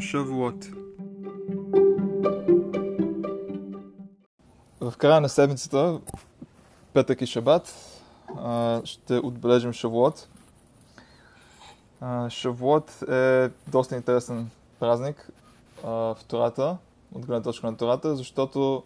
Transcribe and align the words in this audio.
Шавуот. 0.00 0.66
В 4.80 4.92
края 4.98 5.20
на 5.20 5.28
седмицата, 5.28 6.00
петък 6.92 7.20
и 7.20 7.26
шабат, 7.26 7.74
ще 8.84 9.18
отбележим 9.18 9.72
Шавуот. 9.72 10.28
Шавуот 12.28 13.02
е 13.02 13.50
доста 13.68 13.96
интересен 13.96 14.50
празник 14.78 15.30
в 15.82 16.16
Тората, 16.28 16.76
от 17.14 17.26
гледна 17.26 17.42
точка 17.42 17.70
на 17.70 17.76
Тората, 17.76 18.16
защото 18.16 18.82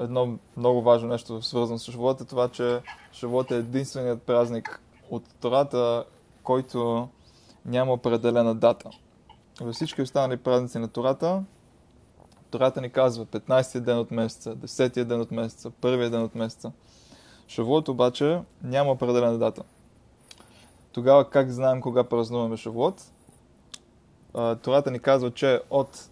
едно 0.00 0.38
много 0.56 0.82
важно 0.82 1.08
нещо 1.08 1.42
свързано 1.42 1.78
с 1.78 1.92
Шавуот 1.92 2.20
е 2.20 2.24
това, 2.24 2.48
че 2.48 2.80
Шавуот 3.12 3.50
е 3.50 3.56
единственият 3.56 4.22
празник 4.22 4.80
от 5.10 5.24
Тората, 5.40 6.04
който 6.42 7.08
няма 7.64 7.92
определена 7.92 8.54
дата. 8.54 8.90
Във 9.60 9.74
всички 9.74 10.02
останали 10.02 10.36
празници 10.36 10.78
на 10.78 10.88
Тората, 10.88 11.44
Тората 12.50 12.80
ни 12.80 12.90
казва 12.90 13.26
15-я 13.26 13.80
ден 13.80 13.98
от 13.98 14.10
месеца, 14.10 14.56
10-я 14.56 15.04
ден 15.04 15.20
от 15.20 15.30
месеца, 15.30 15.70
първия 15.70 16.10
ден 16.10 16.22
от 16.22 16.34
месеца. 16.34 16.72
Шавуот 17.48 17.88
обаче 17.88 18.42
няма 18.62 18.90
определена 18.90 19.38
дата. 19.38 19.62
Тогава 20.92 21.30
как 21.30 21.50
знаем 21.50 21.80
кога 21.80 22.04
празнуваме 22.04 22.56
Шавуот? 22.56 23.02
Тората 24.32 24.90
ни 24.90 24.98
казва, 24.98 25.30
че 25.30 25.60
от 25.70 26.08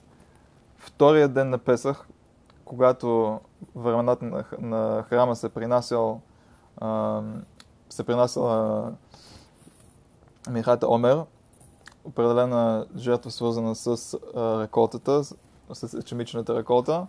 втория 0.78 1.28
ден 1.28 1.50
на 1.50 1.58
Песах, 1.58 2.08
когато 2.64 3.40
времената 3.74 4.24
на, 4.24 4.44
на 4.58 5.04
храма 5.08 5.36
се 5.36 5.48
принасял 5.48 6.20
се 7.88 8.04
принасяла 8.04 8.92
Михата 10.50 10.88
Омер, 10.88 11.22
определена 12.06 12.86
жертва 12.96 13.30
свързана 13.30 13.74
с 13.74 14.14
а, 14.14 14.62
реколтата, 14.62 15.22
с 15.72 15.98
ечемичната 15.98 16.58
реколта. 16.58 17.06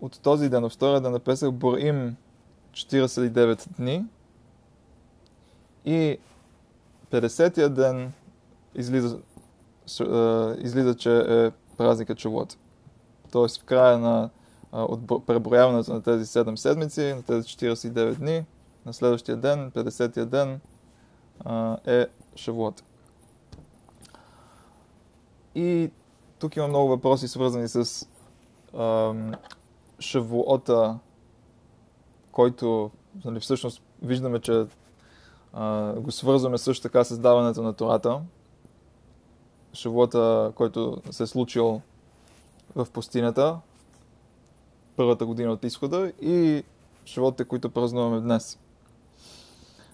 От 0.00 0.20
този 0.22 0.48
ден, 0.48 0.64
от 0.64 0.72
втория 0.72 1.00
ден 1.00 1.12
на 1.12 1.18
Песах, 1.18 1.52
борим 1.52 2.16
49 2.72 3.68
дни 3.76 4.04
и 5.84 6.18
50-я 7.10 7.68
ден 7.68 8.12
излиза, 8.74 9.18
излиза 10.58 10.94
че 10.94 11.18
е 11.18 11.50
празникът 11.76 12.18
Чавот. 12.18 12.56
Тоест 13.30 13.60
в 13.60 13.64
края 13.64 13.98
на 13.98 14.30
от 14.72 15.26
преброяването 15.26 15.92
на 15.92 16.02
тези 16.02 16.24
7 16.24 16.54
седмици, 16.54 17.14
на 17.16 17.22
тези 17.22 17.48
49 17.48 18.14
дни, 18.14 18.44
на 18.86 18.92
следващия 18.92 19.36
ден, 19.36 19.70
50-я 19.70 20.26
ден, 20.26 20.60
е 21.86 22.06
Шавуот. 22.36 22.82
И 25.54 25.90
тук 26.38 26.56
има 26.56 26.68
много 26.68 26.88
въпроси, 26.88 27.28
свързани 27.28 27.68
с 27.68 28.08
ам, 28.78 29.32
Шавуота, 30.00 30.98
който 32.32 32.90
нали, 33.24 33.40
всъщност 33.40 33.82
виждаме, 34.02 34.40
че 34.40 34.66
а, 35.52 35.92
го 35.92 36.10
свързваме 36.10 36.58
също 36.58 36.82
така 36.82 37.04
с 37.04 37.18
даването 37.18 37.62
на 37.62 37.72
Тората. 37.72 38.20
Шавуота, 39.72 40.52
който 40.54 41.02
се 41.10 41.22
е 41.22 41.26
случил 41.26 41.80
в 42.76 42.86
пустинята, 42.92 43.58
първата 44.96 45.26
година 45.26 45.52
от 45.52 45.64
изхода 45.64 46.12
и 46.22 46.64
Шавуотите, 47.04 47.44
които 47.44 47.70
празнуваме 47.70 48.20
днес. 48.20 48.58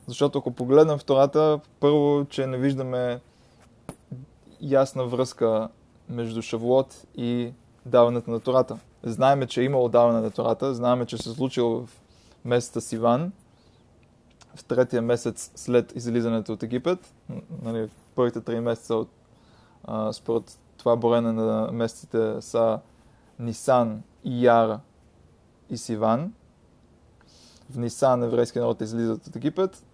Защото 0.07 0.39
ако 0.39 0.51
погледнем 0.51 0.99
втората, 0.99 1.61
първо, 1.81 2.27
че 2.31 2.47
не 2.47 2.59
виждаме 2.59 3.21
ясна 4.61 5.05
връзка 5.05 5.69
между 6.09 6.43
Шавуот 6.43 7.07
и 7.17 7.53
даването 7.87 8.31
на 8.31 8.41
Тората. 8.41 8.79
Знаеме, 9.03 9.47
че 9.47 9.61
е 9.61 9.65
имало 9.65 9.89
даване 9.89 10.21
на 10.21 10.31
Тората, 10.31 10.75
знаеме, 10.75 11.07
че 11.07 11.19
се 11.19 11.31
случило 11.31 11.87
в 11.87 12.03
месеца 12.45 12.81
Сиван, 12.81 13.33
в 14.55 14.65
третия 14.65 15.03
месец 15.03 15.53
след 15.55 15.97
излизането 15.97 16.53
от 16.53 16.63
Египет, 16.63 17.15
нали, 17.63 17.91
първите 18.15 18.41
три 18.41 18.61
месеца 18.61 18.95
от, 18.95 19.09
а, 19.85 20.13
според 20.13 20.59
това 20.77 20.97
борене 20.97 21.33
на 21.33 21.73
месеците 21.73 22.43
са 22.43 22.81
Нисан, 23.39 24.03
Ияр 24.25 24.79
и 25.71 25.77
Сиван. 25.77 26.33
В 27.71 27.79
Нисан 27.79 28.23
еврейския 28.23 28.63
народ 28.63 28.81
излизат 28.81 29.27
от 29.27 29.37
Египет, 29.37 29.85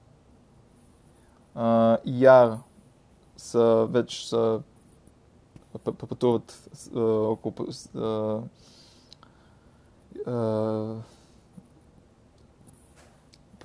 Яр 2.05 2.59
са 3.43 3.87
вече 3.91 4.29
са 4.29 4.61
пътуват 5.85 6.69
около 6.95 7.55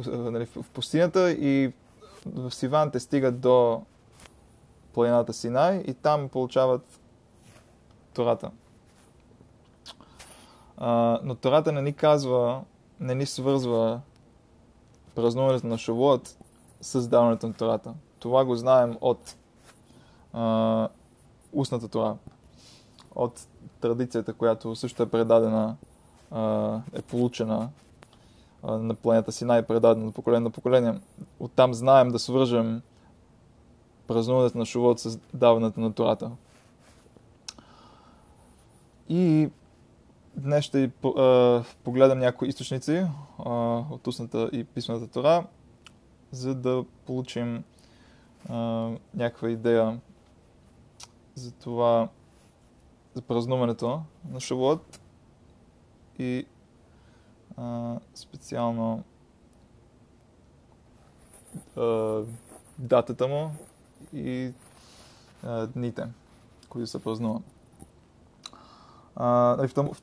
нали, 0.08 0.46
в 0.46 0.66
пустинята 0.74 1.32
и 1.32 1.74
в 2.26 2.52
Сиван 2.52 2.92
те 2.92 3.00
стигат 3.00 3.40
до 3.40 3.82
планината 4.94 5.34
Синай 5.34 5.78
и 5.78 5.94
там 5.94 6.30
получават 6.30 7.00
Тората. 8.14 8.52
А, 10.78 11.20
но 11.24 11.36
Тората 11.36 11.72
не 11.72 11.82
ни 11.82 11.94
казва, 11.94 12.62
не 13.00 13.16
ни 13.16 13.26
свързва 13.26 14.02
празнуването 15.16 15.68
на 15.68 15.78
Шавуот 15.78 16.38
създаването 16.82 17.48
на 17.48 17.54
Тората. 17.54 17.94
Това 18.20 18.46
го 18.46 18.56
знаем 18.56 18.98
от 19.02 19.36
а, 20.34 20.88
устната 21.54 21.88
Тора, 21.88 22.18
от 23.16 23.48
традицията, 23.82 24.34
която 24.34 24.76
също 24.76 25.04
е 25.04 25.10
предадена, 25.10 25.76
а, 26.32 26.80
е 26.94 27.02
получена 27.02 27.70
на 28.64 28.96
планета 28.96 29.32
Сина 29.32 29.58
и 29.58 29.64
предадена 29.64 30.06
на 30.06 30.12
поколение 30.12 30.44
на 30.44 30.50
поколение. 30.50 31.00
Оттам 31.40 31.74
знаем 31.74 32.10
да 32.10 32.20
свържем 32.20 32.82
празнуването 34.08 34.58
на 34.58 34.66
Шувот 34.66 35.00
с 35.00 35.20
даването 35.34 35.80
на 35.80 35.94
Тората. 35.94 36.32
И 39.10 39.50
днес 40.36 40.66
ще 40.66 40.92
погледам 41.84 42.20
някои 42.20 42.48
източници 42.48 43.06
от 43.90 44.08
устната 44.08 44.50
и 44.54 44.64
писмената 44.64 45.08
Тора 45.08 45.46
за 46.32 46.56
да 46.56 46.86
получим 47.06 47.64
някаква 49.14 49.50
идея 49.50 50.00
за 51.38 51.52
това, 51.52 52.10
за 53.14 53.22
празнуването 53.22 54.02
на 54.32 54.40
Шавуот 54.40 55.00
и 56.20 56.46
а, 57.58 57.96
специално 58.16 59.04
а, 61.76 62.22
датата 62.80 63.28
му 63.28 63.52
и 64.14 64.54
а, 65.44 65.68
дните, 65.68 66.08
които 66.70 66.88
се 66.88 67.04
празнуват. 67.04 67.44
Uh, 69.18 69.68
в 69.68 69.74
тъм, 69.74 69.94
в, 69.94 70.02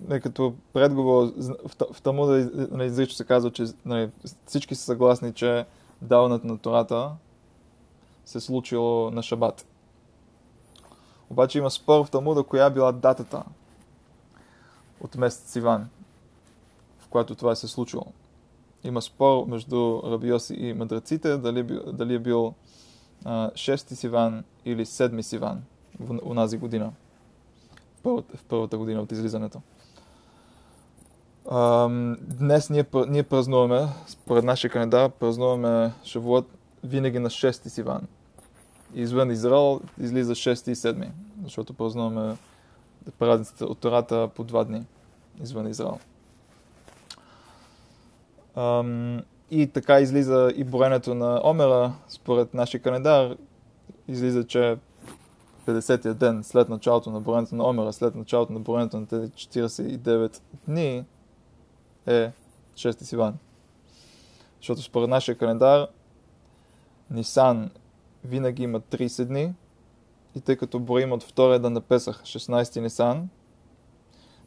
нали, 0.00 0.20
като 0.20 0.54
предговор 0.72 1.32
в, 1.36 1.92
в 1.92 2.02
Талмуда 2.02 2.50
нали, 2.70 2.86
изрично 2.86 3.14
се 3.14 3.24
казва, 3.24 3.50
че 3.50 3.64
нали, 3.84 4.10
всички 4.46 4.74
са 4.74 4.84
съгласни, 4.84 5.32
че 5.32 5.66
даването 6.02 6.46
на 6.46 6.58
Тората 6.58 7.12
се 8.24 8.38
е 8.38 8.40
случило 8.40 9.10
на 9.10 9.22
Шабат. 9.22 9.66
Обаче 11.30 11.58
има 11.58 11.70
спор 11.70 12.04
в 12.04 12.10
Талмуда, 12.10 12.42
коя 12.42 12.70
била 12.70 12.92
датата 12.92 13.42
от 15.00 15.16
месец 15.16 15.56
Иван, 15.56 15.88
в 16.98 17.08
която 17.08 17.34
това 17.34 17.54
се 17.54 17.66
е 17.66 17.68
случило. 17.68 18.06
Има 18.84 19.02
спор 19.02 19.46
между 19.46 20.00
Рабиоси 20.04 20.54
и 20.54 20.72
мъдреците, 20.72 21.36
дали, 21.36 21.62
дали 21.92 22.14
е 22.14 22.18
бил 22.18 22.54
6 23.24 23.94
Сиван 23.94 24.44
или 24.64 24.86
7 24.86 25.20
Сиван 25.20 25.62
в, 26.00 26.46
в 26.48 26.58
година 26.58 26.92
първата, 28.04 28.36
в 28.36 28.44
първата 28.44 28.78
година 28.78 29.00
от 29.00 29.12
излизането. 29.12 29.60
Днес 32.20 32.70
ние, 32.70 32.84
ние 33.08 33.22
празнуваме, 33.22 33.88
според 34.06 34.44
нашия 34.44 34.70
календар, 34.70 35.10
празнуваме 35.10 35.92
Шавуот 36.04 36.46
винаги 36.84 37.18
на 37.18 37.30
6 37.30 37.68
Сиван. 37.68 38.06
Извън 38.94 39.30
Израел 39.30 39.80
излиза 40.00 40.34
6 40.34 40.70
и 40.70 40.74
7, 40.74 41.08
защото 41.44 41.74
празнуваме 41.74 42.36
празниците 43.18 43.64
от 43.64 43.78
Тората 43.78 44.30
по 44.34 44.44
два 44.44 44.64
дни 44.64 44.84
извън 45.42 45.68
Израел. 45.68 45.98
И 49.50 49.66
така 49.66 50.00
излиза 50.00 50.52
и 50.56 50.64
боренето 50.64 51.14
на 51.14 51.40
Омера, 51.44 51.92
според 52.08 52.54
нашия 52.54 52.82
календар, 52.82 53.36
излиза, 54.08 54.46
че 54.46 54.76
50-я 55.66 56.14
ден 56.14 56.44
след 56.44 56.68
началото 56.68 57.10
на 57.10 57.20
броенето 57.20 57.54
на 57.54 57.64
Омера, 57.64 57.92
след 57.92 58.14
началото 58.14 58.52
на 58.52 58.60
броенето 58.60 59.00
на 59.00 59.06
тези 59.06 59.30
49 59.30 60.40
дни 60.68 61.04
е 62.06 62.32
6 62.74 63.02
Сиван. 63.02 63.34
Защото 64.60 64.82
според 64.82 65.08
нашия 65.08 65.38
календар 65.38 65.86
Нисан 67.10 67.70
винаги 68.24 68.62
има 68.62 68.80
30 68.80 69.24
дни 69.24 69.54
и 70.34 70.40
тъй 70.40 70.56
като 70.56 70.80
броим 70.80 71.12
от 71.12 71.22
втория 71.22 71.58
ден 71.58 71.72
на 71.72 71.80
Песах, 71.80 72.22
16 72.22 72.80
Нисан, 72.80 73.28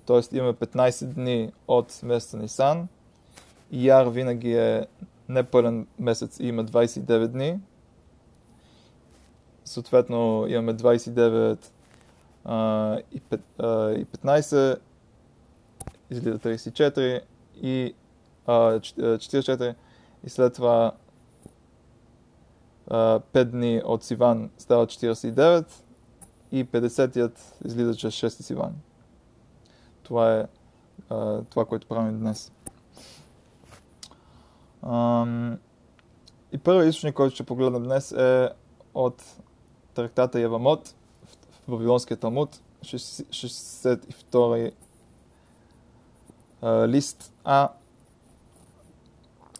т.е. 0.05 0.37
имаме 0.37 0.53
15 0.53 1.05
дни 1.05 1.51
от 1.67 1.99
месеца 2.03 2.37
Нисан, 2.37 2.87
Яр 3.71 4.07
винаги 4.07 4.53
е 4.53 4.87
непълен 5.29 5.87
месец 5.99 6.39
и 6.39 6.47
има 6.47 6.65
29 6.65 7.27
дни. 7.27 7.59
Съответно 9.65 10.45
имаме 10.47 10.73
29 10.73 11.65
а, 12.45 12.99
и, 13.11 13.21
5, 13.21 13.39
а, 13.59 13.91
и 13.91 14.05
15, 14.05 14.79
излиза 16.09 16.39
34 16.39 17.21
и 17.61 17.93
а, 18.45 18.53
44 18.53 19.75
и 20.23 20.29
след 20.29 20.53
това 20.53 20.91
5 22.87 23.43
дни 23.43 23.81
от 23.85 24.03
Сиван 24.03 24.49
става 24.57 24.87
49 24.87 25.65
и 26.51 26.65
50-ят 26.65 27.55
излиза, 27.65 27.95
че 27.95 28.07
6 28.07 28.27
Сиван. 28.27 28.73
Това 30.03 30.33
е 30.35 30.47
а, 31.09 31.41
това, 31.41 31.65
което 31.65 31.87
правим 31.87 32.19
днес. 32.19 32.51
И 36.51 36.57
първият 36.57 36.89
източник, 36.89 37.15
който 37.15 37.35
ще 37.35 37.43
погледнем 37.43 37.83
днес 37.83 38.11
е 38.11 38.49
от 38.93 39.23
трактата 39.93 40.39
Явамот 40.39 40.95
в 41.67 41.71
Вавилонския 41.71 42.17
Талмуд, 42.17 42.61
62 42.83 44.71
лист 46.63 47.33
А. 47.43 47.69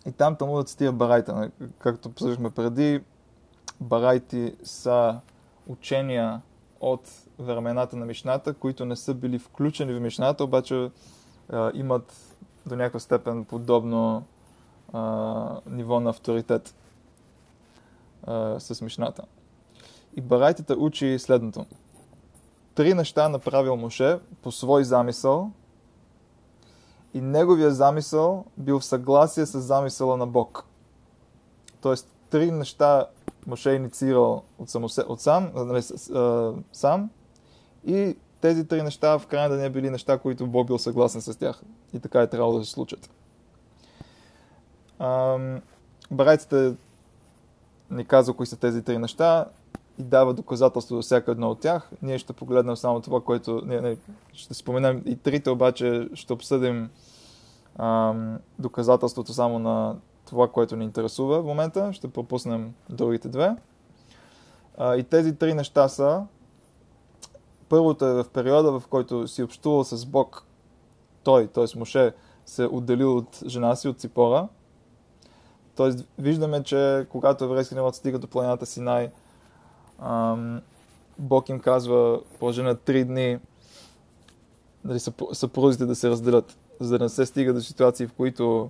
И 0.05 0.11
там 0.11 0.35
Талмудът 0.35 0.69
цитира 0.69 0.91
Барайта. 0.91 1.51
Както 1.79 2.09
обсъждахме 2.09 2.49
преди, 2.49 3.01
Барайти 3.81 4.55
са 4.63 5.19
учения 5.67 6.41
от 6.79 7.11
времената 7.39 7.95
на 7.95 8.05
Мишната, 8.05 8.53
които 8.53 8.85
не 8.85 8.95
са 8.95 9.13
били 9.13 9.39
включени 9.39 9.93
в 9.93 9.99
Мишната, 9.99 10.43
обаче 10.43 10.91
имат 11.73 12.35
до 12.65 12.75
някаква 12.75 12.99
степен 12.99 13.45
подобно 13.45 14.23
а, 14.93 15.59
ниво 15.65 15.99
на 15.99 16.09
авторитет 16.09 16.75
а, 18.23 18.59
с 18.59 18.81
Мишната. 18.81 19.23
И 20.15 20.21
Барайтата 20.21 20.73
учи 20.73 21.19
следното. 21.19 21.65
Три 22.75 22.93
неща 22.93 23.29
направил 23.29 23.75
Моше 23.75 24.19
по 24.41 24.51
свой 24.51 24.83
замисъл 24.83 25.51
и 27.13 27.21
неговия 27.21 27.71
замисъл 27.71 28.45
бил 28.57 28.79
в 28.79 28.85
съгласие 28.85 29.45
с 29.45 29.61
замисъла 29.61 30.17
на 30.17 30.27
Бог. 30.27 30.65
Тоест, 31.81 32.16
три 32.29 32.51
неща 32.51 33.07
Моше 33.47 33.71
инициирал 33.71 34.43
от, 34.59 34.69
самосе, 34.69 35.01
от 35.01 35.21
сам, 35.21 35.51
нали, 35.55 35.81
сам 36.71 37.09
и 37.85 38.17
тези 38.41 38.67
три 38.67 38.83
неща 38.83 39.19
в 39.19 39.27
крайна 39.27 39.55
да 39.55 39.61
не 39.61 39.69
били 39.69 39.89
неща, 39.89 40.17
които 40.17 40.47
Бог 40.47 40.67
бил 40.67 40.77
съгласен 40.77 41.21
с 41.21 41.39
тях. 41.39 41.61
И 41.93 41.99
така 41.99 42.21
е 42.21 42.29
трябвало 42.29 42.59
да 42.59 42.65
се 42.65 42.71
случат. 42.71 43.09
Барайците 46.11 46.75
ни 47.91 48.05
казва 48.05 48.33
кои 48.33 48.45
са 48.45 48.57
тези 48.57 48.81
три 48.81 48.97
неща 48.97 49.45
и 49.99 50.03
дава 50.03 50.33
доказателство 50.33 50.95
за 50.95 51.01
всяка 51.01 51.31
едно 51.31 51.49
от 51.49 51.59
тях. 51.59 51.89
Ние 52.01 52.19
ще 52.19 52.33
погледнем 52.33 52.75
само 52.75 53.01
това, 53.01 53.21
което... 53.21 53.61
Не, 53.65 53.81
не, 53.81 53.97
ще 54.33 54.53
споменем 54.53 55.03
и 55.05 55.15
трите, 55.15 55.49
обаче 55.49 56.09
ще 56.13 56.33
обсъдим 56.33 56.89
ам, 57.79 58.39
доказателството 58.59 59.33
само 59.33 59.59
на 59.59 59.95
това, 60.27 60.47
което 60.47 60.75
ни 60.75 60.85
интересува 60.85 61.41
в 61.41 61.45
момента. 61.45 61.93
Ще 61.93 62.07
пропуснем 62.07 62.73
другите 62.89 63.29
две. 63.29 63.55
И 64.81 65.05
тези 65.09 65.35
три 65.35 65.53
неща 65.53 65.87
са 65.87 66.25
първото 67.69 68.05
е 68.05 68.13
в 68.13 68.25
периода, 68.33 68.79
в 68.79 68.87
който 68.87 69.27
си 69.27 69.43
общувал 69.43 69.83
с 69.83 70.05
Бог, 70.05 70.43
той, 71.23 71.47
т.е. 71.47 71.79
Моше, 71.79 72.13
се 72.45 72.65
отделил 72.65 73.17
от 73.17 73.39
жена 73.47 73.75
си, 73.75 73.87
от 73.87 73.99
Ципора, 73.99 74.47
Тоест, 75.77 76.05
виждаме, 76.19 76.63
че 76.63 77.07
когато 77.09 77.43
еврейски 77.43 77.75
народ 77.75 77.95
стига 77.95 78.19
до 78.19 78.27
планината 78.27 78.65
Синай, 78.65 79.11
ам, 79.99 80.61
Бог 81.19 81.49
им 81.49 81.59
казва, 81.59 82.21
продължи 82.39 82.61
на 82.61 82.75
три 82.75 83.05
дни, 83.05 83.39
дали 84.85 84.99
съпрузите 85.33 85.85
да 85.85 85.95
се 85.95 86.09
разделят, 86.09 86.57
за 86.79 86.97
да 86.97 87.03
не 87.03 87.09
се 87.09 87.25
стига 87.25 87.53
до 87.53 87.61
ситуации, 87.61 88.07
в 88.07 88.13
които 88.13 88.69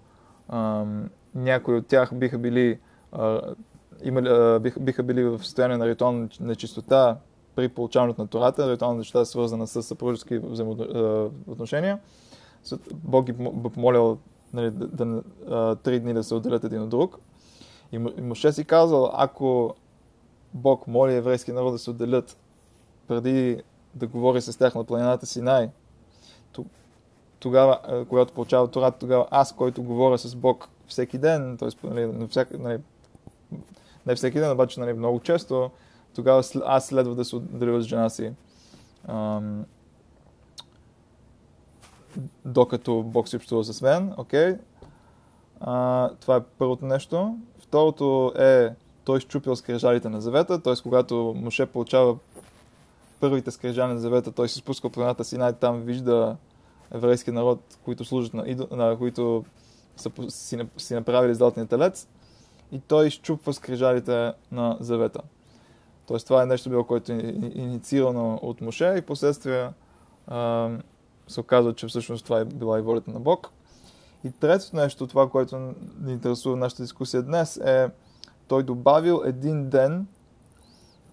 някои 1.37 1.75
от 1.75 1.87
тях 1.87 2.15
биха 2.15 2.37
били, 2.37 2.79
а, 3.11 3.41
имали, 4.03 4.27
а, 4.27 4.59
биха, 4.59 4.79
биха 4.79 5.03
били 5.03 5.23
в 5.23 5.39
състояние 5.39 5.77
на 5.77 5.87
ритуална 5.87 6.29
нечистота 6.39 7.17
при 7.55 7.69
получаването 7.69 8.21
на 8.21 8.27
Тората. 8.27 8.71
Ритуална 8.71 8.97
нечистота 8.97 9.21
е 9.21 9.25
свързана 9.25 9.67
с 9.67 9.83
съпружески 9.83 10.37
взаимоотношения. 10.37 11.99
Бог 12.93 13.25
ги 13.25 13.33
помолял 13.73 14.17
нали, 14.53 14.71
да, 14.71 15.23
а, 15.49 15.75
три 15.75 15.99
дни 15.99 16.13
да 16.13 16.23
се 16.23 16.35
отделят 16.35 16.63
един 16.63 16.81
от 16.81 16.89
друг. 16.89 17.19
И 17.91 17.97
Моше 17.97 18.51
си 18.51 18.65
казал, 18.65 19.11
ако 19.13 19.75
Бог 20.53 20.87
моли 20.87 21.13
еврейски 21.13 21.51
народ 21.51 21.71
да 21.71 21.79
се 21.79 21.89
отделят 21.89 22.37
преди 23.07 23.61
да 23.95 24.07
говори 24.07 24.41
с 24.41 24.57
тях 24.57 24.75
на 24.75 24.83
планината 24.83 25.25
Синай, 25.25 25.69
тогава, 27.39 28.05
когато 28.09 28.33
получава 28.33 28.67
Торат, 28.67 28.95
тогава 28.99 29.27
аз, 29.31 29.55
който 29.55 29.83
говоря 29.83 30.17
с 30.17 30.35
Бог 30.35 30.69
всеки 30.87 31.17
ден, 31.17 31.57
т.е. 31.57 31.87
Нали, 31.87 32.27
нали, 32.51 32.79
не 34.05 34.15
всеки 34.15 34.39
ден, 34.39 34.51
обаче 34.51 34.79
нали, 34.79 34.93
много 34.93 35.19
често, 35.19 35.71
тогава 36.15 36.43
аз 36.65 36.87
следва 36.87 37.15
да 37.15 37.25
се 37.25 37.35
отделя 37.35 37.81
с 37.81 37.85
жена 37.85 38.09
си. 38.09 38.33
Ам, 39.07 39.65
докато 42.45 43.03
Бог 43.03 43.27
си 43.27 43.35
общува 43.35 43.63
с 43.63 43.81
мен. 43.81 44.13
Okay. 44.13 44.59
А, 45.59 46.09
това 46.09 46.35
е 46.35 46.41
първото 46.57 46.85
нещо. 46.85 47.37
Второто 47.59 48.33
е 48.39 48.73
той 49.05 49.19
щупил 49.19 49.55
скрижалите 49.55 50.09
на 50.09 50.21
завета, 50.21 50.61
т.е. 50.61 50.73
когато 50.83 51.35
Моше 51.37 51.65
получава 51.65 52.17
първите 53.19 53.51
скрижали 53.51 53.93
на 53.93 53.99
завета, 53.99 54.31
той 54.31 54.49
се 54.49 54.57
спуска 54.57 54.89
планата 54.89 55.23
си, 55.23 55.37
най 55.37 55.53
там 55.53 55.81
вижда 55.81 56.37
еврейски 56.93 57.31
народ, 57.31 57.59
които 57.85 58.05
служат 58.05 58.33
на, 58.33 58.43
идо, 58.47 58.67
на 58.71 58.97
които 58.97 59.45
са 59.97 60.11
си, 60.29 60.59
си 60.77 60.94
направили 60.94 61.35
златния 61.35 61.65
телец 61.65 62.07
и 62.71 62.79
той 62.79 63.07
изчупва 63.07 63.53
скрижалите 63.53 64.33
на 64.51 64.77
завета. 64.79 65.21
Тоест 66.07 66.27
това 66.27 66.44
е 66.44 66.45
нещо 66.45 66.69
било, 66.69 66.83
което 66.83 67.11
е 67.11 67.16
инициирано 67.56 68.39
от 68.42 68.61
Моше 68.61 68.95
и 68.97 69.01
последствие 69.01 69.69
се 71.27 71.39
оказва, 71.39 71.73
че 71.75 71.87
всъщност 71.87 72.25
това 72.25 72.39
е 72.39 72.45
била 72.45 72.80
и 72.80 72.81
волята 72.81 73.11
на 73.11 73.19
Бог. 73.19 73.49
И 74.23 74.31
третото 74.31 74.75
нещо, 74.75 75.07
това, 75.07 75.30
което 75.30 75.57
ни 76.01 76.13
интересува 76.13 76.56
в 76.56 76.59
нашата 76.59 76.83
дискусия 76.83 77.23
днес, 77.23 77.57
е 77.57 77.89
той 78.47 78.63
добавил 78.63 79.21
един 79.25 79.69
ден 79.69 80.07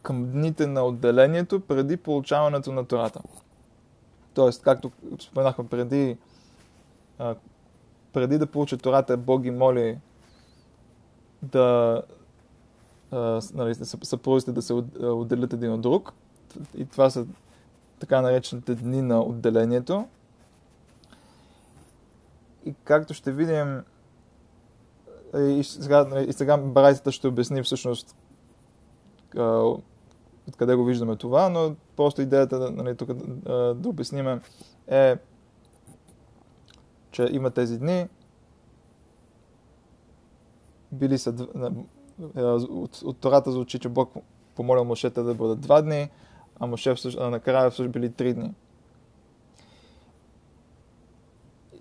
към 0.03 0.31
дните 0.31 0.67
на 0.67 0.83
отделението 0.83 1.61
преди 1.61 1.97
получаването 1.97 2.73
на 2.73 2.87
Тората. 2.87 3.21
Тоест, 4.35 4.62
както 4.62 4.91
споменахме 5.21 5.67
преди, 5.67 6.17
преди 8.14 8.38
да 8.38 8.47
получи 8.47 8.78
Тората, 8.78 9.16
Бог 9.16 9.42
ги 9.42 9.50
моли 9.50 9.99
да 11.42 12.02
нали, 13.54 13.75
съпрузите 14.02 14.52
да 14.52 14.62
се 14.62 14.73
отделят 15.02 15.52
един 15.52 15.73
от 15.73 15.80
друг. 15.80 16.12
И 16.76 16.85
това 16.87 17.11
са 17.11 17.26
така 17.99 18.21
наречените 18.21 18.75
дни 18.75 19.02
на 19.02 19.21
отделението. 19.21 20.09
И 22.64 22.75
както 22.85 23.14
ще 23.14 23.33
видим, 23.33 23.83
и 25.38 25.64
сега, 25.64 26.25
и 26.28 26.33
сега 26.33 26.56
Брайтата 26.56 27.12
ще 27.12 27.28
обясни 27.28 27.62
всъщност 27.62 28.16
откъде 30.49 30.75
го 30.75 30.85
виждаме 30.85 31.16
това, 31.16 31.49
но 31.49 31.75
просто 31.97 32.23
идеята 32.23 32.71
нали, 32.71 32.97
тук 32.97 33.12
да 33.75 33.88
обясниме 33.88 34.40
е, 34.87 35.16
че 37.14 37.28
има 37.33 37.50
тези 37.50 37.78
дни, 37.78 38.09
били 40.92 41.18
са 41.18 41.35
от, 42.68 43.02
от 43.04 43.18
Тората 43.18 43.52
звучи, 43.52 43.78
че 43.78 43.88
Бог 43.88 44.14
помолил 44.54 44.85
Мошета 44.85 45.23
да 45.23 45.35
бъдат 45.35 45.61
два 45.61 45.83
дни, 45.83 46.11
а 46.61 46.66
Моше 46.66 46.94
накрая 47.18 47.71
всъщност 47.71 47.92
били 47.92 48.12
три 48.12 48.35
дни. 48.35 48.54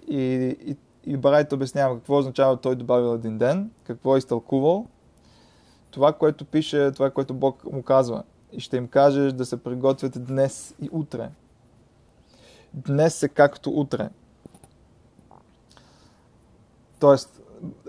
И, 0.07 0.23
и, 0.65 0.77
и 1.05 1.17
Барайт 1.17 1.53
обяснява 1.53 1.95
какво 1.95 2.17
означава 2.17 2.57
той 2.57 2.75
добавил 2.75 3.15
един 3.15 3.37
ден, 3.37 3.71
какво 3.83 4.15
е 4.15 4.17
изтълкувал, 4.17 4.87
това, 5.91 6.13
което 6.13 6.45
пише, 6.45 6.91
това, 6.91 7.11
което 7.11 7.33
Бог 7.33 7.71
му 7.71 7.83
казва. 7.83 8.23
И 8.51 8.59
ще 8.59 8.77
им 8.77 8.87
кажеш 8.87 9.33
да 9.33 9.45
се 9.45 9.63
приготвят 9.63 10.25
днес 10.25 10.75
и 10.81 10.89
утре. 10.91 11.29
Днес 12.73 13.23
е 13.23 13.29
както 13.29 13.69
утре. 13.69 14.09
Тоест, 17.03 17.41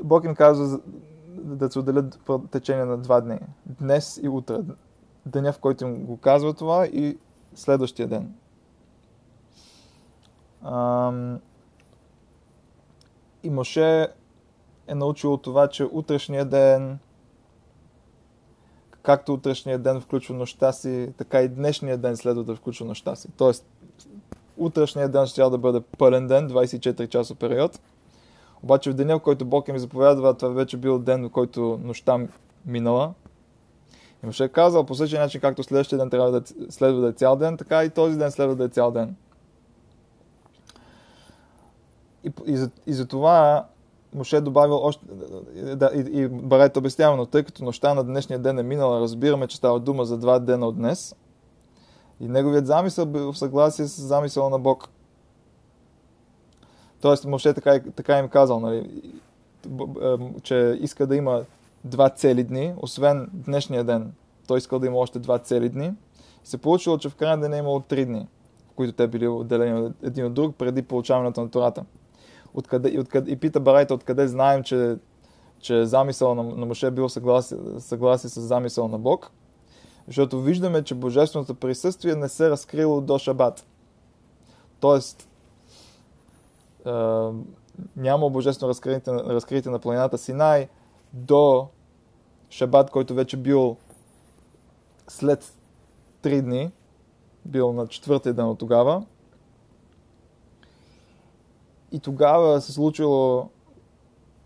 Бог 0.03 0.25
им 0.25 0.35
казва 0.35 0.81
да 1.29 1.71
се 1.71 1.79
отделят 1.79 2.21
по 2.25 2.39
течение 2.39 2.85
на 2.85 2.99
два 2.99 3.21
дни. 3.21 3.39
Днес 3.67 4.21
и 4.23 4.29
утре 4.29 4.57
деня, 5.27 5.53
в 5.53 5.59
който 5.59 5.85
им 5.85 6.05
го 6.05 6.17
казва 6.17 6.55
това 6.55 6.87
и 6.87 7.19
следващия 7.55 8.09
ден. 8.09 8.35
Ам... 10.63 11.41
И 13.43 13.51
Моше 13.51 14.09
е 14.87 14.95
научил 14.95 15.37
това, 15.37 15.69
че 15.69 15.85
утрешния 15.93 16.45
ден, 16.45 16.99
както 19.03 19.35
утрешния 19.35 19.79
ден 19.79 20.01
включва 20.01 20.35
нощта 20.35 20.73
си, 20.73 21.13
така 21.19 21.43
и 21.43 21.49
днешния 21.49 21.99
ден 21.99 22.17
следва 22.17 22.45
да 22.45 22.57
включва 22.57 22.87
нощта 22.87 23.17
си. 23.17 23.29
Тоест, 23.37 23.67
утрешния 24.57 25.09
ден 25.09 25.27
ще 25.27 25.43
да 25.43 25.59
бъде 25.59 25.81
пълен 25.81 26.27
ден, 26.27 26.51
24 26.51 27.09
часа 27.09 27.35
период. 27.35 27.81
Обаче 28.65 28.91
в 28.91 28.95
деня, 28.95 29.19
в 29.19 29.23
който 29.23 29.45
Бог 29.45 29.69
им 29.69 29.79
заповядва, 29.79 30.35
това 30.35 30.49
вече 30.53 30.77
бил 30.77 30.99
ден, 30.99 31.25
в 31.25 31.31
който 31.31 31.81
нощта 31.83 32.27
минала. 32.67 33.15
И 34.23 34.27
Моше 34.27 34.45
е 34.45 34.49
казал 34.49 34.85
по 34.85 34.95
същия 34.95 35.21
начин, 35.21 35.41
както 35.41 35.63
следващия 35.63 35.99
ден 35.99 36.11
трябва 36.11 36.31
да 36.31 36.43
следва 36.71 37.01
да 37.01 37.09
е 37.09 37.13
цял 37.13 37.37
ден, 37.37 37.57
така 37.57 37.85
и 37.85 37.91
този 37.91 38.19
ден 38.19 38.31
следва 38.31 38.57
да 38.57 38.65
е 38.65 38.69
цял 38.69 38.91
ден. 38.91 39.17
И, 42.25 42.33
и, 42.47 42.57
за, 42.57 42.71
и 42.87 42.93
за 42.93 43.07
това 43.07 43.67
Моше 44.15 44.37
е 44.37 44.41
добавил 44.41 44.77
още, 44.77 45.07
да, 45.77 45.91
и, 45.95 46.21
и 46.21 46.29
Барайт 46.29 46.77
обяснява, 46.77 47.17
но 47.17 47.27
тъй 47.27 47.43
като 47.43 47.65
нощта 47.65 47.95
на 47.95 48.05
днешния 48.05 48.39
ден 48.39 48.59
е 48.59 48.63
минала, 48.63 49.01
разбираме, 49.01 49.47
че 49.47 49.57
става 49.57 49.81
дума 49.81 50.05
за 50.05 50.19
два 50.19 50.39
дена 50.39 50.67
от 50.67 50.77
днес. 50.77 51.17
И 52.21 52.29
неговият 52.29 52.67
замисъл 52.67 53.07
бил 53.07 53.33
в 53.33 53.39
съгласие 53.39 53.87
с 53.87 54.03
замисъла 54.03 54.51
на 54.51 54.59
Бог. 54.59 54.89
Тоест, 57.05 57.25
Моше 57.25 57.53
така, 57.53 57.81
така 57.97 58.19
им 58.19 58.29
казал, 58.29 58.61
нали, 58.61 59.03
че 60.43 60.79
иска 60.81 61.07
да 61.07 61.17
има 61.17 61.43
два 61.85 62.09
цели 62.09 62.45
дни, 62.45 62.75
освен 62.77 63.29
днешния 63.33 63.85
ден. 63.85 64.13
Той 64.47 64.59
искал 64.59 64.79
да 64.79 64.87
има 64.87 64.97
още 64.97 65.19
два 65.19 65.39
цели 65.39 65.69
дни. 65.69 65.93
И 66.45 66.47
се 66.47 66.59
получило, 66.59 66.99
че 66.99 67.09
в 67.09 67.15
крайна 67.15 67.43
ден 67.43 67.53
е 67.53 67.59
имало 67.59 67.81
три 67.81 68.05
дни, 68.05 68.27
в 68.71 68.75
които 68.75 68.93
те 68.93 69.07
били 69.07 69.29
отделени 69.29 69.93
един 70.03 70.27
от 70.27 70.35
друг 70.35 70.57
преди 70.57 70.83
получаването 70.83 71.41
на 71.41 71.51
Тората 71.51 71.85
откъде, 72.55 72.89
и, 72.89 72.99
откъде, 72.99 73.31
и 73.31 73.37
пита 73.37 73.61
Барайта 73.61 73.95
откъде 73.95 74.29
знаем, 74.29 74.63
че, 74.63 74.97
че 75.59 75.85
замисъл 75.85 76.35
на, 76.35 76.43
на 76.43 76.67
Моше 76.67 76.87
е 76.87 76.91
бил 76.91 77.09
съгласи, 77.09 77.55
съгласи 77.79 78.29
с 78.29 78.41
замисъл 78.41 78.89
на 78.89 78.99
Бог. 78.99 79.31
Защото 80.07 80.43
виждаме, 80.43 80.83
че 80.83 80.95
божественото 80.95 81.55
присъствие 81.55 82.15
не 82.15 82.29
се 82.29 82.51
разкрило 82.51 83.01
до 83.01 83.19
Шабат. 83.19 83.67
Тоест, 84.81 85.29
няма 87.97 88.31
божествено 88.31 88.69
разкритие, 88.69 89.13
разкритие 89.13 89.73
на 89.73 89.79
планината 89.79 90.19
Синай 90.19 90.69
до 91.13 91.69
Шабат, 92.51 92.91
който 92.91 93.15
вече 93.15 93.37
бил 93.37 93.77
след 95.09 95.55
три 96.23 96.43
дни, 96.43 96.73
бил 97.45 97.73
на 97.73 97.87
четвъртия 97.87 98.35
ден 98.35 98.49
от 98.49 98.59
тогава. 98.59 99.05
И 101.93 102.01
тогава 102.01 102.61
се 102.61 102.73
случило 102.73 103.49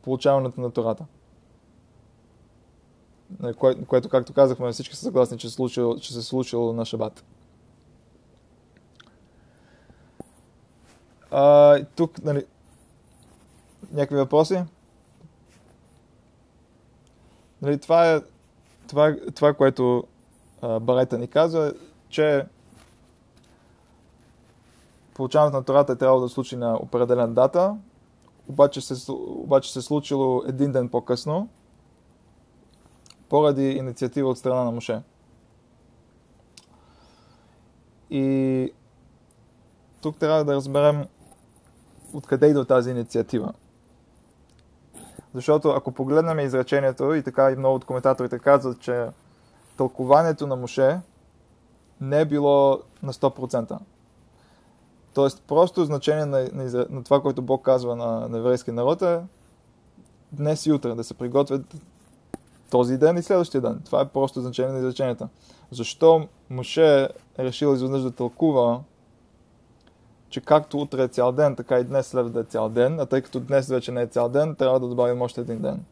получаването 0.02 0.60
на 0.60 0.70
Тората. 0.70 1.06
Кое, 3.58 3.84
което, 3.84 4.08
както 4.08 4.32
казахме, 4.32 4.72
всички 4.72 4.96
са 4.96 5.02
съгласни, 5.02 5.38
че, 5.38 5.50
случило, 5.50 5.96
че 5.96 6.12
се 6.14 6.22
случило 6.22 6.72
на 6.72 6.84
Шабат. 6.84 7.24
А, 11.30 11.84
тук, 11.84 12.24
нали, 12.24 12.44
някакви 13.92 14.16
въпроси? 14.16 14.64
Нали, 17.62 17.78
това 17.78 18.12
е 18.12 18.20
това, 18.88 19.16
това 19.34 19.54
което 19.54 20.04
а, 20.62 20.80
Барайта 20.80 21.18
ни 21.18 21.28
казва, 21.28 21.72
че 22.08 22.46
получаването 25.14 25.56
на 25.56 25.64
Тората 25.64 25.92
е 25.92 25.96
трябвало 25.96 26.20
да 26.20 26.28
случи 26.28 26.56
на 26.56 26.76
определена 26.76 27.34
дата, 27.34 27.76
обаче 28.48 28.80
се, 28.80 29.12
обаче 29.12 29.72
се 29.72 29.82
случило 29.82 30.42
един 30.46 30.72
ден 30.72 30.88
по-късно, 30.88 31.48
поради 33.28 33.70
инициатива 33.70 34.28
от 34.28 34.38
страна 34.38 34.64
на 34.64 34.70
Моше. 34.70 35.02
И 38.10 38.72
тук 40.02 40.16
трябва 40.16 40.44
да 40.44 40.54
разберем 40.54 41.06
откъде 42.14 42.46
идва 42.46 42.64
тази 42.64 42.90
инициатива. 42.90 43.52
Защото 45.34 45.68
ако 45.68 45.92
погледнем 45.92 46.38
изречението, 46.38 47.14
и 47.14 47.22
така 47.22 47.50
и 47.50 47.56
много 47.56 47.74
от 47.74 47.84
коментаторите 47.84 48.38
казват, 48.38 48.80
че 48.80 49.06
тълкованието 49.76 50.46
на 50.46 50.56
Моше 50.56 51.00
не 52.00 52.20
е 52.20 52.24
било 52.24 52.80
на 53.02 53.12
100%. 53.12 53.78
Тоест, 55.14 55.42
просто 55.48 55.84
значение 55.84 56.24
на, 56.24 56.48
на, 56.52 56.86
на 56.90 57.04
това, 57.04 57.20
което 57.20 57.42
Бог 57.42 57.64
казва 57.64 57.96
на, 57.96 58.28
на 58.28 58.38
еврейския 58.38 58.74
народ 58.74 59.02
е 59.02 59.20
днес 60.32 60.66
и 60.66 60.72
утре 60.72 60.94
да 60.94 61.04
се 61.04 61.14
приготвят 61.14 61.74
този 62.70 62.98
ден 62.98 63.16
и 63.16 63.22
следващия 63.22 63.60
ден. 63.60 63.80
Това 63.84 64.00
е 64.00 64.08
просто 64.08 64.40
значение 64.40 64.72
на 64.72 64.78
изреченията. 64.78 65.28
Защо 65.70 66.28
Моше 66.50 67.08
е 67.38 67.44
решил 67.44 67.74
изведнъж 67.74 68.02
да 68.02 68.10
тълкува, 68.10 68.80
че 70.30 70.40
както 70.40 70.78
утре 70.78 71.02
е 71.02 71.08
цял 71.08 71.32
ден, 71.32 71.56
така 71.56 71.78
и 71.78 71.84
днес 71.84 72.06
следва 72.06 72.30
да 72.30 72.40
е 72.40 72.44
цял 72.44 72.68
ден, 72.68 73.00
а 73.00 73.06
тъй 73.06 73.22
като 73.22 73.40
днес 73.40 73.68
вече 73.68 73.92
не 73.92 74.02
е 74.02 74.06
цял 74.06 74.28
ден, 74.28 74.54
трябва 74.54 74.80
да 74.80 74.88
добавим 74.88 75.22
още 75.22 75.40
един 75.40 75.58
ден. 75.58 75.84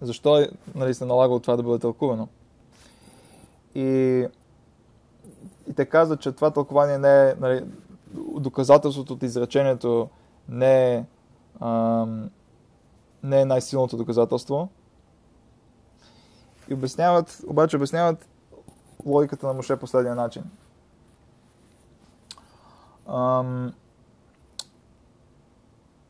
Защо 0.00 0.46
нали, 0.74 0.94
се 0.94 1.04
налагало 1.04 1.40
това 1.40 1.56
да 1.56 1.62
бъде 1.62 1.78
тълкувано? 1.78 2.28
И 3.74 4.26
и 5.68 5.72
те 5.72 5.86
казват, 5.86 6.20
че 6.20 6.32
това 6.32 6.50
тълкование 6.50 6.98
не 6.98 7.30
е, 7.30 7.34
нали, 7.40 7.64
доказателството 8.40 9.12
от 9.12 9.22
изречението 9.22 10.08
не 10.48 10.94
е, 10.94 11.04
ам, 11.60 12.30
не 13.22 13.40
е 13.40 13.44
най-силното 13.44 13.96
доказателство. 13.96 14.68
И 16.68 16.74
обясняват, 16.74 17.40
обаче 17.46 17.76
обясняват 17.76 18.28
логиката 19.06 19.46
на 19.46 19.52
Моше 19.52 19.76
последния 19.76 20.14
начин. 20.14 20.42
Ам, 23.08 23.74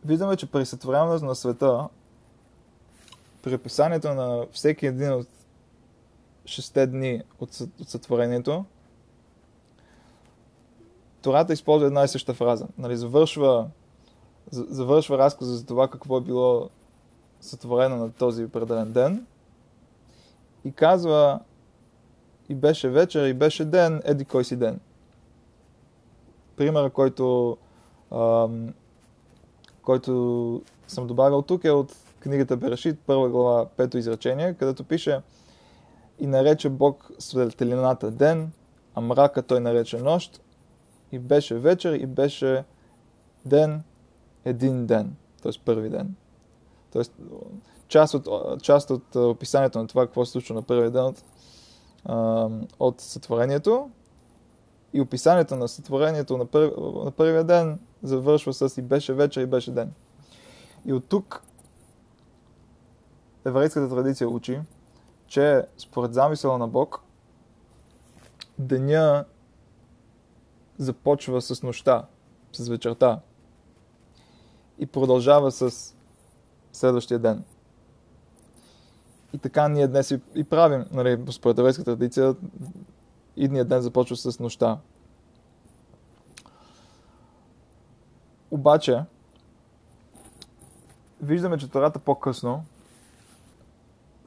виждаме, 0.04 0.36
че 0.36 0.50
при 0.50 0.66
сътворяването 0.66 1.24
на 1.24 1.34
света, 1.34 1.88
при 3.42 3.54
описанието 3.54 4.14
на 4.14 4.46
всеки 4.52 4.86
един 4.86 5.12
от 5.12 5.28
шесте 6.46 6.86
дни 6.86 7.22
от 7.40 7.52
сътворението, 7.88 8.64
Тората 11.22 11.52
използва 11.52 11.86
една 11.86 12.04
и 12.04 12.08
съща 12.08 12.34
фраза. 12.34 12.66
Нали, 12.78 12.96
завършва, 12.96 13.68
завършва 14.50 15.18
разказа 15.18 15.56
за 15.56 15.66
това 15.66 15.88
какво 15.88 16.18
е 16.18 16.20
било 16.20 16.70
сътворено 17.40 17.96
на 17.96 18.12
този 18.12 18.44
определен 18.44 18.92
ден 18.92 19.26
и 20.64 20.72
казва 20.72 21.40
и 22.48 22.54
беше 22.54 22.88
вечер, 22.88 23.26
и 23.26 23.34
беше 23.34 23.64
ден, 23.64 24.02
еди 24.04 24.24
кой 24.24 24.44
си 24.44 24.56
ден. 24.56 24.80
Примера, 26.58 26.90
който, 26.90 27.56
ам, 28.12 28.74
който 29.82 30.62
съм 30.88 31.06
добавил 31.06 31.42
тук 31.42 31.64
е 31.64 31.70
от 31.70 31.96
книгата 32.20 32.56
Берешит, 32.56 32.98
първа 33.06 33.28
глава, 33.28 33.66
пето 33.76 33.98
изречение, 33.98 34.54
където 34.54 34.84
пише 34.84 35.20
и 36.18 36.26
нарече 36.26 36.68
Бог 36.68 37.10
светлината 37.18 38.10
ден, 38.10 38.52
а 38.94 39.00
мрака 39.00 39.42
той 39.42 39.60
нарече 39.60 39.98
нощ, 39.98 40.40
и 41.12 41.18
беше 41.18 41.54
вечер, 41.54 41.92
и 41.92 42.06
беше 42.06 42.64
ден, 43.44 43.82
един 44.44 44.86
ден, 44.86 45.16
т.е. 45.42 45.52
първи 45.64 45.88
ден. 45.88 46.14
Тоест, 46.92 47.12
част 47.88 48.14
от, 48.14 48.28
част 48.62 48.90
от 48.90 49.16
описанието 49.16 49.78
на 49.78 49.86
това, 49.86 50.06
какво 50.06 50.24
се 50.24 50.32
случва 50.32 50.54
на 50.54 50.62
първия 50.62 50.90
ден 50.90 51.04
от, 51.04 51.24
от 52.78 53.00
сътворението 53.00 53.90
и 54.92 55.00
описанието 55.00 55.56
на 55.56 55.68
сътворението 55.68 56.36
на, 56.38 56.46
пър, 56.46 56.72
на 57.04 57.10
първия 57.10 57.44
ден 57.44 57.78
завършва 58.02 58.52
с 58.52 58.78
и 58.78 58.82
беше 58.82 59.14
вечер, 59.14 59.42
и 59.42 59.46
беше 59.46 59.70
ден. 59.70 59.92
И 60.86 60.92
от 60.92 61.04
тук 61.08 61.42
еврейската 63.44 63.88
традиция 63.88 64.28
учи, 64.28 64.60
че 65.26 65.64
според 65.78 66.14
замисъла 66.14 66.58
на 66.58 66.68
Бог, 66.68 67.00
деня 68.58 69.24
започва 70.78 71.42
с 71.42 71.62
нощта, 71.62 72.06
с 72.52 72.68
вечерта 72.68 73.20
и 74.78 74.86
продължава 74.86 75.52
с 75.52 75.94
следващия 76.72 77.18
ден. 77.18 77.44
И 79.32 79.38
така 79.38 79.68
ние 79.68 79.88
днес 79.88 80.14
и, 80.34 80.44
правим, 80.44 80.84
нали, 80.90 81.24
според 81.30 81.58
еврейската 81.58 81.90
традиция, 81.90 82.34
идният 83.38 83.68
ден 83.68 83.80
започва 83.80 84.16
с 84.16 84.38
нощта. 84.38 84.78
Обаче, 88.50 89.04
виждаме, 91.22 91.58
че 91.58 91.70
Тората 91.70 91.98
по-късно, 91.98 92.64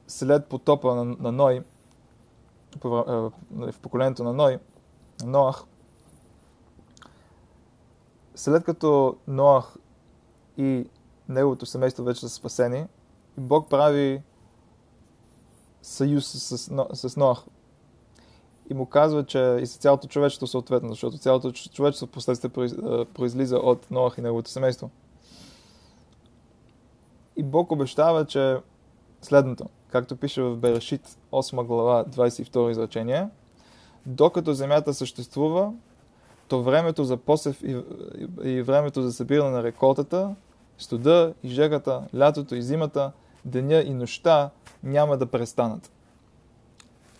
след 0.08 0.46
потопа 0.46 0.94
на, 0.94 1.04
на 1.04 1.32
Ной, 1.32 1.64
в 2.84 3.74
поколението 3.82 4.24
на 4.24 4.32
Ной, 4.32 4.58
Ноах, 5.24 5.64
след 8.34 8.64
като 8.64 9.16
Ноах 9.26 9.76
и 10.56 10.88
неговото 11.28 11.66
семейство 11.66 12.04
вече 12.04 12.20
са 12.20 12.28
спасени, 12.28 12.86
Бог 13.38 13.70
прави 13.70 14.22
съюз 15.82 16.26
с, 16.26 16.58
с, 16.58 16.86
с 17.08 17.16
Ноах. 17.16 17.44
И 18.72 18.74
му 18.74 18.86
казва, 18.86 19.26
че 19.26 19.58
и 19.62 19.66
с 19.66 19.76
цялото 19.76 20.08
човечество 20.08 20.46
съответно, 20.46 20.88
защото 20.88 21.18
цялото 21.18 21.52
човечество 21.52 22.06
последствие 22.06 22.50
произлиза 23.14 23.56
от 23.56 23.90
Ноах 23.90 24.14
и 24.18 24.20
неговото 24.20 24.50
семейство. 24.50 24.90
И 27.36 27.42
Бог 27.42 27.72
обещава, 27.72 28.26
че 28.26 28.56
следното, 29.22 29.66
както 29.88 30.16
пише 30.16 30.42
в 30.42 30.56
Берешит 30.56 31.18
8 31.32 31.64
глава 31.64 32.04
22 32.04 32.70
изречение, 32.70 33.28
докато 34.06 34.52
земята 34.52 34.94
съществува, 34.94 35.72
то 36.48 36.62
времето 36.62 37.04
за 37.04 37.16
посев 37.16 37.62
и 38.44 38.62
времето 38.62 39.02
за 39.02 39.12
събиране 39.12 39.50
на 39.50 39.62
реколтата, 39.62 40.34
студа 40.78 41.34
и 41.42 41.48
жегата, 41.48 42.02
лятото 42.16 42.54
и 42.54 42.62
зимата, 42.62 43.12
деня 43.44 43.80
и 43.80 43.94
нощта 43.94 44.50
няма 44.82 45.16
да 45.16 45.26
престанат. 45.26 45.92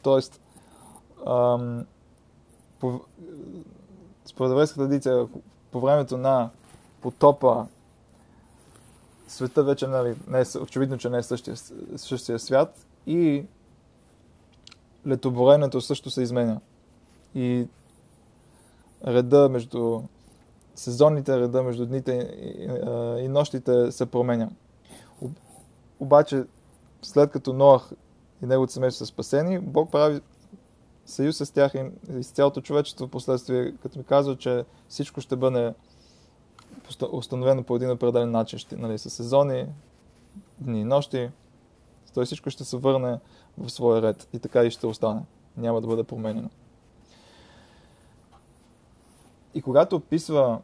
Тоест, 0.02 0.41
по, 2.80 3.00
според 4.24 4.52
еврейската 4.52 4.80
традиция, 4.80 5.26
по 5.70 5.80
времето 5.80 6.16
на 6.16 6.50
потопа, 7.00 7.66
света 9.28 9.64
вече 9.64 9.86
нали, 9.86 10.16
не 10.28 10.40
е, 10.40 10.58
очевидно, 10.62 10.98
че 10.98 11.08
не 11.08 11.18
е 11.18 11.22
същия, 11.22 11.56
същия 11.96 12.38
свят 12.38 12.86
и 13.06 13.44
летоборенето 15.06 15.80
също 15.80 16.10
се 16.10 16.22
изменя. 16.22 16.60
И 17.34 17.66
реда 19.06 19.48
между 19.48 20.02
сезонните, 20.74 21.40
реда 21.40 21.62
между 21.62 21.86
дните 21.86 22.12
и, 22.12 22.64
и 23.24 23.28
нощите 23.28 23.92
се 23.92 24.06
променя. 24.06 24.50
Обаче, 26.00 26.44
след 27.02 27.30
като 27.30 27.52
Ноах 27.52 27.90
и 28.42 28.46
неговото 28.46 28.72
семейство 28.72 29.06
са 29.06 29.06
спасени, 29.06 29.58
Бог 29.58 29.90
прави 29.90 30.20
съюз 31.06 31.36
с 31.36 31.50
тях 31.50 31.72
и 32.18 32.22
с 32.22 32.30
цялото 32.30 32.60
човечество 32.60 33.06
в 33.06 33.10
последствие, 33.10 33.74
като 33.82 33.98
ми 33.98 34.04
казва, 34.04 34.38
че 34.38 34.64
всичко 34.88 35.20
ще 35.20 35.36
бъде 35.36 35.74
установено 37.12 37.62
по 37.62 37.76
един 37.76 37.90
определен 37.90 38.30
начин, 38.30 38.58
ще, 38.58 38.76
нали, 38.76 38.98
с 38.98 39.10
сезони, 39.10 39.66
дни 40.58 40.80
и 40.80 40.84
нощи. 40.84 41.30
Той 42.14 42.24
всичко 42.24 42.50
ще 42.50 42.64
се 42.64 42.76
върне 42.76 43.18
в 43.58 43.70
своя 43.70 44.02
ред 44.02 44.28
и 44.32 44.38
така 44.38 44.64
и 44.64 44.70
ще 44.70 44.86
остане. 44.86 45.20
Няма 45.56 45.80
да 45.80 45.86
бъде 45.86 46.04
променено. 46.04 46.50
И 49.54 49.62
когато 49.62 49.96
описва 49.96 50.58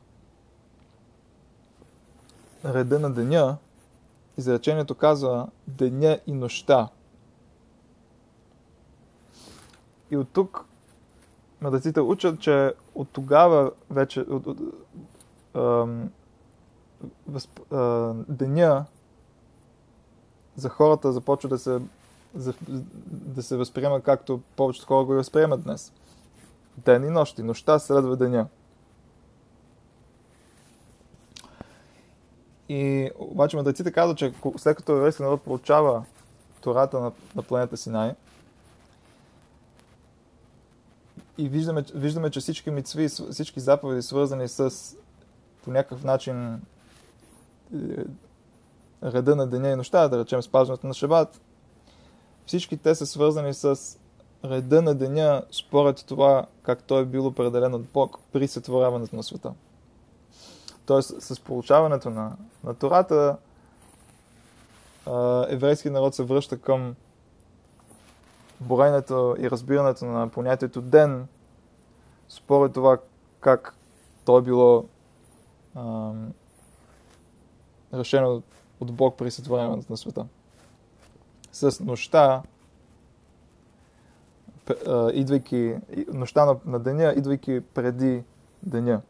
реда 2.64 2.98
на 2.98 3.10
деня, 3.10 3.56
изречението 4.38 4.94
казва 4.94 5.48
деня 5.66 6.18
и 6.26 6.32
нощта. 6.32 6.88
И 10.10 10.16
от 10.16 10.28
тук 10.32 10.64
мъдреците 11.60 12.00
учат, 12.00 12.40
че 12.40 12.74
от 12.94 13.08
тогава 13.08 13.70
вече 13.90 14.20
от, 14.20 14.46
от, 14.46 14.58
ам, 15.54 16.10
възп, 17.28 17.72
а, 17.72 18.14
деня 18.28 18.84
за 20.56 20.68
хората 20.68 21.12
започва 21.12 21.48
да 21.48 21.58
се, 21.58 21.80
за, 22.34 22.54
да 23.08 23.42
се 23.42 23.56
възприема 23.56 24.00
както 24.00 24.40
повечето 24.56 24.86
хора 24.86 25.04
го 25.04 25.12
възприемат 25.12 25.62
днес. 25.62 25.92
Ден 26.76 27.04
и 27.04 27.10
нощи. 27.10 27.42
Нощта 27.42 27.78
следва 27.78 28.16
деня. 28.16 28.46
И 32.68 33.10
обаче 33.18 33.56
мъдреците 33.56 33.92
казват, 33.92 34.18
че 34.18 34.34
след 34.56 34.76
като 34.76 34.92
еврейски 34.92 35.22
народ 35.22 35.42
получава 35.42 36.04
Тората 36.60 37.00
на, 37.00 37.12
на 37.36 37.42
планета 37.42 37.76
Синай, 37.76 38.14
и 41.38 41.48
виждаме, 41.48 41.84
виждаме, 41.94 42.30
че 42.30 42.40
всички 42.40 42.70
мицви, 42.70 43.08
всички 43.08 43.60
заповеди, 43.60 44.02
свързани 44.02 44.48
с 44.48 44.96
по 45.64 45.70
някакъв 45.70 46.04
начин 46.04 46.54
е, 46.54 46.58
реда 49.04 49.36
на 49.36 49.46
деня 49.46 49.68
и 49.68 49.76
нощта, 49.76 50.08
да 50.08 50.18
речем 50.18 50.42
спазването 50.42 50.86
на 50.86 50.94
шабат, 50.94 51.40
всички 52.46 52.76
те 52.76 52.94
са 52.94 53.06
свързани 53.06 53.54
с 53.54 53.98
реда 54.44 54.82
на 54.82 54.94
деня 54.94 55.42
според 55.50 56.04
това 56.06 56.46
как 56.62 56.82
той 56.82 57.02
е 57.02 57.06
бил 57.06 57.26
определен 57.26 57.74
от 57.74 57.82
Бог 57.82 58.18
при 58.32 58.48
сътворяването 58.48 59.16
на 59.16 59.22
света. 59.22 59.52
Тоест, 60.86 61.22
с 61.22 61.40
получаването 61.40 62.10
на, 62.10 62.36
на 62.64 62.74
Тората, 62.74 63.36
еврейски 65.48 65.90
народ 65.90 66.14
се 66.14 66.22
връща 66.22 66.58
към 66.58 66.94
броенето 68.60 69.36
и 69.38 69.50
разбирането 69.50 70.04
на 70.04 70.28
понятието 70.28 70.80
ден, 70.80 71.26
според 72.28 72.72
това 72.72 72.98
как 73.40 73.74
то 74.24 74.38
е 74.38 74.42
било 74.42 74.84
а, 75.74 76.12
решено 77.94 78.42
от 78.80 78.92
Бог 78.92 79.16
при 79.16 79.30
сътворението 79.30 79.86
на 79.90 79.96
света. 79.96 80.26
С 81.52 81.80
нощта, 81.80 82.42
идвайки, 85.12 85.76
нощта 86.12 86.44
на, 86.44 86.56
на 86.64 86.78
деня, 86.78 87.14
идвайки 87.16 87.60
преди 87.60 88.24
деня 88.62 89.00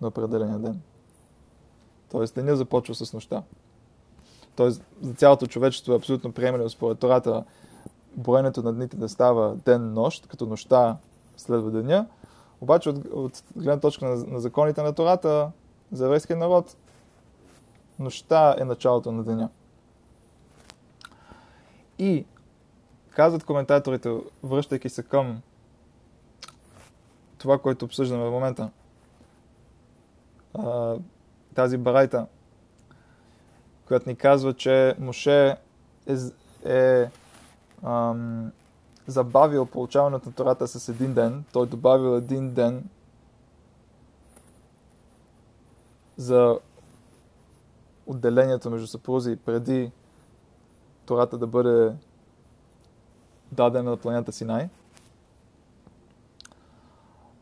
на 0.00 0.08
определения 0.08 0.58
ден. 0.58 0.80
Тоест, 2.10 2.34
деня 2.34 2.56
започва 2.56 2.94
с 2.94 3.12
нощта. 3.12 3.42
Тоест, 4.56 4.82
за 5.02 5.14
цялото 5.14 5.46
човечество 5.46 5.92
е 5.92 5.96
абсолютно 5.96 6.32
приемливо 6.32 6.70
според 6.70 6.98
Тората 6.98 7.44
броенето 8.16 8.62
на 8.62 8.72
дните 8.72 8.96
да 8.96 9.08
става 9.08 9.56
ден-нощ, 9.56 10.26
като 10.26 10.46
нощта 10.46 10.96
следва 11.36 11.70
деня. 11.70 12.06
Обаче, 12.60 12.88
от, 12.88 13.04
от 13.12 13.42
гледна 13.56 13.80
точка 13.80 14.04
на, 14.04 14.16
на 14.16 14.40
законите 14.40 14.82
на 14.82 14.92
Тората, 14.92 15.50
за 15.92 16.04
еврейския 16.04 16.36
народ, 16.36 16.76
нощта 17.98 18.56
е 18.58 18.64
началото 18.64 19.12
на 19.12 19.24
деня. 19.24 19.48
И 21.98 22.24
казват 23.10 23.44
коментаторите, 23.44 24.20
връщайки 24.42 24.88
се 24.88 25.02
към 25.02 25.42
това, 27.38 27.58
което 27.58 27.84
обсъждаме 27.84 28.24
в 28.24 28.30
момента, 28.30 28.70
тази 31.54 31.78
барайта, 31.78 32.26
която 33.86 34.08
ни 34.08 34.16
казва, 34.16 34.54
че 34.54 34.94
Моше 34.98 35.56
е, 36.06 36.16
е 36.64 37.10
ам, 37.84 38.52
забавил 39.06 39.66
получаването 39.66 40.28
на 40.28 40.34
Тората 40.34 40.68
с 40.68 40.88
един 40.88 41.14
ден, 41.14 41.44
той 41.52 41.66
добавил 41.66 42.16
един 42.16 42.54
ден 42.54 42.88
за 46.16 46.58
отделението 48.06 48.70
между 48.70 48.86
съпрузи 48.86 49.36
преди 49.36 49.92
Тората 51.06 51.38
да 51.38 51.46
бъде 51.46 51.92
дадена 53.52 53.90
на 53.90 53.96
планета 53.96 54.32
Синай. 54.32 54.68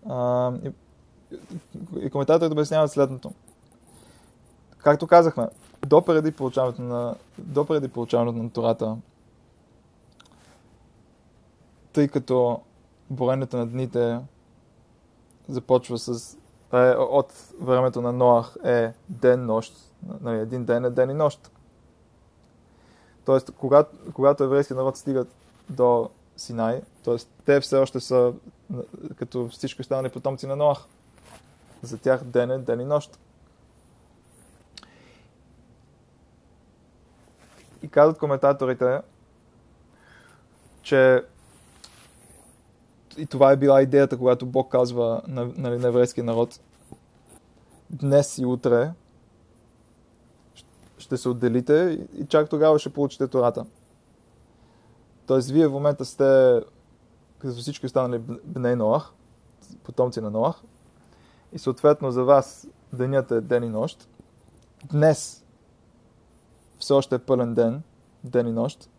А, 0.08 0.52
и, 0.64 0.72
и 2.00 2.10
коментаторите 2.10 2.52
обясняват 2.52 2.90
следното. 2.90 3.32
Както 4.78 5.06
казахме, 5.06 5.48
допреди 5.86 6.32
получаването 6.32 6.82
на, 6.82 7.14
допреди 7.38 7.88
получаването 7.88 8.42
на 8.42 8.50
Тората, 8.50 8.96
тъй 11.92 12.08
като 12.08 12.60
броенето 13.10 13.56
на 13.56 13.66
дните 13.66 14.20
започва 15.48 15.98
с 15.98 16.36
е, 16.72 16.90
от 16.96 17.32
времето 17.60 18.02
на 18.02 18.12
Ноах 18.12 18.56
е 18.64 18.92
ден-нощ. 19.08 19.72
Нали, 20.20 20.38
един 20.38 20.64
ден 20.64 20.84
е 20.84 20.90
ден 20.90 21.10
и 21.10 21.14
нощ. 21.14 21.50
Тоест, 23.24 23.50
когато, 23.58 23.96
когато 24.14 24.44
еврейски 24.44 24.74
народ 24.74 24.96
стигат 24.96 25.28
до 25.70 26.10
Синай, 26.36 26.80
т.е. 27.04 27.16
те 27.44 27.60
все 27.60 27.76
още 27.76 28.00
са 28.00 28.32
като 29.16 29.48
всички 29.48 29.80
останали 29.80 30.08
потомци 30.08 30.46
на 30.46 30.56
Ноах. 30.56 30.78
За 31.82 31.98
тях 31.98 32.24
ден 32.24 32.50
е 32.50 32.58
ден 32.58 32.80
и 32.80 32.84
нощ. 32.84 33.18
И 37.82 37.88
казват 37.88 38.18
коментаторите, 38.18 39.00
че 40.82 41.24
и 43.20 43.26
това 43.26 43.52
е 43.52 43.56
била 43.56 43.82
идеята, 43.82 44.18
когато 44.18 44.46
Бог 44.46 44.72
казва 44.72 45.22
на, 45.26 45.52
нали, 45.56 45.78
на 45.78 45.88
еврейския 45.88 46.24
народ 46.24 46.60
днес 47.90 48.38
и 48.38 48.46
утре 48.46 48.92
ще 50.98 51.16
се 51.16 51.28
отделите 51.28 52.06
и 52.18 52.26
чак 52.26 52.48
тогава 52.48 52.78
ще 52.78 52.92
получите 52.92 53.28
Тората. 53.28 53.66
Тоест, 55.26 55.50
вие 55.50 55.68
в 55.68 55.72
момента 55.72 56.04
сте 56.04 56.60
като 57.38 57.54
всички 57.54 57.86
останали 57.86 58.18
Бней 58.44 58.76
Ноах, 58.76 59.12
потомци 59.82 60.20
на 60.20 60.30
Ноах. 60.30 60.62
И 61.52 61.58
съответно 61.58 62.10
за 62.10 62.24
вас 62.24 62.66
денят 62.92 63.30
е 63.30 63.40
ден 63.40 63.64
и 63.64 63.68
нощ. 63.68 64.08
Днес 64.84 65.44
все 66.78 66.92
още 66.92 67.14
е 67.14 67.18
пълен 67.18 67.54
ден, 67.54 67.82
ден 68.24 68.46
и 68.46 68.52
нощ. 68.52 68.90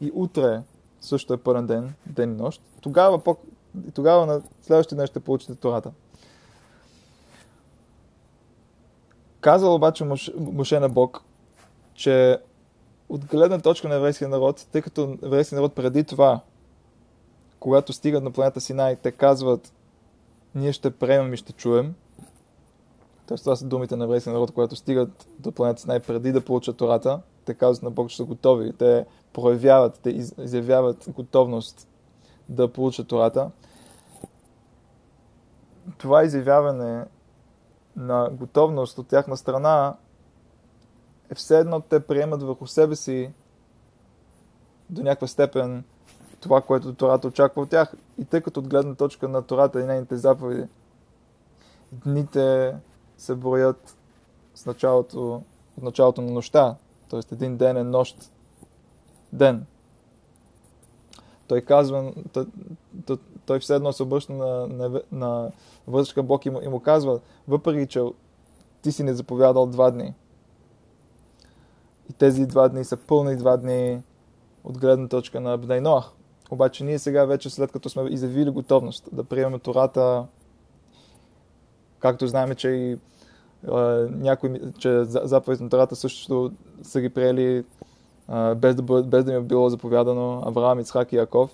И 0.00 0.12
утре 0.14 0.62
също 1.04 1.32
е 1.34 1.36
пълен 1.36 1.66
ден, 1.66 1.94
ден 2.06 2.32
и 2.32 2.36
нощ. 2.36 2.62
Тогава, 2.80 3.18
по, 3.18 3.36
тогава 3.94 4.26
на 4.26 4.42
следващия 4.62 4.96
ден 4.96 5.06
ще 5.06 5.20
получите 5.20 5.54
Тората. 5.54 5.90
Казал 9.40 9.74
обаче 9.74 10.04
Моше 10.38 10.80
на 10.80 10.88
Бог, 10.88 11.22
че 11.94 12.38
от 13.08 13.24
гледна 13.24 13.58
точка 13.58 13.88
на 13.88 13.94
еврейския 13.94 14.28
народ, 14.28 14.66
тъй 14.72 14.82
като 14.82 15.18
еврейския 15.22 15.56
народ 15.56 15.74
преди 15.74 16.04
това, 16.04 16.40
когато 17.60 17.92
стигат 17.92 18.24
на 18.24 18.30
планета 18.30 18.60
Синай, 18.60 18.96
те 18.96 19.12
казват, 19.12 19.72
ние 20.54 20.72
ще 20.72 20.90
приемем 20.90 21.34
и 21.34 21.36
ще 21.36 21.52
чуем. 21.52 21.94
Тоест, 23.26 23.44
това 23.44 23.56
са 23.56 23.66
думите 23.66 23.96
на 23.96 24.04
еврейския 24.04 24.32
народ, 24.32 24.50
когато 24.50 24.76
стигат 24.76 25.28
до 25.38 25.52
планета 25.52 25.80
Синай 25.80 26.00
преди 26.00 26.32
да 26.32 26.44
получат 26.44 26.76
Тората. 26.76 27.20
Те 27.44 27.54
казват 27.54 27.82
на 27.82 27.90
Бог, 27.90 28.08
че 28.08 28.16
са 28.16 28.24
готови. 28.24 28.72
Те 28.72 29.06
проявяват, 29.32 30.00
те 30.02 30.10
изявяват 30.38 31.08
готовност 31.08 31.88
да 32.48 32.72
получат 32.72 33.08
Тората. 33.08 33.50
Това 35.98 36.24
изявяване 36.24 37.04
на 37.96 38.30
готовност 38.32 38.98
от 38.98 39.08
тяхна 39.08 39.36
страна 39.36 39.96
е 41.30 41.34
все 41.34 41.58
едно 41.58 41.80
те 41.80 42.00
приемат 42.00 42.42
върху 42.42 42.66
себе 42.66 42.96
си 42.96 43.32
до 44.90 45.02
някаква 45.02 45.26
степен 45.26 45.84
това, 46.40 46.60
което 46.60 46.94
Тората 46.94 47.28
очаква 47.28 47.62
от 47.62 47.70
тях. 47.70 47.94
И 48.18 48.24
тъй 48.24 48.40
като 48.40 48.60
от 48.60 48.68
гледна 48.68 48.94
точка 48.94 49.28
на 49.28 49.42
Тората 49.42 49.80
и 49.80 49.84
нейните 49.84 50.16
заповеди, 50.16 50.68
дните 51.92 52.76
се 53.18 53.34
броят 53.34 53.96
с 54.54 54.66
началото, 54.66 55.42
от 55.76 55.82
началото 55.82 56.22
на 56.22 56.30
нощта. 56.30 56.76
Тоест 57.14 57.32
един 57.32 57.56
ден 57.56 57.76
е 57.76 57.84
нощ 57.84 58.32
ден. 59.32 59.66
Той 61.48 61.60
казва, 61.60 62.12
той, 62.32 62.46
той, 63.46 63.60
все 63.60 63.74
едно 63.74 63.92
се 63.92 64.02
обръща 64.02 64.32
на, 64.32 64.66
на, 64.66 65.02
на 65.12 65.50
въздушка 65.86 66.22
Бог 66.22 66.46
и 66.46 66.50
му, 66.50 66.60
и 66.62 66.68
му 66.68 66.80
казва, 66.80 67.20
въпреки, 67.48 67.86
че 67.86 68.02
ти 68.82 68.92
си 68.92 69.02
не 69.02 69.14
заповядал 69.14 69.66
два 69.66 69.90
дни. 69.90 70.14
И 72.10 72.12
тези 72.12 72.46
два 72.46 72.68
дни 72.68 72.84
са 72.84 72.96
пълни 72.96 73.36
два 73.36 73.56
дни 73.56 74.02
от 74.64 74.78
гледна 74.78 75.08
точка 75.08 75.40
на 75.40 75.58
Бней. 75.58 75.82
Обаче 76.50 76.84
ние 76.84 76.98
сега 76.98 77.24
вече, 77.24 77.50
след 77.50 77.72
като 77.72 77.88
сме 77.88 78.02
изявили 78.02 78.50
готовност 78.50 79.08
да 79.12 79.24
приемем 79.24 79.60
Тората, 79.60 80.26
както 81.98 82.26
знаем, 82.26 82.54
че 82.54 82.68
и 82.68 82.98
някои, 84.10 84.60
че 84.78 85.04
заповедите 85.04 85.64
на 85.64 85.70
Тората 85.70 85.96
също 85.96 86.52
са 86.82 87.00
ги 87.00 87.08
приели 87.08 87.64
без, 88.56 88.74
да, 88.74 89.02
без 89.02 89.24
да 89.24 89.32
им 89.32 89.38
е 89.38 89.44
било 89.44 89.68
заповядано 89.68 90.42
Авраам, 90.46 90.80
Ицхак 90.80 91.12
и 91.12 91.16
Яков. 91.16 91.50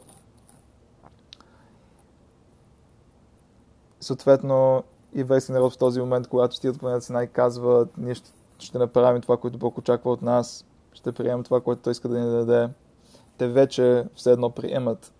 Съответно, 4.00 4.84
и 5.14 5.24
веси 5.24 5.52
народ 5.52 5.72
в 5.72 5.78
този 5.78 6.00
момент, 6.00 6.28
когато 6.28 6.54
стигат 6.54 6.80
планета 6.80 7.04
Синай, 7.04 7.26
казват, 7.26 7.98
ние 7.98 8.14
ще, 8.14 8.30
ще 8.58 8.78
направим 8.78 9.22
това, 9.22 9.36
което 9.36 9.58
Бог 9.58 9.78
очаква 9.78 10.12
от 10.12 10.22
нас, 10.22 10.66
ще 10.92 11.12
приемем 11.12 11.44
това, 11.44 11.60
което 11.60 11.82
Той 11.82 11.90
иска 11.90 12.08
да 12.08 12.18
ни 12.18 12.30
даде. 12.30 12.68
Те 13.38 13.48
вече 13.48 14.04
все 14.14 14.32
едно 14.32 14.50
приемат 14.50 15.12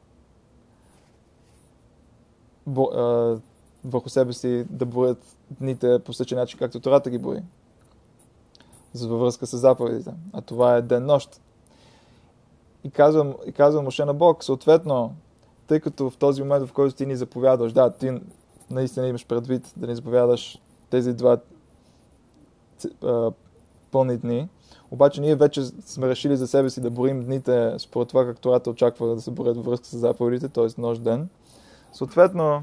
върху 3.84 4.08
себе 4.08 4.32
си 4.32 4.66
да 4.70 4.86
борят 4.86 5.36
дните 5.50 5.98
по 5.98 6.12
същия 6.12 6.38
начин, 6.38 6.58
както 6.58 6.80
Тората 6.80 7.10
ги 7.10 7.18
бори. 7.18 7.42
За 8.92 9.08
във 9.08 9.20
връзка 9.20 9.46
с 9.46 9.56
заповедите. 9.56 10.14
А 10.32 10.40
това 10.40 10.76
е 10.76 10.82
ден-нощ. 10.82 11.40
И 12.84 12.90
казвам, 12.90 13.34
и 13.46 13.52
казвам 13.52 13.84
Моше 13.84 14.04
на 14.04 14.14
Бог, 14.14 14.44
съответно, 14.44 15.14
тъй 15.66 15.80
като 15.80 16.10
в 16.10 16.16
този 16.16 16.42
момент, 16.42 16.66
в 16.66 16.72
който 16.72 16.96
ти 16.96 17.06
ни 17.06 17.16
заповядаш, 17.16 17.72
да, 17.72 17.90
ти 17.90 18.20
наистина 18.70 19.06
имаш 19.08 19.26
предвид 19.26 19.72
да 19.76 19.86
ни 19.86 19.94
заповядаш 19.94 20.58
тези 20.90 21.12
два 21.12 21.38
пълни 23.90 24.16
дни, 24.16 24.48
обаче 24.90 25.20
ние 25.20 25.36
вече 25.36 25.64
сме 25.64 26.08
решили 26.08 26.36
за 26.36 26.46
себе 26.46 26.70
си 26.70 26.80
да 26.80 26.90
борим 26.90 27.24
дните 27.24 27.74
според 27.78 28.08
това 28.08 28.24
как 28.24 28.40
Тората 28.40 28.70
очаква 28.70 29.14
да 29.14 29.20
се 29.20 29.30
борят 29.30 29.56
във 29.56 29.66
връзка 29.66 29.86
с 29.86 29.96
заповедите, 29.96 30.48
т.е. 30.48 30.80
нощ 30.80 31.02
ден. 31.02 31.28
Съответно, 31.92 32.62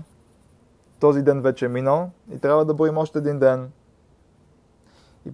този 0.99 1.21
ден 1.21 1.41
вече 1.41 1.65
е 1.65 1.69
минал 1.69 2.09
и 2.31 2.39
трябва 2.39 2.65
да 2.65 2.73
борим 2.73 2.97
още 2.97 3.19
един 3.19 3.39
ден. 3.39 3.71
И, 5.25 5.31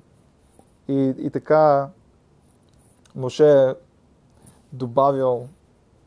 и, 0.88 1.14
и 1.18 1.30
така 1.30 1.90
Моше 3.16 3.62
е 3.62 3.76
добавил 4.74 5.48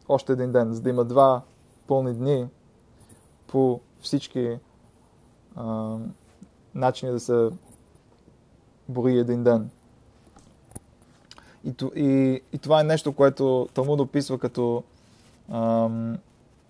още 0.08 0.32
един 0.32 0.52
ден, 0.52 0.72
за 0.72 0.80
да 0.80 0.90
има 0.90 1.04
два 1.04 1.42
пълни 1.86 2.14
дни 2.14 2.48
по 3.46 3.80
всички 4.00 4.58
а, 5.56 5.96
начини 6.74 7.12
да 7.12 7.20
се 7.20 7.50
бори 8.88 9.18
един 9.18 9.44
ден. 9.44 9.70
И, 11.64 11.74
и, 11.94 12.40
и 12.52 12.58
това 12.58 12.80
е 12.80 12.84
нещо, 12.84 13.12
което 13.12 13.68
Талмуд 13.74 14.00
описва 14.00 14.38
като 14.38 14.84
ам, 15.52 16.18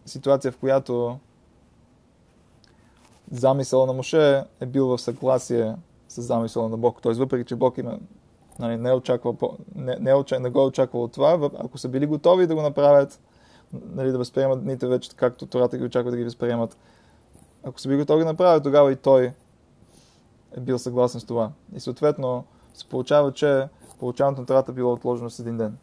ситуация, 0.07 0.53
в 0.53 0.59
която 0.59 1.19
замисъл 3.31 3.87
на 3.87 3.93
Моше 3.93 4.45
е 4.61 4.67
бил 4.67 4.87
в 4.87 4.99
съгласие 4.99 5.75
с 6.09 6.23
замисъла 6.23 6.69
на 6.69 6.77
Бог. 6.77 7.03
Тоест, 7.03 7.19
въпреки, 7.19 7.45
че 7.45 7.57
Бог 7.57 7.79
има, 7.79 7.99
нали, 8.59 8.77
не, 8.77 8.89
е 8.89 8.93
очаквал, 8.93 9.37
не, 9.75 9.97
не, 10.01 10.11
е, 10.11 10.39
не 10.41 10.51
го 10.51 10.61
е 10.61 10.65
очаквал 10.65 11.03
от 11.03 11.13
това, 11.13 11.51
ако 11.59 11.79
са 11.79 11.89
били 11.89 12.07
готови 12.07 12.47
да 12.47 12.55
го 12.55 12.63
направят, 12.63 13.21
нали, 13.73 14.13
да 14.13 14.19
възприемат 14.19 14.63
дните 14.63 14.87
вече, 14.87 15.17
както 15.17 15.47
Тората 15.47 15.79
ги 15.79 15.85
очаква 15.85 16.11
да 16.11 16.17
ги 16.17 16.25
възприемат, 16.25 16.77
ако 17.65 17.81
са 17.81 17.89
били 17.89 17.99
готови 17.99 18.25
да 18.25 18.31
направят, 18.31 18.63
тогава 18.63 18.93
и 18.93 18.97
той 18.97 19.33
е 20.57 20.61
бил 20.61 20.79
съгласен 20.79 21.21
с 21.21 21.25
това. 21.25 21.51
И 21.75 21.81
съответно 21.81 22.45
се 22.75 22.89
получава, 22.89 23.33
че 23.33 23.69
получаването 23.99 24.41
на 24.41 24.47
Тората 24.47 24.73
било 24.73 24.93
отложено 24.93 25.31
с 25.31 25.39
един 25.39 25.57
ден. 25.57 25.79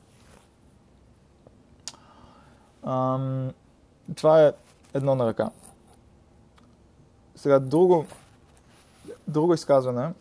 Ам, 2.83 3.51
това 4.15 4.45
е 4.45 4.53
едно 4.93 5.15
на 5.15 5.25
ръка. 5.25 5.49
Сега 7.35 7.59
друго, 7.59 8.05
друго 9.27 9.53
изказване 9.53 10.13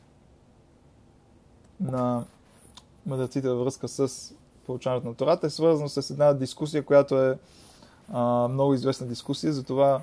на 1.80 2.24
мъдреците 3.06 3.48
във 3.48 3.60
връзка 3.60 3.88
с 3.88 4.32
получаването 4.66 5.08
на 5.08 5.14
Тората 5.14 5.46
е 5.46 5.50
свързано 5.50 5.88
с 5.88 6.10
една 6.10 6.34
дискусия, 6.34 6.84
която 6.84 7.22
е 7.22 7.38
а, 8.12 8.48
много 8.48 8.74
известна 8.74 9.06
дискусия 9.06 9.52
за 9.52 9.62
това 9.62 10.02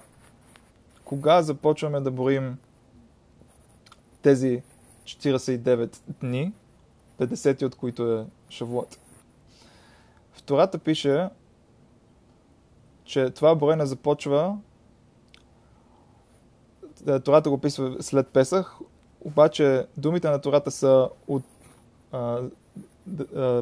кога 1.05 1.41
започваме 1.41 1.99
да 1.99 2.11
борим 2.11 2.57
тези 4.21 4.63
49 5.03 5.97
дни, 6.21 6.53
50 7.19 7.65
от 7.65 7.75
които 7.75 8.13
е 8.13 8.25
Шавуот. 8.49 8.97
В 10.33 10.43
Тората 10.43 10.79
пише, 10.79 11.29
че 13.03 13.29
това 13.29 13.55
броене 13.55 13.85
започва 13.85 14.57
Тората 17.05 17.49
го 17.49 17.55
описва 17.55 17.95
след 17.99 18.27
Песах, 18.27 18.75
обаче 19.21 19.87
думите 19.97 20.29
на 20.29 20.41
Тората 20.41 20.71
са 20.71 21.09
от 21.27 21.43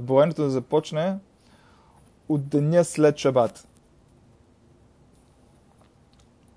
броенето 0.01 0.41
да 0.41 0.49
започне 0.49 1.17
от 2.29 2.47
деня 2.47 2.83
след 2.83 3.17
Шабат. 3.17 3.67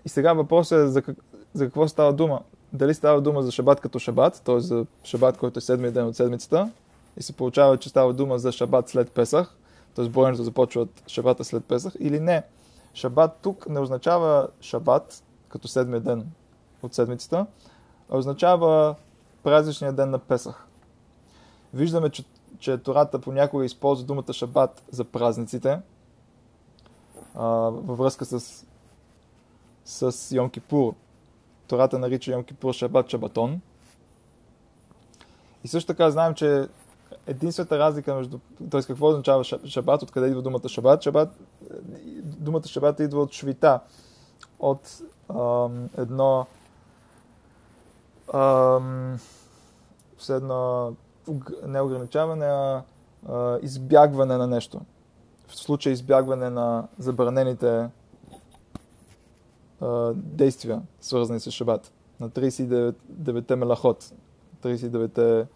И 0.04 0.08
сега 0.08 0.32
въпросът 0.32 0.78
е 0.78 0.86
за, 0.86 1.02
как, 1.02 1.16
за 1.54 1.64
какво 1.64 1.88
става 1.88 2.12
дума. 2.12 2.40
Дали 2.72 2.94
става 2.94 3.20
дума 3.20 3.42
за 3.42 3.50
Шабат 3.50 3.80
като 3.80 3.98
Шабат, 3.98 4.42
т.е. 4.44 4.60
за 4.60 4.86
Шабат, 5.04 5.38
който 5.38 5.58
е 5.58 5.62
седмият 5.62 5.94
ден 5.94 6.06
от 6.06 6.16
седмицата, 6.16 6.70
и 7.16 7.22
се 7.22 7.32
получава, 7.32 7.76
че 7.76 7.88
става 7.88 8.12
дума 8.12 8.38
за 8.38 8.52
Шабат 8.52 8.88
след 8.88 9.12
Песах, 9.12 9.56
т.е. 9.94 10.08
броенето 10.08 10.42
започва 10.42 10.80
от 10.82 11.02
Шабата 11.06 11.44
след 11.44 11.64
Песах, 11.64 11.92
или 11.98 12.20
не. 12.20 12.42
Шабат 12.94 13.38
тук 13.42 13.68
не 13.68 13.80
означава 13.80 14.48
Шабат 14.60 15.22
като 15.48 15.68
седмият 15.68 16.04
ден 16.04 16.26
от 16.82 16.94
седмицата, 16.94 17.46
означава 18.10 18.94
празничния 19.42 19.92
ден 19.92 20.10
на 20.10 20.18
Песах. 20.18 20.66
Виждаме, 21.74 22.10
че, 22.10 22.24
че 22.58 22.78
Тората 22.78 23.20
понякога 23.20 23.64
използва 23.64 24.06
думата 24.06 24.32
Шабат 24.32 24.82
за 24.90 25.04
празниците, 25.04 25.80
а, 27.34 27.46
във 27.70 27.98
връзка 27.98 28.24
с, 28.24 28.64
с 29.84 30.36
Йом 30.36 30.50
Кипур. 30.50 30.94
Тората 31.68 31.98
нарича 31.98 32.32
Йом 32.32 32.44
Кипур 32.44 32.74
Шабат 32.74 33.10
Шабатон. 33.10 33.60
И 35.64 35.68
също 35.68 35.86
така 35.86 36.10
знаем, 36.10 36.34
че 36.34 36.68
единствената 37.26 37.78
разлика 37.78 38.14
между... 38.14 38.38
Т.е. 38.70 38.82
какво 38.82 39.08
означава 39.08 39.44
шабат, 39.44 40.02
откъде 40.02 40.26
идва 40.26 40.42
думата 40.42 40.68
шабат? 40.68 41.02
Шабат 41.02 41.28
думата 42.22 42.66
шабат 42.66 43.00
идва 43.00 43.22
от 43.22 43.32
швита, 43.32 43.80
от 44.58 45.00
ам, 45.28 45.88
едно 45.98 46.46
ам, 48.34 49.18
едно 50.30 50.92
не 51.66 51.80
а, 52.46 52.82
а 53.28 53.58
избягване 53.62 54.36
на 54.36 54.46
нещо. 54.46 54.80
В 55.46 55.56
случай 55.56 55.92
избягване 55.92 56.50
на 56.50 56.88
забранените 56.98 57.88
а, 59.80 60.12
действия, 60.14 60.82
свързани 61.00 61.40
с 61.40 61.50
шабат. 61.50 61.92
На 62.20 62.30
39-те 62.30 63.56
мелахот, 63.56 64.12
39-те 64.62 65.46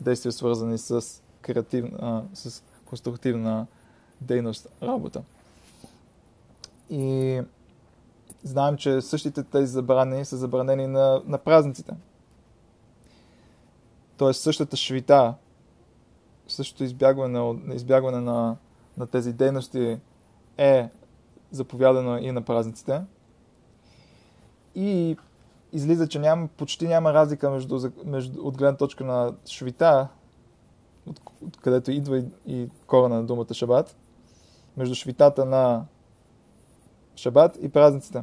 действия, 0.00 0.32
свързани 0.32 0.78
с, 0.78 1.22
креатив, 1.40 1.84
а, 1.98 2.22
с 2.34 2.62
конструктивна 2.84 3.66
дейност, 4.20 4.68
работа. 4.82 5.22
И 6.90 7.40
знаем, 8.42 8.76
че 8.76 9.00
същите 9.00 9.42
тези 9.42 9.66
забрани 9.66 10.24
са 10.24 10.36
забранени 10.36 10.86
на, 10.86 11.22
на 11.26 11.38
празниците. 11.38 11.92
Тоест 14.16 14.40
същата 14.40 14.76
швита, 14.76 15.34
същото 16.48 16.84
избягване, 16.84 17.54
избягване 17.74 18.20
на, 18.20 18.56
на 18.98 19.06
тези 19.06 19.32
дейности 19.32 19.98
е 20.58 20.88
заповядано 21.50 22.18
и 22.18 22.32
на 22.32 22.42
празниците. 22.42 23.02
И 24.74 25.16
излиза, 25.72 26.08
че 26.08 26.18
няма, 26.18 26.48
почти 26.48 26.88
няма 26.88 27.12
разлика 27.12 27.50
между, 27.50 27.90
между, 28.04 28.42
от 28.42 28.58
гледна 28.58 28.76
точка 28.76 29.04
на 29.04 29.34
швита, 29.46 30.08
от, 31.06 31.20
от 31.42 31.56
където 31.56 31.90
идва 31.90 32.18
и, 32.18 32.24
и 32.46 32.68
корена 32.86 33.14
на 33.16 33.24
думата 33.24 33.54
шабат, 33.54 33.96
между 34.76 34.94
швитата 34.94 35.44
на 35.44 35.84
шабат 37.16 37.58
и 37.62 37.68
празниците. 37.68 38.22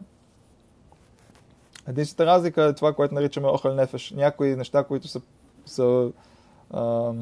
Единствената 1.88 2.32
разлика 2.32 2.64
е 2.64 2.74
това, 2.74 2.94
което 2.94 3.14
наричаме 3.14 3.48
охъл 3.48 3.74
нефеш. 3.74 4.12
Някои 4.12 4.56
неща, 4.56 4.84
които 4.84 5.08
са, 5.08 5.22
са 5.66 6.12
а, 6.72 7.14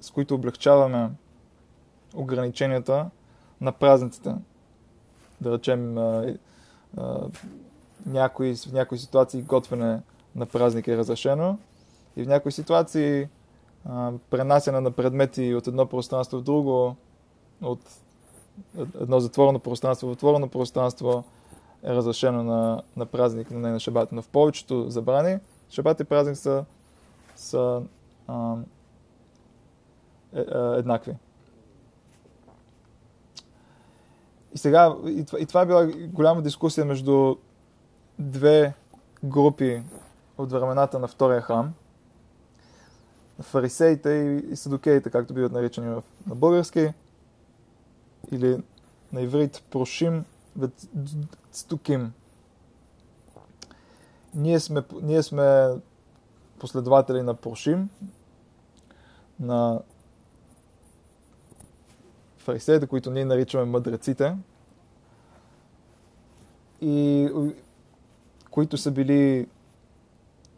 с 0.00 0.10
които 0.10 0.34
облегчаваме 0.34 1.10
ограниченията 2.14 3.10
на 3.60 3.72
празниците. 3.72 4.34
Да 5.40 5.52
речем, 5.52 5.98
а, 5.98 6.34
а, 6.96 7.20
някои, 8.06 8.56
в 8.56 8.72
някои 8.72 8.98
ситуации 8.98 9.42
готвене 9.42 10.00
на 10.36 10.46
празник 10.46 10.88
е 10.88 10.96
разрешено 10.96 11.58
и 12.16 12.24
в 12.24 12.26
някои 12.26 12.52
ситуации 12.52 13.28
а, 13.84 14.12
пренасяне 14.30 14.80
на 14.80 14.90
предмети 14.90 15.54
от 15.54 15.66
едно 15.66 15.86
пространство 15.86 16.38
в 16.38 16.42
друго, 16.42 16.96
от 17.62 17.80
едно 19.00 19.20
затворено 19.20 19.58
пространство 19.58 20.08
в 20.08 20.12
отворено 20.12 20.48
пространство 20.48 21.24
е 21.82 21.94
разрешено 21.94 22.44
на, 22.44 22.82
на 22.96 23.06
празник, 23.06 23.50
но 23.50 23.58
не 23.58 23.70
на 23.70 23.80
шабат. 23.80 24.12
Но 24.12 24.22
в 24.22 24.28
повечето 24.28 24.90
забрани, 24.90 25.38
шабат 25.70 26.00
и 26.00 26.04
празник 26.04 26.36
са, 26.36 26.64
са 27.36 27.82
а, 28.26 28.56
е, 30.32 30.40
е, 30.40 30.44
еднакви. 30.78 31.16
И 34.54 34.58
сега, 34.58 34.96
и 35.06 35.24
това, 35.24 35.38
и 35.38 35.46
това 35.46 35.60
е 35.62 35.66
била 35.66 35.86
голяма 35.86 36.42
дискусия 36.42 36.84
между 36.84 37.36
две 38.18 38.74
групи 39.24 39.82
от 40.38 40.52
времената 40.52 40.98
на 40.98 41.08
втория 41.08 41.40
храм. 41.40 41.72
Фарисеите 43.40 44.10
и, 44.10 44.52
и 44.52 44.56
садокеите, 44.56 45.10
както 45.10 45.34
биват 45.34 45.52
наричани 45.52 45.88
в, 45.88 46.02
на 46.26 46.34
български, 46.34 46.92
или 48.32 48.62
на 49.12 49.20
иврит 49.20 49.62
прошим 49.70 50.24
стуким. 51.52 52.12
Ние 54.34 54.60
сме, 54.60 54.82
ние 55.02 55.22
сме 55.22 55.68
последователи 56.58 57.22
на 57.22 57.34
прошим, 57.34 57.90
на 59.40 59.80
фарисеите, 62.38 62.86
които 62.86 63.10
ние 63.10 63.24
наричаме 63.24 63.64
мъдреците, 63.64 64.36
и 66.80 67.28
които 68.50 68.76
са 68.76 68.90
били 68.90 69.48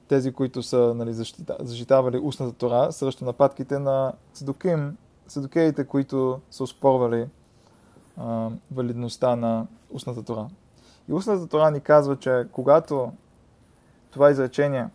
тези, 0.08 0.32
които 0.32 0.62
са 0.62 0.94
нали, 0.96 1.12
защитавали 1.60 2.18
устната 2.18 2.52
тора 2.52 2.92
срещу 2.92 3.24
нападките 3.24 3.78
на 3.78 4.12
седокеите, 5.26 5.86
които 5.86 6.40
са 6.50 6.62
оспорвали 6.62 7.28
а, 8.16 8.50
валидността 8.72 9.36
на 9.36 9.66
устната 9.90 10.22
тора. 10.22 10.48
И 11.08 11.12
устната 11.12 11.46
тора 11.46 11.70
ни 11.70 11.80
казва, 11.80 12.16
че 12.16 12.46
когато 12.52 13.12
това 14.10 14.30
изречение, 14.30 14.88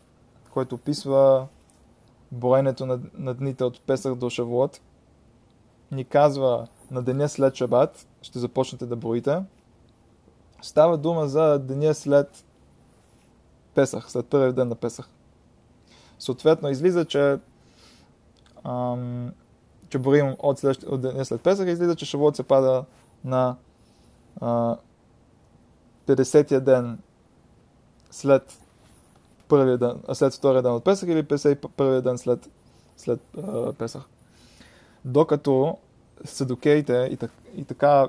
което 0.49 0.75
описва 0.75 1.47
броенето 2.32 2.86
на, 2.86 2.99
на 3.13 3.34
дните 3.34 3.63
от 3.63 3.82
Песър 3.82 4.15
до 4.15 4.29
Шавуот, 4.29 4.82
ни 5.91 6.05
казва 6.05 6.67
на 6.91 7.03
деня 7.03 7.29
след 7.29 7.55
Шабат 7.55 8.08
ще 8.21 8.39
започнете 8.39 8.86
да 8.86 8.95
броите. 8.95 9.43
Става 10.62 10.97
дума 10.97 11.27
за 11.27 11.60
деня 11.60 11.93
след 11.93 12.45
Песах, 13.73 14.12
след 14.12 14.25
първия 14.25 14.53
ден 14.53 14.67
на 14.67 14.75
Песах. 14.75 15.10
Съответно, 16.19 16.69
излиза, 16.69 17.05
че, 17.05 17.39
ам, 18.63 19.32
че 19.89 19.97
борим 19.97 20.36
от, 20.39 20.60
след, 20.60 20.84
от 20.84 21.01
деня 21.01 21.25
след 21.25 21.41
Песах, 21.41 21.67
излиза, 21.67 21.95
че 21.95 22.05
Шавуот 22.05 22.36
се 22.36 22.43
пада 22.43 22.86
на 23.23 23.55
а, 24.41 24.77
50-я 26.08 26.62
ден 26.62 26.99
след 28.12 28.60
първия 29.47 29.77
ден, 29.77 30.01
след 30.13 30.34
втория 30.34 30.62
ден 30.62 30.71
от 30.71 30.84
Песах 30.84 31.10
или 31.10 31.23
51-я 31.23 32.01
ден 32.01 32.17
след, 32.17 32.49
след 32.97 33.19
а, 33.38 33.73
Песах. 33.73 34.03
Докато 35.05 35.77
седокеите 36.25 37.10
и, 37.12 37.17
так, 37.17 37.32
и 37.55 37.63
така 37.63 38.08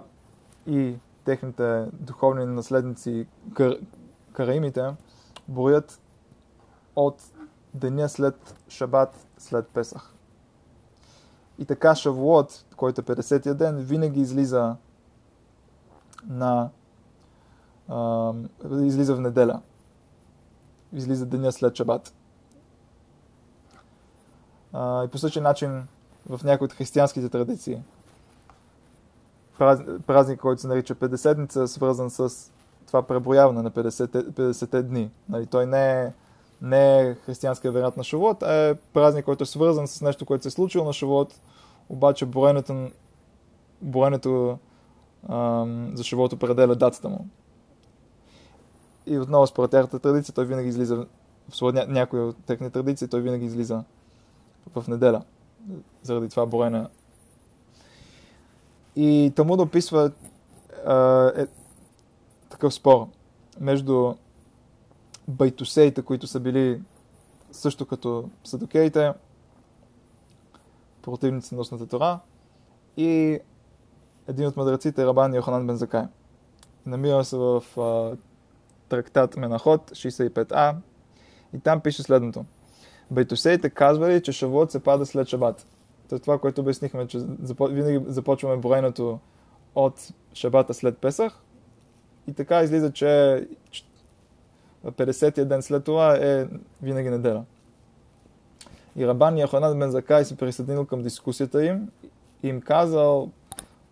и 0.67 0.95
техните 1.25 1.87
духовни 1.93 2.47
наследници, 2.47 3.27
кар, 3.55 3.77
караимите, 4.33 4.95
броят 5.49 6.01
от 6.97 7.23
деня 7.75 8.09
след 8.09 8.55
Шабат, 8.69 9.27
след 9.39 9.69
Песах. 9.69 10.15
И 11.59 11.65
така 11.65 11.95
Шавуот, 11.95 12.65
който 12.77 13.01
е 13.01 13.05
50-я 13.05 13.55
ден, 13.55 13.77
винаги 13.77 14.21
излиза 14.21 14.77
на 16.29 16.71
а, 17.89 18.33
излиза 18.83 19.17
в 19.17 19.21
неделя. 19.21 19.61
Излиза 20.93 21.27
деня 21.27 21.53
след 21.53 21.77
Шабат. 21.77 22.15
А, 24.73 25.05
и 25.05 25.09
по 25.09 25.19
същия 25.19 25.43
начин 25.43 25.87
в 26.29 26.45
някои 26.45 26.65
от 26.65 26.73
християнските 26.73 27.29
традиции 27.29 27.83
празник, 30.07 30.41
който 30.41 30.61
се 30.61 30.69
нарича 30.69 30.95
Педеседница, 30.95 31.69
свързан 31.69 32.11
с 32.11 32.51
това 32.87 33.03
преброяване 33.03 33.63
на 33.63 33.71
50, 33.71 34.31
50 34.31 34.83
дни. 34.83 35.11
Нали, 35.29 35.47
той 35.47 35.67
не 35.67 36.03
е, 36.03 36.13
не 36.63 37.01
е 37.01 37.15
християнска 37.15 37.73
вероят 37.73 37.97
на 37.97 38.05
Шавуот, 38.05 38.43
а 38.43 38.55
е 38.55 38.75
празник, 38.75 39.25
който 39.25 39.43
е 39.43 39.47
свързан 39.47 39.89
с 39.89 40.01
нещо, 40.01 40.27
което 40.27 40.43
се 40.43 40.49
е 40.49 40.51
случило 40.51 40.85
на 40.85 40.93
Шавуот, 40.93 41.35
обаче 41.89 42.27
броенето, 42.27 42.91
броенето 43.83 44.59
ам, 45.29 45.93
за 45.95 46.05
Шавуот 46.05 46.33
определя 46.33 46.75
датата 46.75 47.09
му. 47.09 47.27
И 49.07 49.19
отново, 49.19 49.47
според 49.47 49.71
тяхната 49.71 49.99
традиция, 49.99 50.35
той 50.35 50.47
винаги 50.47 50.69
излиза, 50.69 51.07
ня, 51.63 51.87
някои 51.89 52.21
от 52.21 52.37
техните 52.47 52.73
традиции, 52.73 53.09
той 53.09 53.21
винаги 53.21 53.47
излиза 53.47 53.85
в 54.75 54.89
неделя. 54.89 55.23
Заради 56.03 56.29
това 56.29 56.47
броене 56.47 56.87
и 58.97 59.33
Талмуд 59.37 59.61
описва 59.61 60.11
а, 60.87 61.33
е, 61.37 61.47
такъв 62.49 62.75
спор 62.75 63.07
между 63.61 64.15
байтусеите, 65.29 66.03
които 66.03 66.27
са 66.27 66.41
били 66.41 66.83
също 67.53 67.87
като 67.87 68.29
садокеите, 68.45 69.13
противници 71.03 71.55
на 71.55 71.61
устната 71.61 71.87
Тора, 71.87 72.19
и 72.97 73.39
един 74.31 74.47
от 74.47 74.57
мъдреците, 74.57 75.07
Рабан 75.07 75.35
Йоханан 75.35 75.67
Бензакай. 75.67 76.03
Намира 76.87 77.25
се 77.25 77.37
в 77.37 77.63
а, 77.79 78.17
трактат 78.89 79.37
Менахот 79.37 79.91
65а 79.91 80.75
и 81.55 81.59
там 81.59 81.81
пише 81.81 82.03
следното. 82.03 82.45
Байтусеите 83.11 83.71
казвали, 83.71 84.23
че 84.23 84.33
Шавуот 84.33 84.71
се 84.71 84.83
пада 84.83 85.07
след 85.07 85.29
Шабат. 85.29 85.67
То 86.09 86.15
е 86.17 86.19
това, 86.19 86.39
което 86.39 86.61
обяснихме, 86.61 87.07
че 87.07 87.19
винаги 87.61 88.01
започваме 88.07 88.57
броенето 88.57 89.19
от 89.75 90.09
шабата 90.35 90.75
след 90.75 90.99
Песах 90.99 91.39
и 92.27 92.33
така 92.33 92.63
излиза, 92.63 92.93
че 92.93 93.47
50-я 94.87 95.45
ден 95.45 95.63
след 95.63 95.85
това 95.85 96.17
е 96.17 96.49
винаги 96.83 97.11
неделя. 97.11 97.45
И 98.97 99.07
Рабан 99.07 99.39
Яханан 99.39 99.79
Бен 99.79 99.91
Закай 99.91 100.25
се 100.25 100.37
присъединил 100.37 100.87
към 100.87 101.03
дискусията 101.03 101.65
им 101.65 101.89
и 102.43 102.49
им 102.49 102.61
казал 102.61 103.31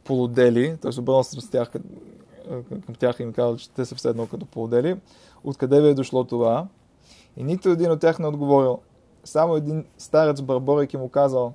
полудели, 0.08 0.76
т.е. 0.76 1.00
обърнал 1.00 1.22
се 1.22 1.50
тях 1.50 1.70
към 1.70 2.94
тях 2.98 3.20
и 3.20 3.22
им 3.22 3.32
казал, 3.32 3.56
че 3.56 3.70
те 3.70 3.84
са 3.84 3.94
все 3.94 4.08
едно 4.08 4.26
като 4.26 4.46
поодели. 4.46 5.00
Откъде 5.44 5.80
ви 5.80 5.88
е 5.88 5.94
дошло 5.94 6.24
това? 6.24 6.66
И 7.36 7.44
нито 7.44 7.68
един 7.68 7.90
от 7.90 8.00
тях 8.00 8.18
не 8.18 8.26
отговорил. 8.26 8.78
Само 9.24 9.56
един 9.56 9.84
старец 9.98 10.40
Барборик 10.40 10.94
му 10.94 11.08
казал, 11.08 11.52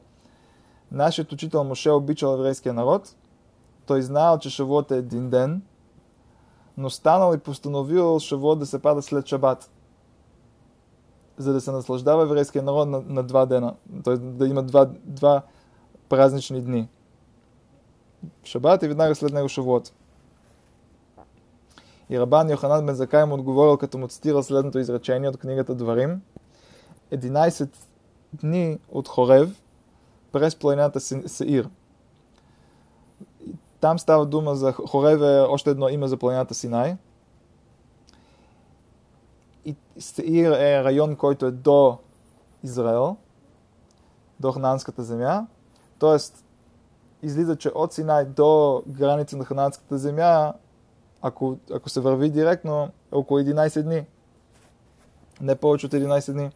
нашият 0.91 1.31
учител 1.31 1.63
Моше 1.63 1.91
обичал 1.91 2.33
еврейския 2.33 2.73
народ, 2.73 3.15
той 3.85 4.01
знаел, 4.01 4.37
че 4.37 4.49
Шавуот 4.49 4.91
е 4.91 4.97
един 4.97 5.29
ден, 5.29 5.61
но 6.77 6.89
станал 6.89 7.33
и 7.33 7.37
постановил 7.37 8.19
Шавуот 8.19 8.59
да 8.59 8.65
се 8.65 8.79
пада 8.79 9.01
след 9.01 9.27
Шабат, 9.27 9.69
за 11.37 11.53
да 11.53 11.61
се 11.61 11.71
наслаждава 11.71 12.23
еврейския 12.23 12.63
народ 12.63 12.89
на, 12.89 13.01
на 13.07 13.23
два 13.23 13.45
дена, 13.45 13.73
т.е. 14.03 14.17
да 14.17 14.47
има 14.47 14.63
два, 14.63 14.89
два 15.05 15.41
празнични 16.09 16.61
дни. 16.61 16.87
Шабат 18.43 18.83
и 18.83 18.87
веднага 18.87 19.15
след 19.15 19.33
него 19.33 19.49
Шавуот. 19.49 19.93
И 22.09 22.19
Рабан 22.19 22.49
Йоханан 22.49 22.85
бен 22.85 22.95
Закай 22.95 23.25
му 23.25 23.33
отговорил, 23.35 23.77
като 23.77 23.97
му 23.97 24.07
цитира 24.07 24.43
следното 24.43 24.79
изречение 24.79 25.29
от 25.29 25.37
книгата 25.37 25.75
Дварим. 25.75 26.21
11 27.11 27.69
дни 28.33 28.79
от 28.91 29.07
Хорев 29.07 29.61
през 30.31 30.55
планината 30.55 30.99
Сеир. 30.99 31.69
Там 33.79 33.99
става 33.99 34.25
дума 34.25 34.55
за 34.55 34.71
Хорев 34.73 35.21
е 35.21 35.45
още 35.49 35.69
едно 35.69 35.89
име 35.89 36.07
за 36.07 36.17
планината 36.17 36.53
Синай. 36.53 36.97
И 39.65 39.75
Сеир 39.99 40.51
е 40.51 40.83
район, 40.83 41.15
който 41.15 41.45
е 41.45 41.51
до 41.51 41.97
Израел, 42.63 43.17
до 44.39 44.51
Хананската 44.51 45.03
земя. 45.03 45.47
Тоест, 45.99 46.42
излиза, 47.23 47.55
че 47.55 47.71
от 47.75 47.93
Синай 47.93 48.25
до 48.25 48.83
граница 48.87 49.37
на 49.37 49.45
Хананската 49.45 49.97
земя, 49.97 50.53
ако, 51.21 51.57
ако 51.73 51.89
се 51.89 51.99
върви 51.99 52.29
директно, 52.29 52.83
е 52.83 53.15
около 53.15 53.39
11 53.39 53.83
дни. 53.83 54.05
Не 55.41 55.55
повече 55.55 55.85
от 55.85 55.91
11 55.91 56.33
дни. 56.33 56.49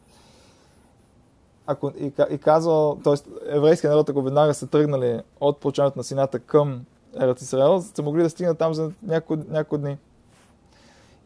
Ако, 1.68 1.92
и, 2.00 2.12
и 2.30 2.38
казва, 2.38 2.98
т.е. 3.04 3.16
еврейския 3.56 3.90
народ, 3.90 4.10
ако 4.10 4.22
веднага 4.22 4.54
са 4.54 4.68
тръгнали 4.68 5.22
от 5.40 5.60
получаването 5.60 6.00
на 6.00 6.04
Сината 6.04 6.40
към 6.40 6.86
Ерат 7.20 7.42
Израел, 7.42 7.82
са 7.82 8.02
могли 8.04 8.24
да 8.24 8.30
стигнат 8.30 8.58
там 8.58 8.74
за 8.74 8.92
няколко, 9.04 9.44
няколко 9.50 9.78
дни. 9.78 9.98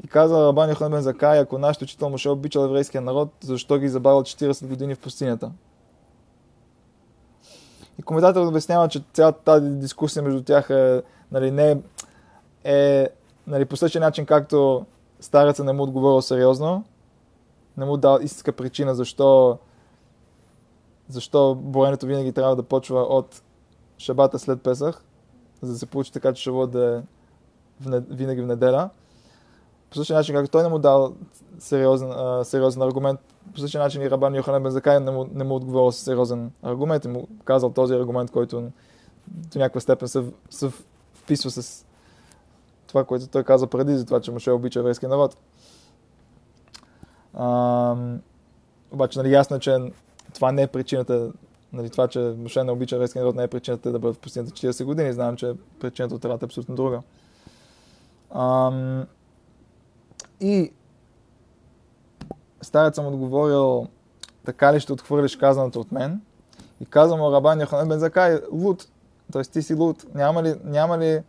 И 0.03 0.07
каза 0.07 0.47
Рабан 0.47 0.69
Йохан 0.69 0.91
бен 0.91 1.01
Закай, 1.01 1.39
ако 1.39 1.57
нашите 1.57 1.83
учител 1.83 2.09
му 2.09 2.17
ще 2.17 2.29
обичал 2.29 2.61
еврейския 2.61 3.01
народ, 3.01 3.29
защо 3.43 3.77
ги 3.77 3.89
забавил 3.89 4.21
40 4.21 4.67
години 4.67 4.95
в 4.95 4.99
пустинята? 4.99 5.51
И 8.01 8.03
коментаторът 8.03 8.49
обяснява, 8.49 8.87
че 8.87 9.03
цялата 9.13 9.39
тази 9.43 9.69
дискусия 9.69 10.23
между 10.23 10.43
тях 10.43 10.69
е, 10.69 11.01
нали, 11.31 11.51
не 11.51 11.71
е, 11.71 11.77
е 12.63 13.09
нали, 13.47 13.65
по 13.65 13.75
същия 13.75 14.01
начин, 14.01 14.25
както 14.25 14.85
стареца 15.19 15.63
не 15.63 15.73
му 15.73 15.83
отговорил 15.83 16.21
сериозно, 16.21 16.83
не 17.77 17.85
му 17.85 17.97
дал 17.97 18.19
истинска 18.21 18.51
причина 18.51 18.95
защо, 18.95 19.57
защо 21.09 21.55
броенето 21.55 22.05
винаги 22.05 22.31
трябва 22.31 22.55
да 22.55 22.63
почва 22.63 23.01
от 23.01 23.41
шабата 23.97 24.39
след 24.39 24.61
Песах, 24.61 25.03
за 25.61 25.71
да 25.71 25.79
се 25.79 25.85
получи 25.85 26.11
така, 26.11 26.33
че 26.33 26.43
шабот 26.43 26.71
да 26.71 26.97
е 26.97 27.99
винаги 28.09 28.41
в 28.41 28.47
неделя. 28.47 28.89
По 29.89 29.95
същия 29.95 30.17
начин, 30.17 30.35
както 30.35 30.51
той 30.51 30.63
не 30.63 30.69
му 30.69 30.79
дал 30.79 31.13
сериозен, 31.59 32.11
а, 32.11 32.43
сериозен 32.43 32.81
аргумент, 32.81 33.19
по 33.53 33.59
същия 33.59 33.81
начин 33.81 34.01
и 34.01 34.11
Рабан 34.11 34.35
Йоханан 34.35 34.63
Бензакай 34.63 34.99
не 34.99 35.11
му, 35.11 35.29
не 35.33 35.43
му 35.43 35.55
отговорил 35.55 35.91
с 35.91 35.97
сериозен 35.97 36.51
аргумент 36.63 37.05
и 37.05 37.07
му 37.07 37.27
казал 37.45 37.69
този 37.69 37.93
аргумент, 37.93 38.31
който 38.31 38.71
до 39.27 39.59
някаква 39.59 39.81
степен 39.81 40.07
се, 40.07 40.23
се 40.49 40.71
вписва 41.13 41.51
с 41.51 41.85
това, 42.87 43.03
което 43.03 43.27
той 43.27 43.43
каза 43.43 43.67
преди, 43.67 43.97
за 43.97 44.05
това, 44.05 44.21
че 44.21 44.31
Моше 44.31 44.51
обича 44.51 44.79
еврейския 44.79 45.09
народ. 45.09 45.37
А, 47.33 47.95
обаче, 48.91 49.19
нали, 49.19 49.31
ясно 49.31 49.55
е, 49.55 49.59
че 49.59 49.77
това 50.33 50.51
не 50.51 50.61
е 50.61 50.67
причината, 50.67 51.31
нали, 51.73 51.89
това, 51.89 52.07
че 52.07 52.19
Моше 52.19 52.63
не 52.63 52.71
обича 52.71 52.95
еврейския 52.95 53.21
народ, 53.21 53.35
не 53.35 53.43
е 53.43 53.47
причината 53.47 53.91
да 53.91 53.99
бъдат 53.99 54.17
в 54.17 54.19
пустинята 54.19 54.51
40 54.51 54.83
години. 54.83 55.13
Знаем, 55.13 55.35
че 55.35 55.53
причината 55.79 56.15
от 56.15 56.25
е 56.25 56.45
абсолютно 56.45 56.75
друга. 56.75 57.01
А, 58.31 58.71
и 60.41 60.71
старец 62.61 62.95
съм 62.95 63.07
отговорил, 63.07 63.87
така 64.45 64.73
ли 64.73 64.79
ще 64.79 64.93
отхвърлиш 64.93 65.35
казаното 65.35 65.79
от 65.79 65.91
мен? 65.91 66.21
И 66.81 66.85
каза 66.85 67.17
му 67.17 67.31
Рабан 67.31 67.61
Йоханан 67.61 67.87
бен 67.87 67.99
Закай, 67.99 68.39
луд, 68.51 68.87
т.е. 69.31 69.41
ти 69.41 69.61
си 69.61 69.73
луд, 69.73 70.05
няма 70.15 70.43
ли, 70.43 70.55
няма 70.63 70.97
ли 70.97 71.21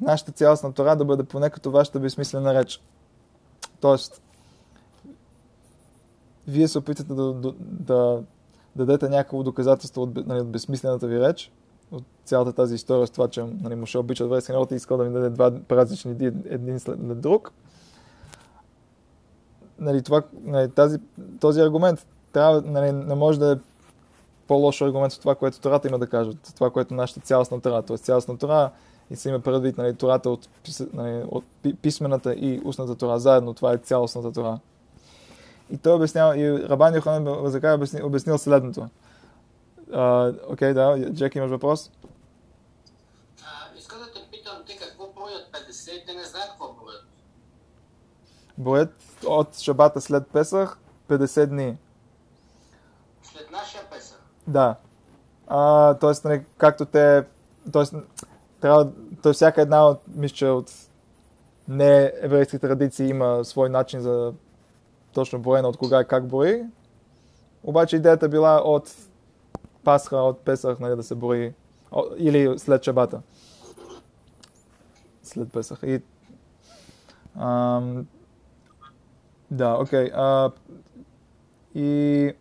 нашата 0.00 0.32
цялостна 0.32 0.72
Тора 0.72 0.96
да 0.96 1.04
бъде 1.04 1.24
поне 1.24 1.50
като 1.50 1.70
вашата 1.70 2.00
безсмислена 2.00 2.54
реч? 2.54 2.82
Тоест, 3.80 4.22
вие 6.48 6.68
се 6.68 6.78
опитате 6.78 7.14
да, 7.14 7.32
да, 7.32 7.54
да 7.60 8.22
дадете 8.76 9.08
някакво 9.08 9.42
доказателство 9.42 10.02
от, 10.02 10.26
нали, 10.26 10.40
от 10.40 10.50
безсмислената 10.50 11.06
ви 11.06 11.20
реч, 11.20 11.52
от 11.92 12.04
цялата 12.24 12.52
тази 12.52 12.74
история 12.74 13.06
с 13.06 13.10
това, 13.10 13.28
че 13.28 13.42
нали, 13.42 13.74
Моше 13.74 13.98
обича 13.98 14.24
еврейски 14.24 14.52
народ 14.52 14.70
и 14.70 14.74
иска 14.74 14.96
да 14.96 15.04
ми 15.04 15.12
даде 15.12 15.30
два 15.30 15.52
празнични 15.68 16.14
дни 16.14 16.26
един 16.26 16.80
след 16.80 17.20
друг– 17.20 17.52
нали, 19.78 20.02
това, 20.02 20.22
нали, 20.42 20.70
тази, 20.70 20.98
този 21.40 21.60
аргумент 21.60 22.06
трябва, 22.32 22.62
нали, 22.62 22.92
не 22.92 23.14
може 23.14 23.38
да 23.38 23.52
е 23.52 23.56
по-лош 24.46 24.80
аргумент 24.80 25.12
от 25.12 25.20
това, 25.20 25.34
което 25.34 25.60
Тората 25.60 25.88
има 25.88 25.98
да 25.98 26.06
каже, 26.06 26.30
от 26.30 26.54
това, 26.54 26.70
което 26.70 26.94
нашата 26.94 27.20
цялостна 27.20 27.60
Тора, 27.60 27.82
т.е. 27.82 27.98
цялостна 27.98 28.38
Тора 28.38 28.70
и 29.10 29.16
се 29.16 29.28
има 29.28 29.40
предвид 29.40 29.78
нали, 29.78 29.94
Тората 29.94 30.30
от, 30.30 30.48
нали, 30.92 31.24
от 31.28 31.44
писмената 31.82 32.34
и 32.34 32.60
устната 32.64 32.94
Тора 32.94 33.18
заедно, 33.18 33.54
това 33.54 33.72
е 33.72 33.78
цялостната 33.78 34.32
Тора. 34.32 34.58
И 35.70 35.78
той 35.78 35.92
обяснява, 35.92 36.38
и 36.38 36.68
Рабан 36.68 36.94
Йоханан 36.94 37.24
Базакай 37.24 37.74
обяснил, 37.74 38.06
обяснил 38.06 38.38
следното. 38.38 38.88
Окей, 39.88 40.68
okay, 40.68 40.72
да, 40.72 41.12
Джек, 41.12 41.34
имаш 41.34 41.50
въпрос? 41.50 41.90
А, 43.42 43.78
иска 43.78 43.98
да 43.98 44.12
те 44.12 44.20
питам, 44.30 44.56
те 44.66 44.76
какво 44.76 45.06
броят 45.12 45.48
50, 45.52 46.06
те 46.06 46.14
не 46.14 46.24
знаят 46.24 46.48
какво 46.48 46.72
броят. 46.72 47.04
Броят 48.58 49.05
от 49.26 49.58
шабата 49.58 50.00
след 50.00 50.26
Песах 50.26 50.78
50 51.08 51.46
дни. 51.46 51.76
След 53.22 53.50
нашия 53.50 53.82
Песах? 53.90 54.20
Да. 54.46 54.76
А, 55.46 55.94
тоест, 55.94 56.24
нали, 56.24 56.44
както 56.58 56.84
те... 56.84 57.24
Тоест, 57.72 57.94
трябва, 58.60 58.90
т.е. 59.22 59.32
всяка 59.32 59.62
една 59.62 59.88
от, 59.88 60.00
мисля, 60.14 60.52
от 60.52 60.72
не 61.68 62.12
еврейски 62.20 62.58
традиции 62.58 63.08
има 63.08 63.44
свой 63.44 63.68
начин 63.68 64.00
за 64.00 64.32
точно 65.14 65.38
броене 65.38 65.68
от 65.68 65.76
кога 65.76 66.00
и 66.00 66.04
как 66.04 66.26
брои. 66.26 66.64
Обаче 67.64 67.96
идеята 67.96 68.28
била 68.28 68.62
от 68.64 68.94
Пасха, 69.84 70.16
от 70.16 70.40
Песах, 70.40 70.78
нали, 70.78 70.96
да 70.96 71.02
се 71.02 71.14
брои. 71.14 71.54
Или 72.16 72.58
след 72.58 72.84
Шабата. 72.84 73.22
След 75.22 75.52
Песах. 75.52 75.78
И 75.82 76.02
ам, 77.40 78.06
да, 79.50 79.74
окей. 79.80 80.10
Okay. 80.10 80.52
и 81.74 82.32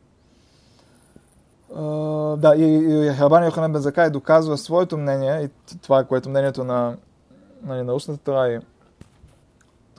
Uh, 1.75 2.35
да, 2.35 2.55
и, 2.55 2.63
и 2.63 3.09
Рабан 3.09 3.45
Йоханан 3.45 3.73
бен 3.73 4.11
доказва 4.11 4.57
своето 4.57 4.97
мнение 4.97 5.41
и 5.41 5.77
това, 5.77 6.03
което 6.03 6.29
мнението 6.29 6.63
на, 6.63 6.97
нали, 7.63 7.83
на 7.83 7.93
устната 7.93 8.23
Тора 8.23 8.47
и 8.47 8.59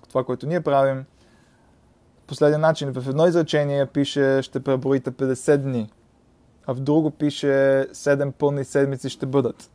това, 0.08 0.24
което 0.24 0.46
ние 0.46 0.60
правим, 0.60 1.04
последния 2.26 2.58
начин. 2.58 2.92
В 2.92 3.08
едно 3.08 3.26
изречение 3.26 3.86
пише 3.86 4.42
ще 4.42 4.60
преброите 4.60 5.10
50 5.10 5.56
дни, 5.56 5.90
а 6.66 6.74
в 6.74 6.80
друго 6.80 7.10
пише 7.10 7.86
7 7.92 8.32
пълни 8.32 8.64
седмици 8.64 9.10
ще 9.10 9.26
бъдат. 9.26 9.70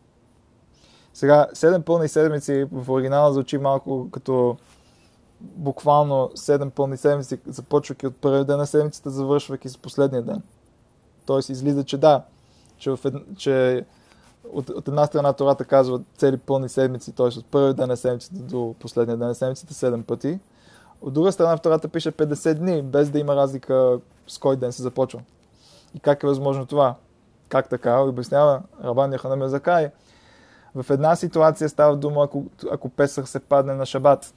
Сега, 1.13 1.47
7 1.53 1.81
пълни 1.81 2.07
седмици 2.07 2.67
в 2.71 2.89
оригинала 2.89 3.33
звучи 3.33 3.57
малко 3.57 4.07
като 4.11 4.57
буквално 5.41 6.29
7 6.35 6.69
пълни 6.69 6.97
седмици, 6.97 7.39
започвайки 7.47 8.07
от 8.07 8.15
първия 8.15 8.45
ден 8.45 8.57
на 8.57 8.67
седмицата, 8.67 9.09
завършвайки 9.09 9.69
с 9.69 9.77
последния 9.77 10.21
ден. 10.21 10.41
Тоест 11.25 11.49
излиза, 11.49 11.83
че 11.83 11.97
да, 11.97 12.23
че, 12.77 12.89
ед... 13.05 13.13
че 13.37 13.85
от, 14.53 14.69
от 14.69 14.87
една 14.87 15.05
страна 15.05 15.33
Тората 15.33 15.65
казва 15.65 16.01
цели 16.17 16.37
пълни 16.37 16.69
седмици, 16.69 17.11
т.е. 17.11 17.25
от 17.25 17.45
първия 17.45 17.73
ден 17.73 17.87
на 17.87 17.97
седмицата 17.97 18.35
до 18.35 18.75
последния 18.79 19.17
ден 19.17 19.27
на 19.27 19.35
седмицата 19.35 19.73
7 19.73 20.03
пъти. 20.03 20.39
От 21.01 21.13
друга 21.13 21.31
страна 21.31 21.57
Втората 21.57 21.87
пише 21.87 22.11
50 22.11 22.53
дни, 22.53 22.81
без 22.81 23.09
да 23.09 23.19
има 23.19 23.35
разлика 23.35 23.99
с 24.27 24.37
кой 24.37 24.55
ден 24.55 24.71
се 24.71 24.81
започва. 24.81 25.21
И 25.95 25.99
как 25.99 26.23
е 26.23 26.27
възможно 26.27 26.65
това? 26.65 26.95
Как 27.49 27.69
така? 27.69 27.99
Обяснява 27.99 28.61
Рабан 28.83 29.13
Яхана 29.13 29.49
Закай. 29.49 29.91
В 30.75 30.89
една 30.89 31.15
ситуация 31.15 31.69
става 31.69 31.97
дума, 31.97 32.23
ако, 32.23 32.45
ако 32.71 32.89
Песър 32.89 33.23
се 33.23 33.39
падне 33.39 33.73
на 33.73 33.85
шабат. 33.85 34.33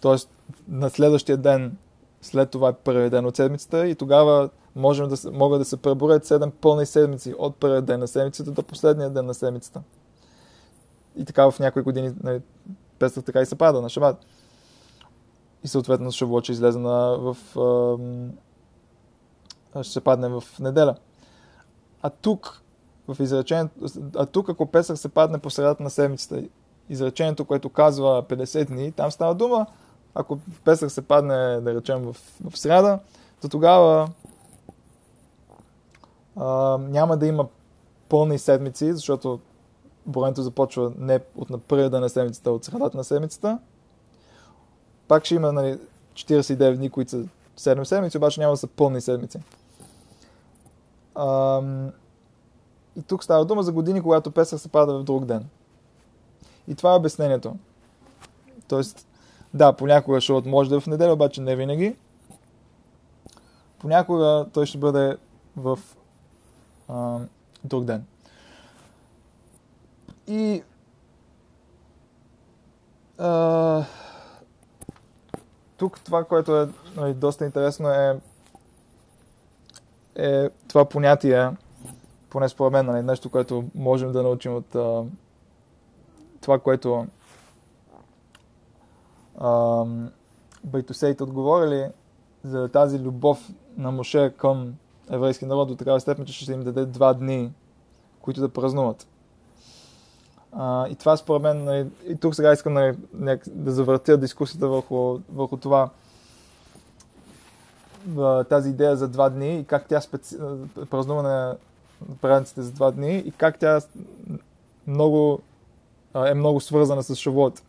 Тоест, 0.00 0.30
на 0.68 0.90
следващия 0.90 1.36
ден, 1.36 1.76
след 2.22 2.50
това 2.50 2.68
е 2.68 2.72
първият 2.72 3.10
ден 3.10 3.26
от 3.26 3.36
седмицата 3.36 3.88
и 3.88 3.94
тогава 3.94 4.50
можем 4.76 5.08
да, 5.08 5.30
могат 5.32 5.60
да 5.60 5.64
се 5.64 5.76
преборят 5.76 6.24
7 6.24 6.50
пълни 6.50 6.86
седмици 6.86 7.34
от 7.38 7.56
първият 7.56 7.84
ден 7.84 8.00
на 8.00 8.08
седмицата 8.08 8.50
до 8.50 8.62
последния 8.62 9.10
ден 9.10 9.26
на 9.26 9.34
седмицата. 9.34 9.82
и 11.16 11.24
така 11.24 11.50
в 11.50 11.58
някои 11.58 11.82
години 11.82 12.12
нали, 12.22 12.40
Песах 12.98 13.24
така 13.24 13.40
и 13.40 13.46
се 13.46 13.56
пада 13.56 13.82
на 13.82 13.88
Шабат. 13.88 14.26
И 15.64 15.68
съответно 15.68 16.12
Шавуот 16.12 16.44
ще 16.44 16.52
излезе 16.52 16.78
на, 16.78 17.18
в... 17.18 17.36
А, 19.74 19.82
ще 19.82 19.92
се 19.92 20.00
падне 20.00 20.28
в 20.28 20.42
неделя. 20.60 20.94
А 22.02 22.10
тук, 22.10 22.62
в 23.08 23.22
изречението, 23.22 23.74
а 24.16 24.26
тук 24.26 24.48
ако 24.48 24.66
Песах 24.66 24.98
се 24.98 25.08
падне 25.08 25.38
по 25.38 25.50
средата 25.50 25.82
на 25.82 25.90
седмицата, 25.90 26.42
изречението, 26.88 27.44
което 27.44 27.68
казва 27.68 28.22
50 28.22 28.66
дни, 28.66 28.92
там 28.92 29.10
става 29.10 29.34
дума, 29.34 29.66
ако 30.14 30.38
Песах 30.64 30.92
се 30.92 31.02
падне, 31.02 31.60
да 31.60 31.74
речем, 31.74 32.02
в, 32.02 32.16
в 32.50 32.58
среда, 32.58 33.00
то 33.40 33.48
тогава 33.48 34.08
а, 36.36 36.78
няма 36.78 37.16
да 37.16 37.26
има 37.26 37.46
пълни 38.08 38.38
седмици, 38.38 38.92
защото 38.92 39.40
броенето 40.06 40.42
започва 40.42 40.92
не 40.98 41.20
от 41.36 41.50
на 41.50 41.58
първия 41.58 41.90
ден 41.90 42.00
на 42.00 42.08
седмицата, 42.08 42.50
а 42.50 42.52
от 42.52 42.64
средата 42.64 42.96
на 42.96 43.04
седмицата. 43.04 43.58
Пак 45.08 45.24
ще 45.24 45.34
има 45.34 45.52
нали, 45.52 45.78
49 46.14 46.76
дни, 46.76 46.90
които 46.90 47.10
са 47.10 47.24
7 47.56 47.84
седмици, 47.84 48.16
обаче 48.16 48.40
няма 48.40 48.52
да 48.52 48.56
са 48.56 48.66
пълни 48.66 49.00
седмици. 49.00 49.38
Ам... 51.14 51.90
И 52.96 53.02
тук 53.02 53.24
става 53.24 53.44
дума 53.44 53.62
за 53.62 53.72
години, 53.72 54.02
когато 54.02 54.30
Песък 54.30 54.60
се 54.60 54.68
пада 54.68 54.98
в 54.98 55.04
друг 55.04 55.24
ден. 55.24 55.48
И 56.68 56.74
това 56.74 56.92
е 56.92 56.96
обяснението. 56.96 57.56
Тоест, 58.68 59.07
да, 59.54 59.72
понякога 59.72 60.20
шоут 60.20 60.46
може 60.46 60.70
да 60.70 60.76
е 60.76 60.80
в 60.80 60.86
неделя, 60.86 61.12
обаче 61.12 61.40
не 61.40 61.56
винаги. 61.56 61.96
Понякога 63.78 64.46
той 64.52 64.66
ще 64.66 64.78
бъде 64.78 65.16
в 65.56 65.78
а, 66.88 67.18
друг 67.64 67.84
ден. 67.84 68.04
И 70.26 70.62
а, 73.18 73.84
тук 75.76 76.00
това, 76.00 76.24
което 76.24 76.56
е 76.56 76.68
нали, 76.96 77.14
доста 77.14 77.44
интересно 77.44 77.88
е, 77.88 78.20
е 80.14 80.48
това 80.68 80.84
понятие, 80.84 81.50
поне 82.30 82.48
според 82.48 82.72
мен, 82.72 82.86
нали, 82.86 83.02
нещо, 83.02 83.30
което 83.30 83.64
можем 83.74 84.12
да 84.12 84.22
научим 84.22 84.56
от 84.56 84.74
а, 84.74 85.04
това, 86.40 86.58
което 86.58 87.06
а, 89.38 89.84
байтосеите 90.64 91.22
отговорили 91.22 91.86
за 92.44 92.68
тази 92.68 92.98
любов 92.98 93.48
на 93.76 93.90
Моше 93.90 94.34
към 94.36 94.74
еврейски 95.10 95.46
народ 95.46 95.68
до 95.68 95.76
такава 95.76 96.00
степен, 96.00 96.24
че 96.24 96.32
ще 96.32 96.52
им 96.52 96.64
даде 96.64 96.86
два 96.86 97.14
дни, 97.14 97.52
които 98.20 98.40
да 98.40 98.48
празнуват. 98.48 99.06
А, 100.52 100.88
и 100.88 100.94
това 100.94 101.16
според 101.16 101.42
мен, 101.42 101.64
нали, 101.64 101.86
и 102.08 102.16
тук 102.16 102.34
сега 102.34 102.52
искам 102.52 102.72
нали, 103.12 103.38
да 103.46 103.72
завъртя 103.72 104.16
дискусията 104.16 104.68
върху, 104.68 105.18
върху 105.32 105.56
това, 105.56 105.90
тази 108.48 108.70
идея 108.70 108.96
за 108.96 109.08
два 109.08 109.28
дни 109.28 109.58
и 109.58 109.64
как 109.64 109.86
тя 109.88 110.00
специ... 110.00 110.36
празнува 110.90 111.22
на 111.22 111.56
празниците 112.20 112.62
за 112.62 112.72
два 112.72 112.90
дни 112.90 113.18
и 113.18 113.30
как 113.30 113.58
тя 113.58 113.80
много, 114.86 115.40
е 116.26 116.34
много 116.34 116.60
свързана 116.60 117.02
с 117.02 117.14
Шавуот. 117.14 117.62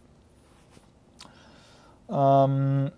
Ам... 2.12 2.90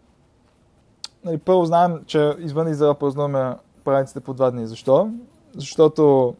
Нали, 1.23 1.37
първо 1.37 1.65
знаем, 1.65 2.03
че 2.05 2.35
извън 2.39 2.67
Израел 2.67 2.95
празнуваме 2.95 3.55
празниците 3.83 4.19
по 4.19 4.33
два 4.33 4.51
дни. 4.51 4.67
Защо? 4.67 5.09
Защото 5.55 6.35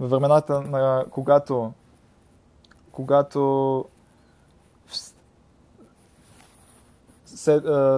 във 0.00 0.10
времената 0.10 0.60
на 0.60 1.04
когато 1.10 1.72
когато 2.92 3.84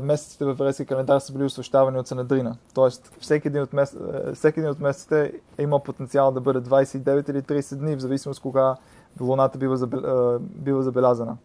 месеците 0.03 0.45
в 0.45 0.51
еврейския 0.51 0.87
календар 0.87 1.19
са 1.19 1.33
били 1.33 1.45
освещавани 1.45 1.99
от 1.99 2.07
Санедрина. 2.07 2.57
Тоест, 2.75 3.13
всеки 3.21 3.49
един 3.49 3.63
от, 3.63 3.73
мес... 3.73 3.97
всеки 4.35 4.61
един 4.61 4.71
от 4.71 4.81
месеците 4.81 5.33
е 5.59 5.63
имал 5.63 5.79
потенциал 5.79 6.33
да 6.33 6.41
бъде 6.41 6.61
29 6.61 7.31
или 7.31 7.43
30 7.43 7.77
дни, 7.77 7.97
в 7.97 8.01
зависимост 8.01 8.43
кога 8.43 8.77
луната 9.21 9.59
бива, 9.59 9.77
забел... 9.77 10.39
бива 10.41 10.83
забелязана. 10.83 11.37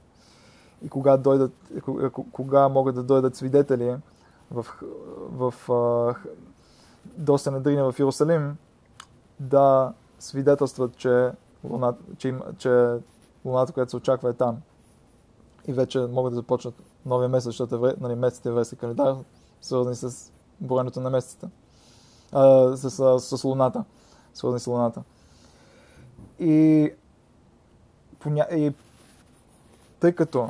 И 0.86 0.90
кога, 0.90 1.18
дойдат... 1.18 1.52
кога 2.32 2.70
могат 2.70 2.96
да 2.96 3.04
дойдат 3.04 3.36
свидетели 3.36 3.96
в, 4.52 4.66
в, 5.32 5.54
в... 5.68 6.16
до 7.18 7.38
Санедрина 7.38 7.92
в 7.92 8.00
Иерусалим 8.00 8.58
да 9.40 9.94
свидетелстват, 10.20 10.98
че, 10.98 11.32
луната, 11.64 12.04
че, 12.18 12.28
им... 12.28 12.42
че 12.58 12.98
луната, 13.46 13.74
която 13.74 13.90
се 13.90 13.98
очаква 13.98 14.30
е 14.30 14.34
там. 14.34 14.58
И 15.68 15.74
вече 15.74 16.00
могат 16.00 16.32
да 16.32 16.36
започнат 16.36 16.76
новия 17.06 17.30
месец, 17.30 17.46
защото 17.46 17.88
е, 17.88 17.96
нали, 18.00 18.16
месеците 18.16 18.50
еврейски 18.50 18.76
календар, 18.76 19.16
свързани 19.62 19.96
с 19.96 20.32
броенето 20.62 21.02
на 21.02 21.10
месеците. 21.10 21.48
С, 22.76 22.90
с, 23.20 23.38
с 23.38 23.44
луната. 23.44 23.84
Свързани 24.34 24.60
с 24.60 24.68
луната. 24.68 25.04
И, 26.40 26.92
поня... 28.20 28.48
и 28.52 28.74
тъй 30.00 30.12
като 30.12 30.50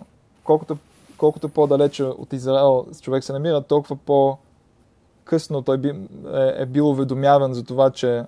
колкото, 0.50 0.78
колкото 1.18 1.50
по-далече 1.50 2.04
от 2.04 2.34
Израел 2.34 2.86
човек 3.02 3.24
се 3.24 3.34
намира, 3.34 3.62
толкова 3.62 3.96
по-късно 3.96 5.62
той 5.62 5.78
би, 5.78 5.90
е, 5.90 6.54
е 6.56 6.66
бил 6.66 6.90
уведомяван 6.90 7.54
за 7.54 7.64
това, 7.64 7.92
че 7.92 8.26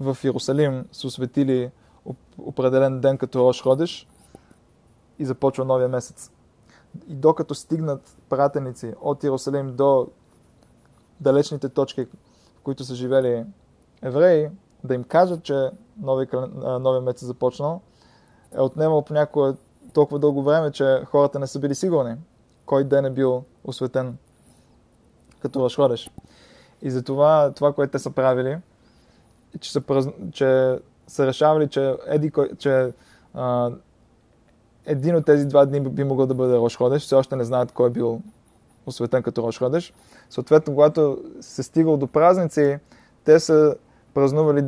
в 0.00 0.18
Иерусалим 0.24 0.84
са 0.92 1.06
осветили 1.06 1.70
определен 2.38 3.00
ден 3.00 3.18
като 3.18 3.38
Рош 3.38 3.62
Ходиш 3.62 4.08
и 5.18 5.24
започва 5.24 5.64
новия 5.64 5.88
месец. 5.88 6.30
И 7.08 7.14
докато 7.14 7.54
стигнат 7.54 8.16
пратеници 8.28 8.94
от 9.00 9.24
Иерусалим 9.24 9.76
до 9.76 10.08
далечните 11.20 11.68
точки, 11.68 12.04
в 12.56 12.60
които 12.62 12.84
са 12.84 12.94
живели 12.94 13.44
евреи, 14.02 14.48
да 14.84 14.94
им 14.94 15.04
кажат, 15.04 15.42
че 15.42 15.70
новия, 16.02 16.28
новия 16.80 17.00
месец 17.00 17.24
започнал, 17.24 17.80
е 18.52 18.60
отнемал 18.60 19.02
понякога 19.02 19.54
толкова 19.94 20.18
дълго 20.18 20.42
време, 20.42 20.70
че 20.70 21.02
хората 21.04 21.38
не 21.38 21.46
са 21.46 21.58
били 21.58 21.74
сигурни 21.74 22.16
кой 22.66 22.84
ден 22.84 23.04
е 23.04 23.10
бил 23.10 23.44
осветен 23.64 24.16
като 25.40 25.68
Ходиш. 25.76 26.10
И 26.82 26.90
затова 26.90 27.52
това, 27.56 27.72
което 27.72 27.90
те 27.90 27.98
са 27.98 28.10
правили, 28.10 28.58
че, 29.60 29.72
са, 29.72 29.82
че 30.32 30.78
са 31.06 31.26
решавали, 31.26 31.68
че, 31.68 31.96
еди, 32.06 32.32
че 32.58 32.92
а, 33.34 33.70
един 34.86 35.16
от 35.16 35.26
тези 35.26 35.46
два 35.46 35.66
дни 35.66 35.80
би 35.80 36.04
могъл 36.04 36.26
да 36.26 36.34
бъде 36.34 36.56
Рошходеш. 36.56 37.02
Все 37.02 37.14
още 37.14 37.36
не 37.36 37.44
знаят 37.44 37.72
кой 37.72 37.88
е 37.88 37.92
бил 37.92 38.20
осветен 38.86 39.22
като 39.22 39.42
Рошходеш. 39.42 39.94
Съответно, 40.30 40.74
когато 40.74 41.18
се 41.40 41.62
стигал 41.62 41.96
до 41.96 42.06
празници, 42.06 42.78
те 43.24 43.40
са 43.40 43.76
празнували 44.14 44.64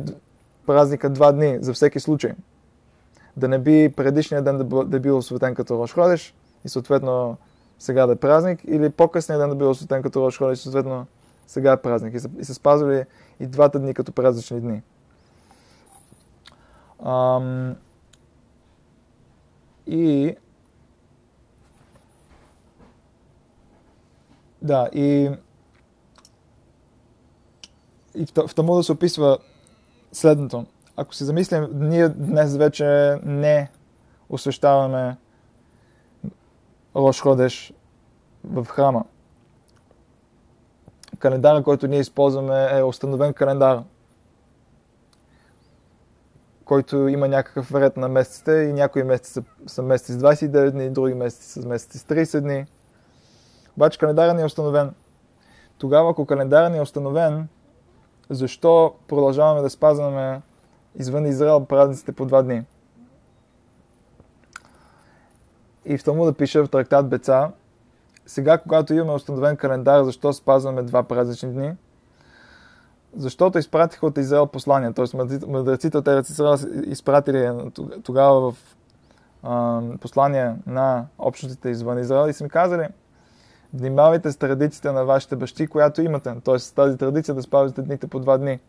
празника 0.65 1.09
два 1.09 1.31
дни 1.31 1.57
за 1.61 1.73
всеки 1.73 1.99
случай. 1.99 2.33
Да 3.37 3.47
не 3.47 3.59
би 3.59 3.93
предишния 3.97 4.41
ден 4.41 4.57
да, 4.57 4.83
да 4.85 4.97
е 4.97 4.99
бил 4.99 5.17
осветен 5.17 5.55
като 5.55 5.77
Рошходеш 5.77 6.35
и 6.65 6.69
съответно 6.69 7.37
сега 7.79 8.05
да 8.05 8.13
е 8.13 8.15
празник, 8.15 8.59
или 8.63 8.89
по-късния 8.89 9.39
ден 9.39 9.49
да 9.49 9.55
бил 9.55 9.69
осветен 9.69 10.01
като 10.01 10.25
Рошходеш 10.25 10.59
и 10.59 10.61
съответно 10.61 11.05
сега 11.47 11.71
е 11.71 11.81
празник. 11.81 12.15
И 12.15 12.19
са, 12.19 12.29
и 12.39 12.45
са 12.45 12.53
спазвали 12.53 13.05
и 13.39 13.47
двата 13.47 13.79
дни 13.79 13.93
като 13.93 14.11
празнични 14.11 14.61
дни. 14.61 14.81
Ам, 17.05 17.75
и 19.87 20.35
да, 24.61 24.89
и, 24.93 25.31
и 28.15 28.25
в, 28.25 28.47
в 28.47 28.55
Талмуда 28.55 28.83
се 28.83 28.91
описва 28.91 29.37
следното. 30.11 30.65
Ако 30.97 31.15
се 31.15 31.25
замислим, 31.25 31.67
ние 31.73 32.09
днес 32.09 32.55
вече 32.55 33.19
не 33.23 33.71
освещаваме 34.29 35.17
Рош 36.95 37.21
Ходеш 37.21 37.73
в 38.43 38.65
храма. 38.65 39.05
Календара, 41.19 41.63
който 41.63 41.87
ние 41.87 41.99
използваме 41.99 42.69
е 42.71 42.83
установен 42.83 43.33
календар– 43.33 43.83
който 46.67 47.07
има 47.07 47.27
някакъв 47.27 47.75
ред 47.75 47.97
на 47.97 48.07
месеците 48.07 48.51
и 48.51 48.73
някои 48.73 49.03
месеци 49.03 49.31
са, 49.33 49.43
са 49.67 49.83
месеци 49.83 50.11
с 50.11 50.17
29 50.17 50.71
дни, 50.71 50.89
други 50.89 51.13
месеци 51.13 51.49
са 51.49 51.67
месеци 51.67 51.97
с 51.97 52.03
30 52.03 52.41
дни. 52.41 52.65
Обаче 53.77 53.99
календарът 53.99 54.35
ни 54.35 54.41
е 54.41 54.45
установен. 54.45 54.93
Тогава, 55.77 56.11
ако 56.11 56.25
календарът 56.25 56.71
ни 56.71 56.77
е 56.77 56.81
установен, 56.81 57.47
защо 58.29 58.93
продължаваме 59.07 59.61
да 59.61 59.69
спазваме 59.69 60.41
извън 60.97 61.25
Израел 61.25 61.65
празниците 61.65 62.11
по 62.11 62.25
два 62.25 62.41
дни? 62.41 62.63
И 65.85 65.97
в 65.97 66.03
тому 66.03 66.25
да 66.25 66.33
пише 66.33 66.61
в 66.61 66.67
трактат 66.67 67.09
Беца, 67.09 67.51
сега, 68.25 68.57
когато 68.57 68.93
имаме 68.93 69.11
установен 69.11 69.57
календар, 69.57 70.03
защо 70.03 70.33
спазваме 70.33 70.83
два 70.83 71.03
празнични 71.03 71.53
дни– 71.53 71.75
защото 73.17 73.57
изпратиха 73.57 74.05
от 74.05 74.17
Израел 74.17 74.47
послания. 74.47 74.93
Т.е. 74.93 75.17
мъдреците 75.47 75.97
от 75.97 76.29
Израел 76.29 76.55
изпратили 76.85 77.51
тогава 78.03 78.51
в 78.51 78.57
послания 80.01 80.57
на 80.67 81.05
общностите 81.17 81.69
извън 81.69 81.99
Израел 81.99 82.29
и 82.29 82.33
са 82.33 82.43
ми 82.43 82.49
казали, 82.49 82.87
внимавайте 83.73 84.31
с 84.31 84.37
традицията 84.37 84.93
на 84.93 85.05
вашите 85.05 85.35
бащи, 85.35 85.67
която 85.67 86.01
имате. 86.01 86.35
Т.е. 86.43 86.59
с 86.59 86.71
тази 86.71 86.97
традиция 86.97 87.35
да 87.35 87.41
спазвате 87.41 87.81
дните 87.81 88.07
по 88.07 88.19
два 88.19 88.37
дни. 88.37 88.59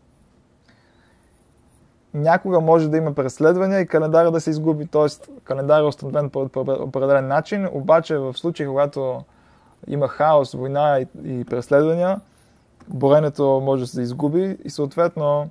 Някога 2.13 2.59
може 2.59 2.89
да 2.89 2.97
има 2.97 3.13
преследвания 3.13 3.79
и 3.79 3.87
календара 3.87 4.31
да 4.31 4.41
се 4.41 4.49
изгуби, 4.49 4.87
т.е. 4.87 5.29
календар 5.43 5.81
е 5.81 5.85
установен 5.85 6.29
по 6.29 6.49
определен 6.67 7.27
начин, 7.27 7.67
обаче 7.71 8.17
в 8.17 8.33
случай, 8.37 8.67
когато 8.67 9.23
има 9.87 10.07
хаос, 10.07 10.53
война 10.53 10.99
и, 10.99 11.07
и 11.23 11.45
преследвания, 11.45 12.21
боренето 12.87 13.61
може 13.63 13.83
да 13.83 13.87
се 13.87 14.01
изгуби 14.01 14.57
и 14.65 14.69
съответно 14.69 15.49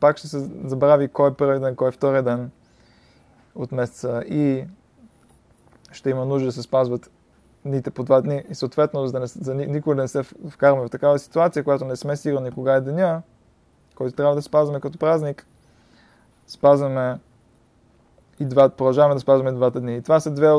пак 0.00 0.16
ще 0.16 0.28
се 0.28 0.50
забрави 0.64 1.08
кой 1.08 1.30
е 1.30 1.34
първи 1.34 1.60
ден, 1.60 1.76
кой 1.76 1.88
е 1.88 1.92
втори 1.92 2.22
ден 2.22 2.50
от 3.54 3.72
месеца 3.72 4.22
и 4.28 4.64
ще 5.92 6.10
има 6.10 6.24
нужда 6.24 6.46
да 6.46 6.52
се 6.52 6.62
спазват 6.62 7.10
дните 7.64 7.90
по 7.90 8.02
два 8.02 8.20
дни 8.20 8.42
и 8.50 8.54
съответно 8.54 9.06
за, 9.06 9.12
да 9.12 9.20
не, 9.20 9.26
за 9.26 9.54
никога 9.54 9.96
да 9.96 10.02
не 10.02 10.08
се 10.08 10.22
вкараме 10.22 10.86
в 10.86 10.90
такава 10.90 11.18
ситуация, 11.18 11.64
която 11.64 11.84
не 11.84 11.96
сме 11.96 12.16
сигурни 12.16 12.50
кога 12.50 12.74
е 12.74 12.80
деня, 12.80 13.22
който 13.94 14.16
трябва 14.16 14.34
да 14.34 14.42
спазваме 14.42 14.80
като 14.80 14.98
празник, 14.98 15.46
спазваме 16.48 17.18
и 18.40 18.44
два, 18.44 18.68
продължаваме 18.68 19.14
да 19.14 19.20
спазваме 19.20 19.52
двата 19.52 19.80
дни. 19.80 19.96
И 19.96 20.02
това 20.02 20.20
са 20.20 20.30
две 20.30 20.52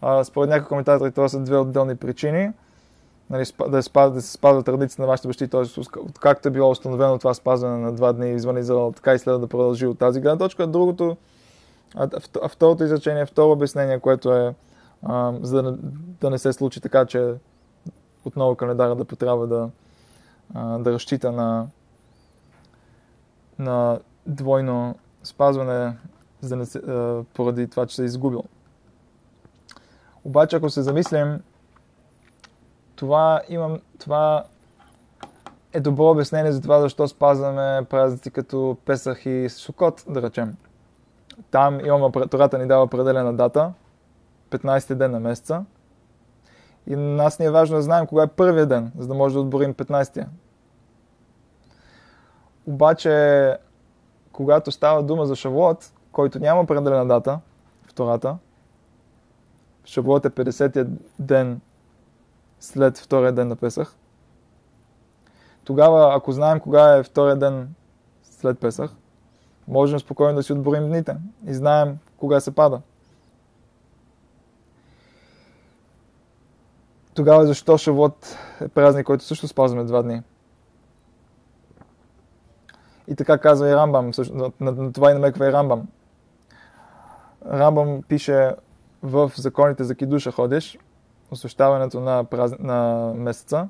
а, 0.00 0.24
според 0.24 0.50
някои 0.50 0.68
коментатори, 0.68 1.12
това 1.12 1.28
са 1.28 1.40
две 1.40 1.56
отделни 1.56 1.96
причини. 1.96 2.52
Нали, 3.30 3.44
да, 3.68 3.82
спазва, 3.82 4.14
да 4.14 4.22
се 4.22 4.32
спазва 4.32 4.62
традицията 4.62 5.02
на 5.02 5.08
вашите 5.08 5.28
бащи, 5.28 5.48
т.е. 5.48 5.64
както 6.20 6.48
е 6.48 6.50
било 6.50 6.70
установено 6.70 7.18
това 7.18 7.34
спазване 7.34 7.78
на 7.78 7.92
два 7.92 8.12
дни 8.12 8.32
извън 8.32 8.58
Израел, 8.58 8.92
така 8.96 9.14
и 9.14 9.18
следва 9.18 9.40
да 9.40 9.46
продължи 9.46 9.86
от 9.86 9.98
тази 9.98 10.20
гледна 10.20 10.38
точка. 10.38 10.66
Другото, 10.66 11.16
второто 12.48 12.84
изречение, 12.84 13.26
второ 13.26 13.52
обяснение, 13.52 14.00
което 14.00 14.32
е 14.32 14.54
за 15.40 15.76
да, 16.20 16.30
не 16.30 16.38
се 16.38 16.52
случи 16.52 16.80
така, 16.80 17.06
че 17.06 17.34
отново 18.24 18.56
календара 18.56 18.94
да 18.94 19.04
потрябва 19.04 19.46
да, 19.46 19.70
да 20.78 20.92
разчита 20.92 21.32
на, 21.32 21.66
на 23.58 23.98
двойно 24.26 24.94
спазване 25.28 25.96
за 26.40 26.56
а, 26.56 27.24
поради 27.34 27.68
това, 27.68 27.86
че 27.86 27.96
се 27.96 28.02
е 28.02 28.04
изгубил. 28.04 28.44
Обаче, 30.24 30.56
ако 30.56 30.70
се 30.70 30.82
замислим, 30.82 31.40
това, 32.96 33.42
имам, 33.48 33.80
това 33.98 34.44
е 35.72 35.80
добро 35.80 36.10
обяснение 36.10 36.52
за 36.52 36.60
това, 36.60 36.80
защо 36.80 37.08
спазваме 37.08 37.84
празници 37.90 38.30
като 38.30 38.76
Песах 38.84 39.26
и 39.26 39.48
Сукот, 39.48 40.04
да 40.08 40.22
речем. 40.22 40.56
Там 41.50 41.86
имаме, 41.86 42.12
Тората 42.30 42.58
ни 42.58 42.66
дава 42.66 42.82
определена 42.82 43.34
дата, 43.34 43.72
15 44.50 44.94
ден 44.94 45.10
на 45.10 45.20
месеца. 45.20 45.64
И 46.86 46.96
нас 46.96 47.38
ни 47.38 47.46
е 47.46 47.50
важно 47.50 47.76
да 47.76 47.82
знаем 47.82 48.06
кога 48.06 48.22
е 48.22 48.26
първия 48.26 48.66
ден, 48.66 48.92
за 48.98 49.08
да 49.08 49.14
може 49.14 49.34
да 49.34 49.40
отборим 49.40 49.74
15-я. 49.74 50.28
Обаче, 52.66 53.56
когато 54.38 54.72
става 54.72 55.02
дума 55.02 55.26
за 55.26 55.36
Шавуот, 55.36 55.92
който 56.12 56.38
няма 56.38 56.60
определена 56.60 57.06
дата, 57.06 57.40
втората, 57.86 58.36
Шавуот 59.84 60.24
е 60.24 60.30
50-я 60.30 60.86
ден 61.18 61.60
след 62.60 62.98
втория 62.98 63.32
ден 63.32 63.48
на 63.48 63.56
Песах. 63.56 63.94
Тогава, 65.64 66.16
ако 66.16 66.32
знаем 66.32 66.60
кога 66.60 66.96
е 66.96 67.02
втория 67.02 67.36
ден 67.36 67.74
след 68.22 68.58
Песах, 68.58 68.90
можем 69.68 69.98
спокойно 69.98 70.34
да 70.34 70.42
си 70.42 70.52
отборим 70.52 70.86
дните 70.86 71.16
и 71.46 71.54
знаем 71.54 71.98
кога 72.16 72.40
се 72.40 72.54
пада. 72.54 72.80
Тогава 77.14 77.46
защо 77.46 77.78
Шавот 77.78 78.36
е 78.60 78.68
празник, 78.68 79.06
който 79.06 79.24
също 79.24 79.48
спазваме 79.48 79.84
два 79.84 80.02
дни? 80.02 80.22
И 83.08 83.14
така 83.14 83.38
казва 83.38 83.68
и 83.68 83.74
Рамбам, 83.74 84.10
на, 84.30 84.52
на, 84.60 84.72
на 84.72 84.92
това 84.92 85.10
и 85.10 85.14
намеква 85.14 85.46
и 85.48 85.52
Рамбам. 85.52 85.88
Рамбам 87.46 88.02
пише 88.02 88.54
в 89.02 89.32
законите 89.36 89.84
за 89.84 89.94
Кидуша 89.94 90.32
ходиш, 90.32 90.78
освещаването 91.30 92.00
на, 92.00 92.24
празни, 92.24 92.58
на 92.60 93.12
месеца, 93.16 93.68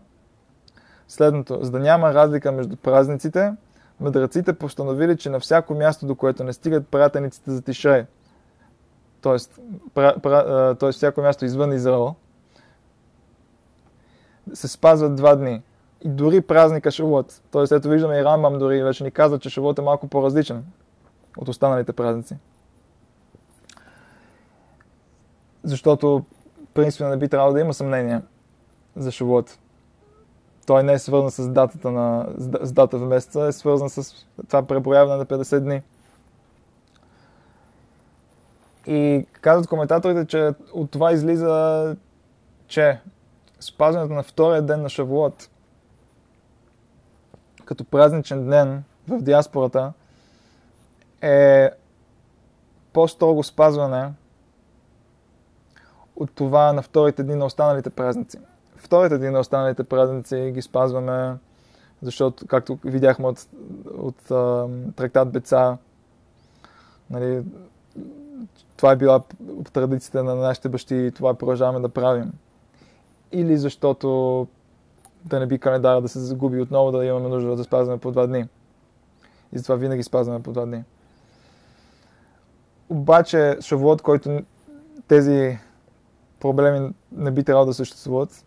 следното. 1.08 1.58
За 1.64 1.70
да 1.70 1.78
няма 1.78 2.14
разлика 2.14 2.52
между 2.52 2.76
празниците, 2.76 3.52
мъдреците 4.00 4.52
постановили, 4.52 5.16
че 5.16 5.30
на 5.30 5.40
всяко 5.40 5.74
място, 5.74 6.06
до 6.06 6.14
което 6.14 6.44
не 6.44 6.52
стигат 6.52 6.88
пратениците 6.88 7.50
за 7.50 7.62
Тишрей, 7.62 8.04
т.е. 9.22 9.36
т.е. 10.74 10.92
всяко 10.92 11.20
място 11.20 11.44
извън 11.44 11.72
Израел, 11.72 12.14
се 14.54 14.68
спазват 14.68 15.16
два 15.16 15.36
дни. 15.36 15.62
И 16.04 16.08
дори 16.08 16.40
празника 16.40 16.90
Шавуот. 16.90 17.42
Т.е. 17.50 17.74
ето 17.74 17.88
виждаме 17.88 18.18
и 18.18 18.24
Рамбам 18.24 18.58
дори 18.58 18.82
вече 18.82 19.04
ни 19.04 19.10
казва, 19.10 19.38
че 19.38 19.50
Шавуот 19.50 19.78
е 19.78 19.82
малко 19.82 20.08
по-различен 20.08 20.64
от 21.36 21.48
останалите 21.48 21.92
празници. 21.92 22.36
Защото 25.64 26.24
принципно 26.74 27.08
не 27.08 27.16
би 27.16 27.28
трябвало 27.28 27.52
да 27.52 27.60
има 27.60 27.74
съмнение 27.74 28.20
за 28.96 29.12
Шавуот. 29.12 29.58
Той 30.66 30.82
не 30.82 30.92
е 30.92 30.98
свързан 30.98 31.30
с 31.30 31.48
датата 31.48 31.90
на, 31.90 32.26
с 32.38 32.72
дата 32.72 32.98
в 32.98 33.06
месеца, 33.06 33.46
е 33.46 33.52
свързан 33.52 33.90
с 33.90 34.26
това 34.48 34.62
преброяване 34.62 35.16
на 35.16 35.26
50 35.26 35.60
дни. 35.60 35.82
И 38.86 39.26
казват 39.40 39.68
коментаторите, 39.68 40.26
че 40.26 40.50
от 40.72 40.90
това 40.90 41.12
излиза, 41.12 41.96
че 42.66 43.00
спазването 43.60 44.14
на 44.14 44.22
втория 44.22 44.62
ден 44.62 44.82
на 44.82 44.88
Шавуот 44.88 45.48
като 47.68 47.84
празничен 47.84 48.50
ден 48.50 48.84
в 49.08 49.22
диаспората 49.22 49.92
е 51.20 51.70
по-строго 52.92 53.42
спазване 53.42 54.12
от 56.16 56.30
това 56.34 56.72
на 56.72 56.82
вторите 56.82 57.22
дни 57.22 57.34
на 57.34 57.44
останалите 57.44 57.90
празници. 57.90 58.38
Вторите 58.76 59.18
дни 59.18 59.30
на 59.30 59.38
останалите 59.38 59.84
празници 59.84 60.50
ги 60.54 60.62
спазваме, 60.62 61.36
защото, 62.02 62.46
както 62.46 62.78
видяхме 62.84 63.26
от, 63.26 63.46
от 63.98 64.30
а, 64.30 64.68
трактат 64.96 65.32
Беца, 65.32 65.76
нали, 67.10 67.42
това 68.76 68.92
е 68.92 68.96
била 68.96 69.22
традицията 69.72 70.24
на 70.24 70.34
нашите 70.34 70.68
бащи 70.68 70.96
и 70.96 71.12
това 71.12 71.34
продължаваме 71.34 71.80
да 71.80 71.88
правим. 71.88 72.32
Или 73.32 73.56
защото 73.56 74.46
да 75.28 75.40
не 75.40 75.46
би 75.46 75.58
календара 75.58 76.00
да 76.00 76.08
се 76.08 76.18
загуби 76.18 76.60
отново, 76.60 76.92
да 76.92 77.04
имаме 77.04 77.28
нужда 77.28 77.56
да 77.56 77.64
спазваме 77.64 78.00
по 78.00 78.10
два 78.10 78.26
дни. 78.26 78.48
И 79.52 79.58
затова 79.58 79.74
винаги 79.74 80.02
спазваме 80.02 80.42
по 80.42 80.52
два 80.52 80.66
дни. 80.66 80.84
Обаче 82.88 83.56
Шавуот, 83.60 84.02
който 84.02 84.40
тези 85.08 85.58
проблеми 86.40 86.94
не 87.12 87.30
би 87.30 87.44
трябвало 87.44 87.66
да 87.66 87.74
съществуват. 87.74 88.44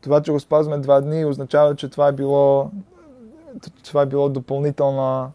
Това, 0.00 0.22
че 0.22 0.32
го 0.32 0.40
спазваме 0.40 0.78
два 0.78 1.00
дни, 1.00 1.24
означава, 1.24 1.76
че 1.76 1.88
това 1.88 2.08
е 2.08 2.12
било, 2.12 2.70
това 3.84 4.02
е 4.02 4.06
било 4.06 4.28
допълнителна 4.28 5.30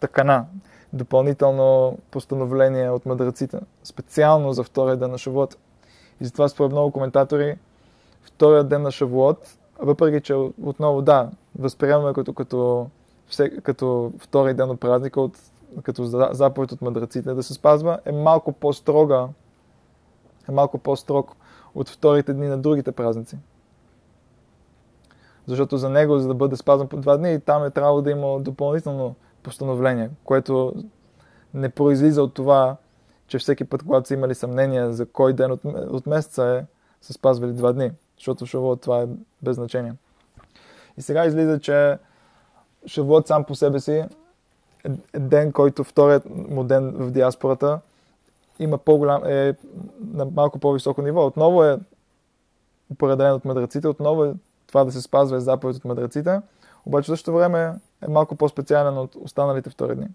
такана, 0.00 0.46
допълнително 0.92 1.98
постановление 2.10 2.90
от 2.90 3.06
мъдреците, 3.06 3.60
специално 3.84 4.52
за 4.52 4.62
втория 4.62 4.96
ден 4.96 5.10
на 5.10 5.18
Шавуот. 5.18 5.56
И 6.20 6.24
затова 6.24 6.48
според 6.48 6.72
много 6.72 6.90
коментатори, 6.90 7.58
втория 8.22 8.64
ден 8.64 8.82
на 8.82 8.90
Шавуот, 8.90 9.56
въпреки 9.78 10.20
че 10.20 10.34
отново 10.62 11.02
да, 11.02 11.30
възприемаме 11.58 12.12
като, 12.12 12.32
като, 12.32 12.86
като 13.62 14.12
втори 14.18 14.54
ден 14.54 14.70
от 14.70 14.80
празника, 14.80 15.20
от, 15.20 15.38
като 15.82 16.04
заповед 16.32 16.72
от 16.72 16.82
мъдреците 16.82 17.34
да 17.34 17.42
се 17.42 17.54
спазва, 17.54 17.98
е 18.04 18.12
малко 18.12 18.52
по-строга 18.52 19.28
е 20.48 20.52
малко 20.52 20.78
по-строг 20.78 21.36
от 21.74 21.88
вторите 21.88 22.32
дни 22.32 22.48
на 22.48 22.58
другите 22.58 22.92
празници. 22.92 23.38
Защото 25.46 25.76
за 25.76 25.90
него, 25.90 26.18
за 26.18 26.28
да 26.28 26.34
бъде 26.34 26.56
спазен 26.56 26.88
по 26.88 26.96
два 26.96 27.16
дни, 27.16 27.40
там 27.40 27.64
е 27.64 27.70
трябвало 27.70 28.02
да 28.02 28.10
има 28.10 28.40
допълнително 28.40 29.14
постановление, 29.42 30.10
което 30.24 30.74
не 31.54 31.68
произлиза 31.68 32.22
от 32.22 32.34
това, 32.34 32.76
че 33.26 33.38
всеки 33.38 33.64
път, 33.64 33.82
когато 33.82 34.08
са 34.08 34.14
имали 34.14 34.34
съмнение 34.34 34.92
за 34.92 35.06
кой 35.06 35.32
ден 35.32 35.52
от, 35.52 35.60
от 35.64 36.06
месеца 36.06 36.44
е, 36.44 36.66
са 37.00 37.12
спазвали 37.12 37.52
два 37.52 37.72
дни. 37.72 37.92
Защото 38.16 38.46
Шавуот 38.46 38.80
това 38.80 39.02
е 39.02 39.06
без 39.42 39.56
значение. 39.56 39.94
И 40.96 41.02
сега 41.02 41.26
излиза, 41.26 41.60
че 41.60 41.98
Шавуот 42.86 43.26
сам 43.26 43.44
по 43.44 43.54
себе 43.54 43.80
си 43.80 44.04
е 45.14 45.18
ден, 45.18 45.52
който 45.52 45.84
вторият 45.84 46.24
му 46.30 46.64
ден 46.64 46.90
в 46.90 47.10
диаспората 47.10 47.80
има 48.58 48.78
по-голям, 48.78 49.24
е 49.24 49.54
на 50.00 50.24
малко 50.24 50.58
по-високо 50.58 51.02
ниво. 51.02 51.26
Отново 51.26 51.64
е 51.64 51.78
определен 52.92 53.32
от 53.32 53.44
мъдреците, 53.44 53.88
отново 53.88 54.24
е 54.24 54.34
това 54.66 54.84
да 54.84 54.92
се 54.92 55.02
спазва 55.02 55.36
е 55.36 55.40
заповед 55.40 55.76
от 55.76 55.84
мъдреците, 55.84 56.40
обаче 56.86 57.04
в 57.04 57.06
същото 57.06 57.36
време 57.36 57.74
е 58.02 58.08
малко 58.08 58.36
по-специален 58.36 58.98
от 58.98 59.14
останалите 59.14 59.70
втори 59.70 59.96
дни. 59.96 60.08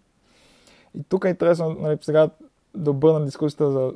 И 0.99 1.03
тук 1.03 1.25
е 1.25 1.29
интересно, 1.29 1.69
нали, 1.79 1.97
сега 2.01 2.29
да 2.75 2.91
обърнем 2.91 3.25
дискусията 3.25 3.71
за, 3.71 3.93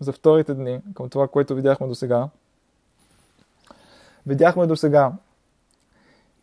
за 0.00 0.12
вторите 0.12 0.54
дни, 0.54 0.80
към 0.94 1.08
това, 1.08 1.28
което 1.28 1.54
видяхме 1.54 1.86
до 1.86 1.94
сега. 1.94 2.28
Видяхме 4.28 4.66
до 4.66 4.76
сега, 4.76 5.12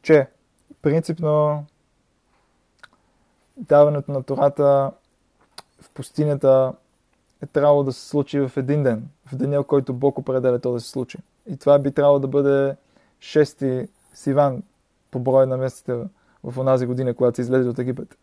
че 0.02 0.28
принципно 0.82 1.66
даването 3.58 4.12
на 4.12 4.24
Тората 4.24 4.92
в 5.82 5.90
пустинята 5.90 6.74
е 7.44 7.46
трябвало 7.46 7.84
да 7.84 7.94
се 7.94 8.08
случи 8.08 8.40
в 8.40 8.52
един 8.58 8.84
ден, 8.84 9.10
в 9.26 9.36
деня, 9.36 9.64
в 9.64 9.68
който 9.68 9.94
Бог 9.94 10.18
определя 10.18 10.60
то 10.60 10.72
да 10.72 10.80
се 10.80 10.90
случи. 10.90 11.18
И 11.48 11.58
това 11.58 11.80
би 11.80 11.92
трябвало 11.92 12.20
да 12.20 12.28
бъде 12.28 12.76
шести 13.20 13.88
Сиван 14.14 14.64
по 15.12 15.20
брой 15.20 15.48
на 15.48 15.58
месеците 15.58 15.94
в 16.44 16.58
онази 16.58 16.86
година, 16.86 17.14
когато 17.14 17.36
се 17.36 17.42
излезе 17.42 17.70
от 17.70 17.80
Египет. 17.80 18.18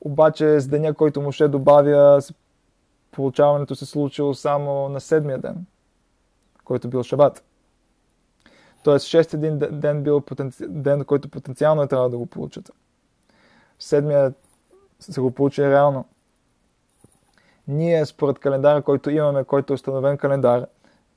Обаче 0.00 0.60
с 0.60 0.68
деня, 0.68 0.94
който 0.94 1.20
му 1.20 1.32
ще 1.32 1.48
добавя, 1.48 2.20
получаването 3.10 3.76
се 3.76 3.86
случило 3.86 4.34
само 4.34 4.88
на 4.88 5.00
седмия 5.00 5.38
ден, 5.38 5.66
който 6.64 6.88
бил 6.88 7.02
Шабат. 7.02 7.44
Тоест, 8.82 9.06
шест 9.06 9.34
един 9.34 9.58
ден 9.58 10.02
бил 10.02 10.20
потенци... 10.20 10.68
ден, 10.68 11.04
който 11.04 11.28
потенциално 11.28 11.82
е 11.82 11.88
трябва 11.88 12.10
да 12.10 12.18
го 12.18 12.26
получат. 12.26 12.70
Седмия 13.78 14.34
се 15.00 15.20
го 15.20 15.30
получи 15.30 15.70
реално. 15.70 16.04
Ние, 17.68 18.06
според 18.06 18.38
календара, 18.38 18.82
който 18.82 19.10
имаме, 19.10 19.44
който 19.44 19.72
е 19.72 19.74
установен 19.74 20.18
календар, 20.18 20.66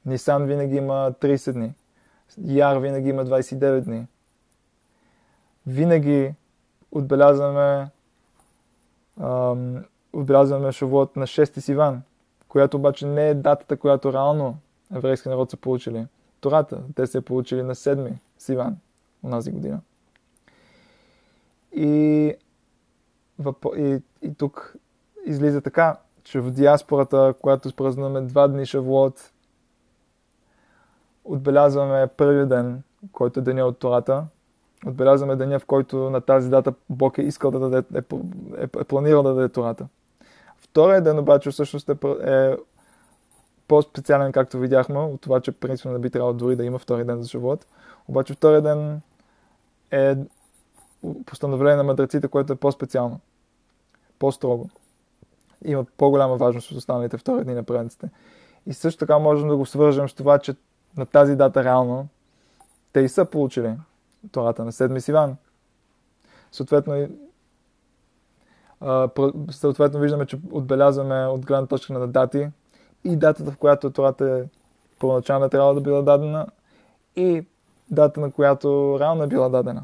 Нисан 0.05 0.45
винаги 0.45 0.75
има 0.75 1.13
30 1.21 1.51
дни. 1.51 1.73
Яр 2.37 2.77
винаги 2.77 3.09
има 3.09 3.25
29 3.25 3.81
дни. 3.81 4.07
Винаги 5.67 6.33
отбелязваме 6.91 7.89
ам, 9.21 9.85
отбелязваме 10.13 10.71
Шавуот 10.71 11.15
на 11.15 11.27
6 11.27 11.59
Сиван, 11.59 12.01
която 12.47 12.77
обаче 12.77 13.05
не 13.05 13.29
е 13.29 13.33
датата, 13.33 13.77
която 13.77 14.13
реално 14.13 14.57
еврейски 14.95 15.29
народ 15.29 15.51
са 15.51 15.57
получили. 15.57 16.07
Тората, 16.41 16.83
те 16.95 17.07
се 17.07 17.21
получили 17.21 17.63
на 17.63 17.75
7 17.75 18.13
Сиван, 18.37 18.77
онази 19.23 19.51
година. 19.51 19.79
И, 21.75 22.33
и, 23.77 24.01
и 24.21 24.33
тук 24.37 24.75
излиза 25.25 25.61
така, 25.61 25.97
че 26.23 26.39
в 26.39 26.51
диаспората, 26.51 27.33
която 27.41 27.75
празнуваме 27.75 28.21
два 28.21 28.47
дни 28.47 28.65
Шавуот, 28.65 29.31
отбелязваме 31.25 32.07
първия 32.07 32.45
ден, 32.45 32.83
който 33.11 33.39
е 33.39 33.43
деня 33.43 33.65
от 33.65 33.79
Тората, 33.79 34.25
отбелязваме 34.85 35.35
деня, 35.35 35.59
в 35.59 35.65
който 35.65 35.97
на 36.09 36.21
тази 36.21 36.49
дата 36.49 36.73
Бог 36.89 37.17
е 37.17 37.21
искал 37.21 37.51
да 37.51 37.59
даде, 37.59 37.83
е, 37.95 37.97
е, 38.57 38.63
е 38.63 38.67
планирал 38.67 39.23
да 39.23 39.33
даде 39.33 39.49
Тората. 39.49 39.87
Втория 40.57 41.01
ден 41.01 41.19
обаче 41.19 41.51
всъщност 41.51 41.89
е, 41.89 41.95
е 42.23 42.57
по-специален, 43.71 44.31
както 44.31 44.59
видяхме, 44.59 44.99
от 44.99 45.21
това, 45.21 45.41
че 45.41 45.51
принципно 45.51 45.91
не 45.91 45.99
би 45.99 46.09
трябвало 46.09 46.33
дори 46.33 46.55
да 46.55 46.65
има 46.65 46.79
втори 46.79 47.03
ден 47.03 47.21
за 47.21 47.27
живот. 47.27 47.65
Обаче 48.07 48.33
втория 48.33 48.61
ден 48.61 49.01
е 49.91 50.15
постановление 51.25 51.75
на 51.75 51.83
мъдреците, 51.83 52.27
което 52.27 52.53
е 52.53 52.55
по-специално, 52.55 53.19
по-строго. 54.19 54.69
Има 55.65 55.85
по-голяма 55.97 56.37
важност 56.37 56.71
от 56.71 56.77
останалите 56.77 57.17
втори 57.17 57.43
дни 57.43 57.53
на 57.53 57.63
празниците. 57.63 58.09
И 58.65 58.73
също 58.73 58.99
така 58.99 59.19
можем 59.19 59.47
да 59.47 59.57
го 59.57 59.65
свържем 59.65 60.09
с 60.09 60.13
това, 60.13 60.39
че 60.39 60.55
на 60.97 61.05
тази 61.05 61.35
дата 61.35 61.63
реално 61.63 62.07
те 62.93 62.99
и 62.99 63.09
са 63.09 63.25
получили 63.25 63.73
Тората 64.31 64.65
на 64.65 64.71
седми 64.71 65.01
Сиван. 65.01 65.35
Съответно, 66.51 67.07
съответно 69.51 69.99
виждаме, 69.99 70.25
че 70.25 70.39
отбелязваме 70.51 71.25
от 71.25 71.45
гледна 71.45 71.67
точка 71.67 71.93
на 71.93 72.07
дати 72.07 72.49
и 73.03 73.15
датата, 73.15 73.51
в 73.51 73.57
която 73.57 73.91
Тората 73.91 74.25
е 74.25 74.43
първоначално 74.99 75.49
трябва 75.49 75.73
да 75.73 75.81
била 75.81 76.01
дадена 76.01 76.47
и 77.15 77.45
дата, 77.91 78.19
на 78.19 78.31
която 78.31 78.97
реално 78.99 79.23
е 79.23 79.27
била 79.27 79.49
дадена. 79.49 79.83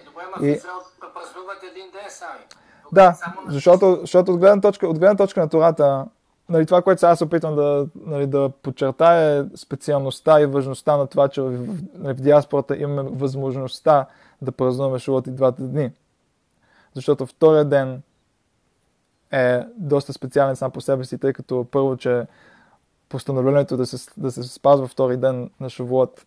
И 0.00 0.04
добре, 0.04 0.22
ма 0.26 1.08
празнуват 1.14 1.62
един 1.72 1.90
ден 1.90 2.08
сами. 2.08 2.40
Да, 2.92 3.16
защото, 3.48 3.98
защото 4.00 4.32
от, 4.32 4.40
гледна 4.40 4.60
точка, 4.60 4.88
от 4.88 4.98
гледна 4.98 5.16
точка 5.16 5.40
на 5.40 5.48
Тората, 5.48 6.06
нали, 6.48 6.66
това, 6.66 6.82
което 6.82 7.00
сега 7.00 7.16
се 7.16 7.24
опитвам 7.24 7.56
да, 7.56 7.86
нали, 8.06 8.26
да 8.26 8.50
подчертая 8.62 9.40
е 9.40 9.56
специалността 9.56 10.40
и 10.40 10.46
важността 10.46 10.96
на 10.96 11.06
това, 11.06 11.28
че 11.28 11.42
в, 11.42 11.66
нали, 11.94 12.14
в 12.14 12.20
диаспората 12.20 12.76
имаме 12.76 13.10
възможността 13.12 14.06
да 14.42 14.52
празнуваме 14.52 14.98
Шулот 14.98 15.26
и 15.26 15.30
двата 15.30 15.62
дни. 15.62 15.92
Защото 16.94 17.26
втория 17.26 17.64
ден 17.64 18.02
е 19.32 19.64
доста 19.76 20.12
специален 20.12 20.56
сам 20.56 20.70
по 20.70 20.80
себе 20.80 21.04
си, 21.04 21.18
тъй 21.18 21.32
като 21.32 21.66
първо, 21.70 21.96
че 21.96 22.26
постановлението 23.08 23.76
да 23.76 23.86
се, 23.86 24.10
да 24.16 24.30
се 24.30 24.42
спазва 24.42 24.86
втори 24.86 25.16
ден 25.16 25.50
на 25.60 25.70
Шавуот 25.70 26.26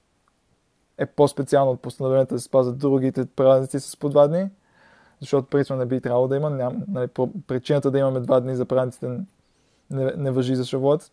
е 0.98 1.06
по-специално 1.06 1.72
от 1.72 1.82
постановлението 1.82 2.34
да 2.34 2.40
се 2.40 2.46
спазват 2.46 2.78
другите 2.78 3.26
празници 3.26 3.80
с 3.80 3.98
по 3.98 4.10
два 4.10 4.28
дни, 4.28 4.50
защото 5.20 5.48
принципно 5.48 5.76
не 5.76 5.86
би 5.86 6.02
трябвало 6.02 6.28
да 6.28 6.36
има. 6.36 6.50
Ням, 6.50 6.84
нали, 6.88 7.08
причината 7.48 7.92
да 7.92 8.00
имаме 8.00 8.20
два 8.20 8.40
дни 8.40 8.56
за 8.56 8.66
празниците 8.66 9.20
не, 9.90 10.12
не 10.18 10.32
въжи 10.32 10.56
за 10.56 10.66
Шавуот. 10.66 11.12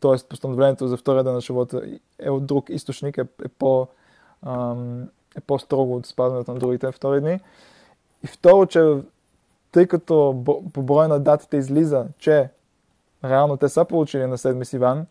Тоест 0.00 0.28
постановлението 0.28 0.88
за 0.88 0.96
втория 0.96 1.24
ден 1.24 1.34
на 1.34 1.40
Шавуота 1.40 1.82
е 2.18 2.30
от 2.30 2.46
друг 2.46 2.68
източник, 2.68 3.18
е, 3.18 3.20
е, 3.44 3.48
по, 3.48 3.88
ам, 4.42 5.02
е 5.36 5.40
по-строго 5.40 5.96
от 5.96 6.06
спазването 6.06 6.52
на 6.52 6.58
другите 6.58 6.92
втори 6.92 7.20
дни. 7.20 7.40
И 8.24 8.26
второ, 8.26 8.66
че 8.66 8.96
тъй 9.76 9.86
като 9.86 10.42
по 10.72 10.82
броя 10.82 11.08
на 11.08 11.20
датите 11.20 11.56
излиза, 11.56 12.06
че 12.18 12.50
реално 13.24 13.56
те 13.56 13.68
са 13.68 13.84
получили 13.84 14.26
на 14.26 14.38
седми 14.38 14.64
Сиван, 14.64 15.06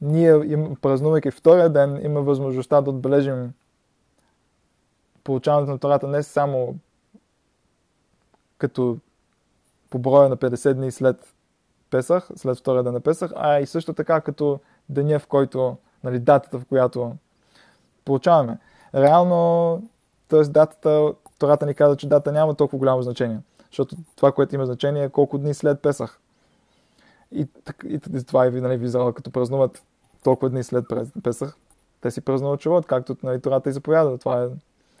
ние, 0.00 0.58
празнувайки 0.82 1.30
втория 1.30 1.68
ден, 1.70 2.00
има 2.04 2.20
възможността 2.22 2.80
да 2.80 2.90
отбележим 2.90 3.52
получаването 5.24 5.72
на 5.72 5.78
Тората 5.78 6.08
не 6.08 6.22
само 6.22 6.76
като 8.58 8.98
по 9.90 9.98
броя 9.98 10.28
на 10.28 10.36
50 10.36 10.74
дни 10.74 10.90
след 10.90 11.34
Песах, 11.90 12.28
след 12.36 12.58
втория 12.58 12.82
ден 12.82 12.92
на 12.92 13.00
Песах, 13.00 13.32
а 13.36 13.60
и 13.60 13.66
също 13.66 13.92
така 13.92 14.20
като 14.20 14.60
деня, 14.88 15.18
в 15.18 15.26
който, 15.26 15.76
нали, 16.04 16.18
датата, 16.18 16.58
в 16.58 16.64
която 16.64 17.12
получаваме. 18.04 18.58
Реално, 18.94 19.82
т.е. 20.28 20.40
датата, 20.40 21.12
Тората 21.38 21.66
ни 21.66 21.74
казва, 21.74 21.96
че 21.96 22.08
дата 22.08 22.32
няма 22.32 22.54
толкова 22.54 22.78
голямо 22.78 23.02
значение. 23.02 23.38
Защото 23.72 23.96
това, 24.16 24.32
което 24.32 24.54
има 24.54 24.66
значение 24.66 25.04
е 25.04 25.08
колко 25.08 25.38
дни 25.38 25.54
след 25.54 25.82
Песах. 25.82 26.20
И, 27.32 27.46
и, 27.84 28.00
и 28.16 28.24
това 28.24 28.46
е 28.46 28.50
нали, 28.50 28.76
в 28.76 29.12
като 29.12 29.30
празнуват 29.30 29.82
толкова 30.24 30.50
дни 30.50 30.64
след 30.64 30.84
Песах, 31.22 31.56
те 32.00 32.10
си 32.10 32.20
празнуват 32.20 32.60
Шавот, 32.60 32.86
както 32.86 33.16
нали, 33.22 33.40
Тората 33.40 33.70
и 33.70 33.72
заповяда. 33.72 34.18
Това 34.18 34.42
е... 34.42 34.48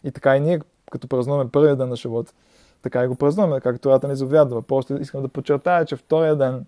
И 0.04 0.12
така 0.12 0.36
и 0.36 0.40
ние, 0.40 0.60
като 0.90 1.08
празнуваме 1.08 1.50
първия 1.50 1.76
ден 1.76 1.88
на 1.88 1.96
Шавот, 1.96 2.34
така 2.82 3.04
и 3.04 3.06
го 3.06 3.14
празнуваме, 3.14 3.60
както 3.60 3.80
Тората 3.80 4.08
ни 4.08 4.16
заповядва. 4.16 4.62
Просто 4.62 4.96
искам 4.96 5.22
да 5.22 5.28
подчертая, 5.28 5.84
че 5.84 5.96
втория 5.96 6.36
ден 6.36 6.66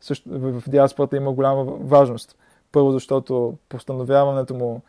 също, 0.00 0.28
в 0.30 0.62
диаспората 0.68 1.16
има 1.16 1.32
голяма 1.32 1.64
важност. 1.64 2.36
Първо, 2.72 2.92
защото 2.92 3.58
постановяването 3.68 4.54
му 4.54 4.82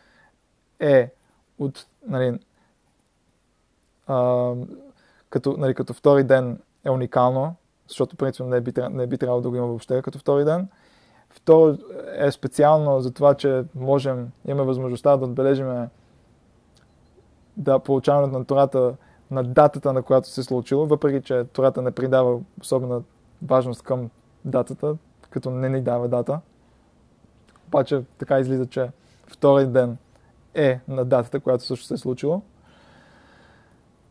е 0.80 1.12
от, 1.60 1.86
нали, 2.08 2.40
а, 4.08 4.54
като, 5.30 5.56
нали, 5.58 5.74
като 5.74 5.94
втори 5.94 6.24
ден 6.24 6.60
е 6.86 6.90
уникално, 6.90 7.56
защото 7.88 8.16
принципно 8.16 8.50
не 8.50 8.62
би, 8.62 8.74
не 8.90 9.08
би 9.08 9.18
трябвало 9.18 9.42
да 9.42 9.50
го 9.50 9.56
има 9.56 9.68
въобще 9.68 10.02
като 10.02 10.20
втори 10.20 10.46
ден. 10.46 10.68
Второ 11.30 11.78
е 12.16 12.32
специално 12.32 13.02
за 13.02 13.12
това, 13.12 13.34
че 13.34 13.64
можем, 13.76 14.32
имаме 14.48 14.64
възможността 14.64 15.18
да 15.18 15.26
отбележим 15.26 15.88
да 17.58 17.80
получаването 17.80 18.38
на 18.40 18.46
Тората 18.46 18.96
на 19.32 19.44
датата, 19.44 19.94
на 19.94 20.04
която 20.04 20.28
се 20.28 20.42
е 20.42 20.44
случило, 20.44 20.86
въпреки 20.86 21.26
че 21.26 21.44
Тората 21.44 21.82
не 21.82 21.92
придава 21.92 22.40
особена 22.62 23.02
важност 23.42 23.84
към 23.84 24.10
датата, 24.46 24.96
като 25.30 25.52
не 25.52 25.70
ни 25.70 25.82
дава 25.82 26.08
дата. 26.08 26.40
Обаче 27.68 28.04
така 28.18 28.40
излиза, 28.40 28.66
че 28.66 28.90
втори 29.28 29.68
ден 29.68 29.98
е 30.54 30.80
на 30.88 31.06
датата, 31.06 31.40
която 31.40 31.64
също 31.64 31.86
се 31.86 31.94
е 31.94 31.98
случило. 31.98 32.42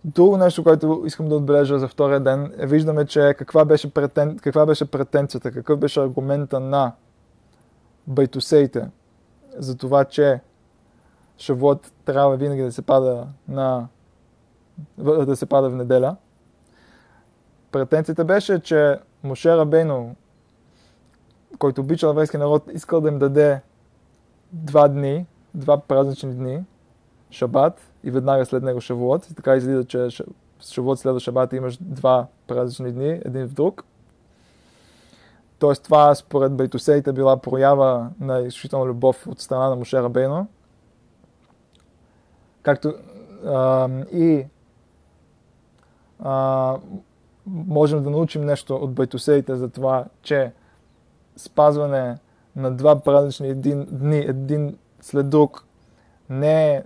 Друго 0.04 0.36
нещо, 0.36 0.62
което 0.64 1.02
искам 1.06 1.28
да 1.28 1.36
отбележа 1.36 1.78
за 1.78 1.88
втория 1.88 2.20
ден, 2.20 2.54
е 2.58 2.66
виждаме, 2.66 3.06
че 3.06 3.34
каква 3.38 3.64
беше, 3.64 3.94
претен... 3.94 4.38
каква 4.38 4.66
беше 4.66 4.90
претенцията, 4.90 5.52
какъв 5.52 5.78
беше 5.78 6.00
аргумента 6.00 6.60
на 6.60 6.92
байтусеите 8.06 8.90
за 9.56 9.76
това, 9.76 10.04
че 10.04 10.40
Шавуот 11.38 11.92
трябва 12.04 12.36
винаги 12.36 12.62
да 12.62 12.72
се 12.72 12.82
пада 12.82 13.26
на 13.48 13.88
да 14.98 15.36
се 15.36 15.46
пада 15.46 15.70
в 15.70 15.74
неделя. 15.74 16.16
Претенцията 17.72 18.24
беше, 18.24 18.60
че 18.60 18.98
Моше 19.22 19.56
Рабейно, 19.56 20.16
който 21.58 21.80
обичал 21.80 22.10
еврейски 22.10 22.36
народ, 22.36 22.70
искал 22.72 23.00
да 23.00 23.08
им 23.08 23.18
даде 23.18 23.60
два 24.52 24.88
дни, 24.88 25.26
два 25.54 25.80
празнични 25.80 26.34
дни, 26.34 26.64
Шабат 27.30 27.80
и 28.04 28.10
веднага 28.10 28.46
след 28.46 28.62
него 28.62 28.80
Шавуот. 28.80 29.30
И 29.30 29.34
така 29.34 29.56
излиза, 29.56 29.84
че 29.84 30.08
Шавуот 30.60 30.98
следва 30.98 31.20
Шабата 31.20 31.56
имаш 31.56 31.78
два 31.80 32.26
празнични 32.46 32.92
дни, 32.92 33.08
един 33.24 33.46
в 33.46 33.52
друг. 33.52 33.84
Тоест 35.58 35.82
това 35.82 36.14
според 36.14 36.52
Байтусеите 36.52 37.12
била 37.12 37.36
проява 37.36 38.10
на 38.20 38.40
изключителна 38.40 38.86
любов 38.86 39.26
от 39.26 39.40
страна 39.40 39.68
на 39.68 39.76
Мошера 39.76 40.08
Бейно. 40.08 40.46
Както 42.62 42.94
а, 43.46 43.88
и 44.12 44.46
а, 46.20 46.76
можем 47.46 48.02
да 48.02 48.10
научим 48.10 48.44
нещо 48.44 48.76
от 48.76 48.92
Байтусеите 48.92 49.56
за 49.56 49.68
това, 49.68 50.04
че 50.22 50.52
спазване 51.36 52.18
на 52.56 52.70
два 52.70 53.00
празнични 53.00 53.54
дни, 53.54 54.18
един 54.18 54.78
след 55.00 55.30
друг, 55.30 55.64
не 56.30 56.74
е 56.74 56.82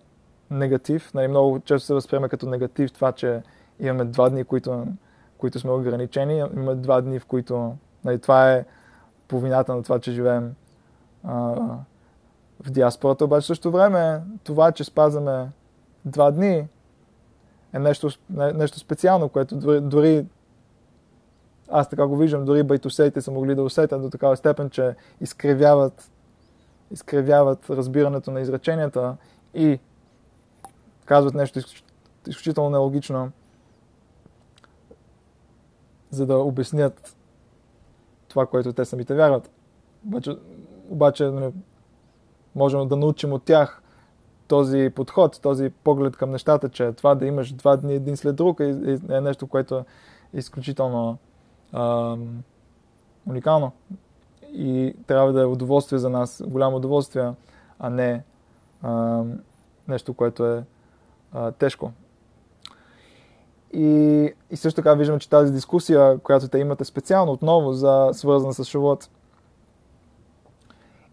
негатив. 0.52 1.14
Нали, 1.14 1.28
много 1.28 1.60
често 1.60 1.86
се 1.86 1.94
възприема 1.94 2.28
като 2.28 2.48
негатив 2.48 2.92
това, 2.92 3.12
че 3.12 3.42
имаме 3.80 4.04
два 4.04 4.28
дни, 4.28 4.44
които, 4.44 4.86
които 5.38 5.58
сме 5.58 5.70
ограничени. 5.70 6.38
Имаме 6.38 6.74
два 6.74 7.00
дни, 7.00 7.18
в 7.18 7.26
които 7.26 7.76
нали, 8.04 8.18
това 8.18 8.52
е 8.52 8.64
половината 9.28 9.76
на 9.76 9.82
това, 9.82 9.98
че 9.98 10.12
живеем 10.12 10.54
а, 11.24 11.34
в 12.64 12.70
диаспората. 12.70 13.24
Обаче 13.24 13.46
също 13.46 13.70
време 13.70 14.20
това, 14.44 14.72
че 14.72 14.84
спазваме 14.84 15.48
два 16.04 16.30
дни 16.30 16.68
е 17.72 17.78
нещо, 17.78 18.08
нещо 18.30 18.78
специално, 18.78 19.28
което 19.28 19.56
дори, 19.56 19.80
дори 19.80 20.26
аз 21.68 21.88
така 21.88 22.06
го 22.06 22.16
виждам, 22.16 22.44
дори 22.44 22.62
байтусеите 22.62 23.20
са 23.20 23.30
могли 23.30 23.54
да 23.54 23.62
усетят 23.62 24.02
до 24.02 24.10
такава 24.10 24.36
степен, 24.36 24.70
че 24.70 24.94
изкривяват, 25.20 26.10
изкривяват 26.90 27.70
разбирането 27.70 28.30
на 28.30 28.40
изреченията 28.40 29.16
и 29.54 29.78
казват 31.04 31.34
нещо 31.34 31.60
изключително 32.26 32.70
нелогично, 32.70 33.32
за 36.10 36.26
да 36.26 36.38
обяснят 36.38 37.16
това, 38.28 38.46
което 38.46 38.72
те 38.72 38.84
самите 38.84 39.14
вярват. 39.14 39.50
Обаче, 40.06 40.36
обаче 40.88 41.24
нали, 41.24 41.52
можем 42.54 42.88
да 42.88 42.96
научим 42.96 43.32
от 43.32 43.42
тях 43.42 43.82
този 44.48 44.90
подход, 44.94 45.40
този 45.42 45.70
поглед 45.70 46.16
към 46.16 46.30
нещата, 46.30 46.68
че 46.68 46.92
това 46.92 47.14
да 47.14 47.26
имаш 47.26 47.52
два 47.52 47.76
дни 47.76 47.94
един 47.94 48.16
след 48.16 48.36
друг 48.36 48.60
е, 48.60 48.98
е 49.10 49.20
нещо, 49.20 49.46
което 49.46 49.76
е 49.76 49.84
изключително 50.34 51.18
а, 51.72 52.16
уникално. 53.28 53.72
И 54.52 54.94
трябва 55.06 55.32
да 55.32 55.42
е 55.42 55.46
удоволствие 55.46 55.98
за 55.98 56.10
нас, 56.10 56.42
голямо 56.46 56.76
удоволствие, 56.76 57.32
а 57.78 57.90
не 57.90 58.24
а, 58.82 59.22
нещо, 59.88 60.14
което 60.14 60.46
е 60.46 60.64
тежко. 61.58 61.92
И, 63.72 64.32
и 64.50 64.56
също 64.56 64.76
така 64.76 64.94
виждаме, 64.94 65.18
че 65.18 65.30
тази 65.30 65.52
дискусия, 65.52 66.18
която 66.18 66.48
те 66.48 66.58
имате 66.58 66.84
специално 66.84 67.32
отново 67.32 67.72
за 67.72 68.10
свързана 68.12 68.54
с 68.54 68.64
Шавот. 68.64 69.08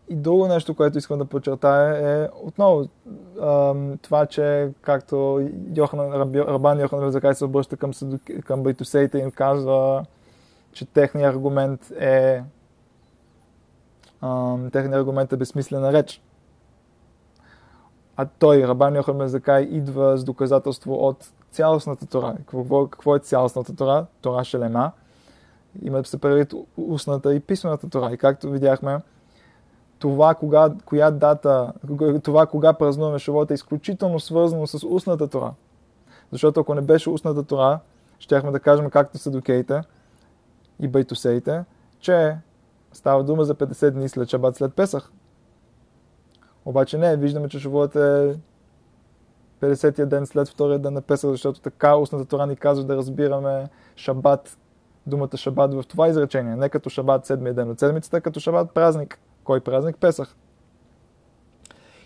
И 0.10 0.16
друго 0.16 0.48
нещо, 0.48 0.76
което 0.76 0.98
искам 0.98 1.18
да 1.20 1.26
подчертая 1.26 2.24
е 2.24 2.28
отново 2.44 2.88
това, 4.02 4.26
че 4.26 4.70
както 4.82 5.50
Йохан, 5.76 6.14
Рабан 6.36 6.80
Йохан 6.80 7.04
Резакай 7.04 7.34
се 7.34 7.46
обръща 7.46 7.78
към, 7.78 7.92
към 8.46 8.64
байтусеите 8.64 9.18
и 9.18 9.22
им 9.22 9.32
казва, 9.32 10.06
че 10.72 10.86
техният 10.86 11.36
аргумент 11.36 11.92
е 11.92 12.44
техният 14.72 15.00
аргумент 15.00 15.34
е 15.34 15.38
безсмислена 15.38 15.94
реч. 15.94 16.22
А 18.22 18.26
той, 18.40 18.68
Рабан 18.68 18.96
Йохан 18.96 19.18
Мезакай, 19.18 19.64
идва 19.64 20.18
с 20.18 20.24
доказателство 20.24 20.94
от 20.94 21.32
цялостната 21.52 22.06
Тора. 22.06 22.36
Какво, 22.38 22.88
какво 22.88 23.16
е 23.16 23.20
цялостната 23.20 23.76
Тора? 23.76 24.06
Тора 24.22 24.44
Шелема. 24.44 24.92
Има 25.82 26.06
се 26.06 26.18
предвид 26.18 26.54
устната 26.78 27.36
и 27.36 27.40
писмената 27.40 27.90
Тора. 27.90 28.14
И 28.14 28.18
както 28.18 28.52
видяхме, 28.52 29.00
това 30.00 30.36
кога, 30.36 30.70
коя 30.86 31.12
дата, 31.12 31.74
това 32.24 32.46
кога 32.46 32.74
празнуваме 32.74 33.20
Шавот 33.20 33.52
е 33.52 33.54
изключително 33.54 34.20
свързано 34.20 34.68
с 34.68 34.88
устната 34.88 35.28
Тора. 35.28 35.54
Защото 36.32 36.60
ако 36.60 36.76
не 36.76 36.82
беше 36.82 37.10
устната 37.10 37.44
Тора, 37.44 37.80
щяхме 38.20 38.52
да 38.52 38.60
кажем 38.60 38.90
както 38.90 39.18
са 39.18 39.32
докейте 39.32 39.82
и 40.80 40.88
байтусеите, 40.88 41.64
че 42.00 42.38
става 42.94 43.24
дума 43.24 43.46
за 43.46 43.56
50 43.56 43.92
дни 43.92 44.10
след 44.10 44.30
Шабат 44.30 44.56
след 44.56 44.74
Песах. 44.74 45.12
Обаче 46.70 46.98
не, 46.98 47.18
виждаме, 47.18 47.50
че 47.50 47.60
Шавот 47.60 47.96
е 47.96 48.36
50-я 49.62 50.06
ден 50.06 50.26
след 50.26 50.48
втория 50.48 50.80
ден 50.80 50.94
на 50.94 51.02
Песах, 51.02 51.32
защото 51.32 51.62
така 51.62 51.96
устната 51.96 52.26
Тора 52.26 52.46
ни 52.46 52.56
казва 52.56 52.86
да 52.86 52.96
разбираме 52.96 53.70
Шабат, 53.96 54.58
думата 55.08 55.38
Шабат 55.38 55.74
в 55.74 55.84
това 55.88 56.08
изречение. 56.08 56.56
Не 56.56 56.70
като 56.70 56.90
Шабат 56.90 57.26
седмия 57.26 57.54
ден 57.54 57.70
от 57.70 57.80
седмицата, 57.80 58.22
като 58.22 58.40
Шабат 58.40 58.72
празник. 58.72 59.20
Кой 59.44 59.60
празник? 59.60 59.98
Песах. 59.98 60.36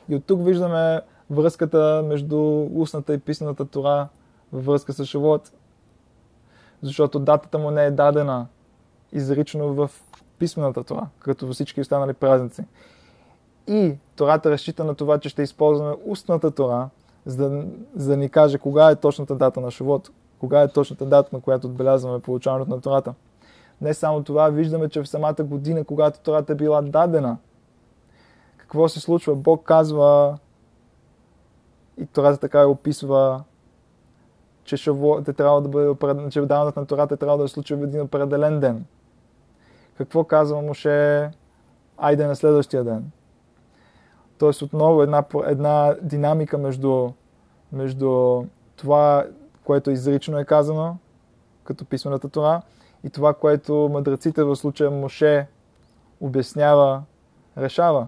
И 0.10 0.16
от 0.16 0.26
тук 0.26 0.46
виждаме 0.46 1.02
връзката 1.30 2.04
между 2.06 2.68
устната 2.76 3.14
и 3.14 3.20
писаната 3.20 3.66
Тора 3.66 4.08
във 4.54 4.66
връзка 4.66 4.94
с 4.94 5.06
Шавот. 5.06 5.52
Защото 6.82 7.20
датата 7.20 7.58
му 7.58 7.72
не 7.72 7.86
е 7.86 7.92
дадена 7.92 8.48
изрично 9.12 9.74
в 9.74 9.92
писмената 10.40 10.84
Тора, 10.84 11.08
като 11.20 11.54
всички 11.54 11.82
останали 11.82 12.14
празници. 12.14 12.64
И 13.68 13.96
Тората 14.16 14.52
разчита 14.52 14.84
на 14.84 14.96
това, 14.96 15.20
че 15.20 15.30
ще 15.30 15.42
използваме 15.42 15.96
устната 16.06 16.52
Тора, 16.52 16.90
за 17.26 17.50
да, 17.50 17.66
за 17.96 18.10
да 18.10 18.18
ни 18.18 18.30
каже 18.30 18.58
кога 18.58 18.92
е 18.92 18.96
точната 18.96 19.36
дата 19.36 19.62
на 19.62 19.72
Шавот, 19.72 20.12
кога 20.40 20.62
е 20.62 20.68
точната 20.68 21.06
дата, 21.06 21.36
на 21.36 21.42
която 21.42 21.68
отбелязваме 21.68 22.20
получаването 22.20 22.72
на 22.72 22.82
Тората. 22.82 23.14
Не 23.82 23.94
само 23.94 24.24
това, 24.24 24.50
виждаме, 24.50 24.90
че 24.90 25.04
в 25.04 25.10
самата 25.10 25.36
година, 25.40 25.84
когато 25.84 26.20
Тората 26.20 26.54
е 26.54 26.56
била 26.56 26.82
дадена, 26.82 27.38
какво 28.58 28.90
се 28.90 29.00
случва? 29.00 29.36
Бог 29.36 29.64
казва 29.64 30.38
и 31.98 32.06
Тората 32.06 32.38
така 32.38 32.60
я 32.60 32.70
описва, 32.70 33.44
че 34.64 34.78
шавот 34.78 35.28
е 35.28 35.34
трябва 35.34 35.62
да 35.62 35.94
бъде, 35.94 36.30
че 36.30 36.42
даването 36.42 36.80
на 36.80 36.86
Тората 36.86 37.14
е 37.14 37.18
трябва 37.18 37.38
да 37.38 37.48
се 37.48 37.54
случи 37.54 37.76
в 37.76 37.84
един 37.84 38.02
определен 38.02 38.60
ден. 38.60 38.86
Какво 39.98 40.24
казва 40.24 40.62
Моше? 40.62 41.32
Айде 41.98 42.28
на 42.28 42.36
следващия 42.36 42.84
ден. 42.84 43.12
Тоест 44.44 44.62
отново 44.62 45.04
една, 45.04 45.24
една 45.46 45.96
динамика 46.02 46.58
между, 46.58 47.10
между 47.72 48.44
това, 48.76 49.26
което 49.64 49.92
изрично 49.92 50.40
е 50.40 50.46
казано, 50.46 50.98
като 51.64 51.86
писмената 51.86 52.30
Тора, 52.30 52.62
и 53.04 53.10
това, 53.10 53.34
което 53.34 53.90
мъдреците 53.92 54.44
в 54.44 54.56
случая 54.56 54.92
Моше 54.92 55.48
обяснява, 56.22 57.04
решава. 57.58 58.08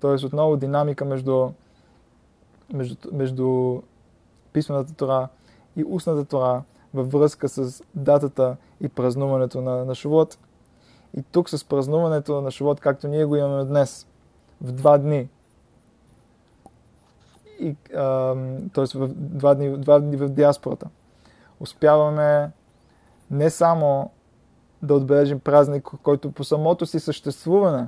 Тоест 0.00 0.24
отново 0.24 0.56
динамика 0.56 1.04
между, 1.04 1.50
между, 2.72 2.96
между 3.12 3.80
писмената 4.52 4.94
Тора 4.94 5.28
и 5.76 5.84
устната 5.88 6.24
Тора 6.24 6.62
във 6.94 7.12
връзка 7.12 7.48
с 7.48 7.82
датата 7.94 8.56
и 8.80 8.88
празнуването 8.88 9.60
на, 9.60 9.84
на 9.84 9.94
Шавот. 9.94 10.38
И 11.16 11.22
тук 11.22 11.50
с 11.50 11.64
празнуването 11.64 12.40
на 12.40 12.50
Шавот, 12.50 12.80
както 12.80 13.08
ние 13.08 13.24
го 13.24 13.36
имаме 13.36 13.64
днес, 13.64 14.06
в 14.60 14.72
два 14.72 14.98
дни. 14.98 15.28
И, 17.60 17.74
т.е. 18.74 18.98
в 18.98 19.08
два 19.14 19.54
дни, 19.54 19.78
два 19.78 19.98
дни 19.98 20.16
в 20.16 20.28
диаспората. 20.28 20.88
Успяваме 21.60 22.50
не 23.30 23.50
само 23.50 24.10
да 24.82 24.94
отбележим 24.94 25.40
празник, 25.40 25.84
който 26.02 26.32
по 26.32 26.44
самото 26.44 26.86
си 26.86 27.00
съществуване, 27.00 27.86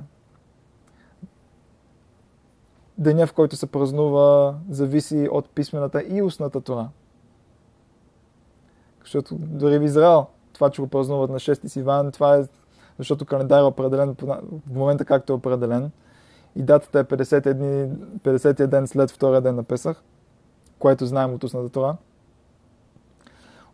деня 2.97 3.27
в 3.27 3.33
който 3.33 3.55
се 3.55 3.67
празнува, 3.67 4.55
зависи 4.69 5.29
от 5.31 5.49
писмената 5.49 6.03
и 6.03 6.21
устната 6.21 6.61
Тора. 6.61 6.89
Защото 9.01 9.35
дори 9.39 9.79
в 9.79 9.83
Израел, 9.83 10.25
това, 10.53 10.69
че 10.69 10.81
го 10.81 10.87
празнуват 10.87 11.29
на 11.29 11.39
6 11.39 11.67
Сиван, 11.67 12.11
това 12.11 12.35
е 12.35 12.43
защото 12.97 13.25
календар 13.25 13.59
е 13.59 13.65
определен 13.65 14.15
в 14.15 14.41
момента 14.73 15.05
както 15.05 15.33
е 15.33 15.35
определен 15.35 15.91
и 16.55 16.61
датата 16.63 16.99
е 16.99 17.03
50 17.03 17.53
дни, 17.53 17.89
50 18.23 18.67
ден 18.67 18.87
след 18.87 19.11
втория 19.11 19.41
ден 19.41 19.55
на 19.55 19.63
Песах, 19.63 20.03
което 20.79 21.05
знаем 21.05 21.33
от 21.33 21.43
устната 21.43 21.69
Тора. 21.69 21.95